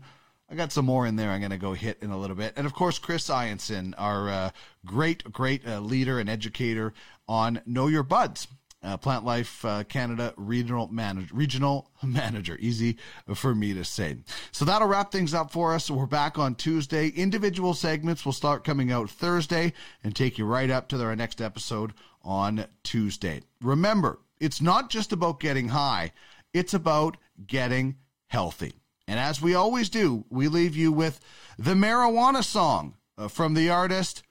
I 0.49 0.55
got 0.55 0.71
some 0.71 0.85
more 0.85 1.05
in 1.05 1.17
there 1.17 1.31
I'm 1.31 1.41
going 1.41 1.51
to 1.51 1.57
go 1.57 1.73
hit 1.73 2.01
in 2.01 2.11
a 2.11 2.17
little 2.17 2.37
bit. 2.37 2.53
And 2.55 2.65
of 2.65 2.73
course, 2.73 2.97
Chris 2.97 3.27
Ianson, 3.29 3.93
our 3.97 4.29
uh, 4.29 4.49
great, 4.85 5.29
great 5.33 5.67
uh, 5.67 5.81
leader 5.81 6.17
and 6.17 6.29
educator 6.29 6.93
on 7.27 7.61
Know 7.65 7.87
Your 7.87 8.03
Buds 8.03 8.47
uh, 8.81 8.97
Plantlife 8.97 9.65
uh, 9.65 9.83
Canada 9.83 10.33
regional 10.37 10.87
manager, 10.87 11.33
regional 11.33 11.91
manager. 12.03 12.57
Easy 12.59 12.97
for 13.35 13.53
me 13.53 13.73
to 13.73 13.83
say. 13.83 14.17
So 14.51 14.65
that'll 14.65 14.87
wrap 14.87 15.11
things 15.11 15.33
up 15.33 15.51
for 15.51 15.73
us. 15.73 15.89
We're 15.89 16.05
back 16.05 16.37
on 16.37 16.55
Tuesday. 16.55 17.09
Individual 17.09 17.73
segments 17.73 18.25
will 18.25 18.33
start 18.33 18.63
coming 18.63 18.91
out 18.91 19.09
Thursday 19.09 19.73
and 20.03 20.15
take 20.15 20.37
you 20.37 20.45
right 20.45 20.69
up 20.69 20.87
to 20.89 21.03
our 21.03 21.15
next 21.15 21.41
episode 21.41 21.93
on 22.23 22.65
Tuesday. 22.83 23.41
Remember, 23.61 24.19
it's 24.39 24.61
not 24.61 24.89
just 24.89 25.11
about 25.11 25.39
getting 25.39 25.69
high; 25.69 26.11
it's 26.53 26.73
about 26.73 27.17
getting 27.45 27.97
healthy. 28.27 28.73
And 29.07 29.19
as 29.19 29.41
we 29.41 29.55
always 29.55 29.89
do, 29.89 30.25
we 30.29 30.47
leave 30.47 30.75
you 30.75 30.91
with 30.91 31.19
the 31.57 31.73
marijuana 31.73 32.43
song 32.43 32.95
uh, 33.17 33.27
from 33.27 33.55
the 33.55 33.69
artist 33.69 34.23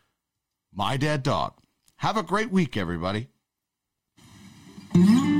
My 0.72 0.96
Dead 0.96 1.22
Dog. 1.22 1.54
Have 1.96 2.16
a 2.16 2.22
great 2.22 2.52
week, 2.52 2.76
everybody. 2.76 3.28
Mm-hmm. 4.94 5.37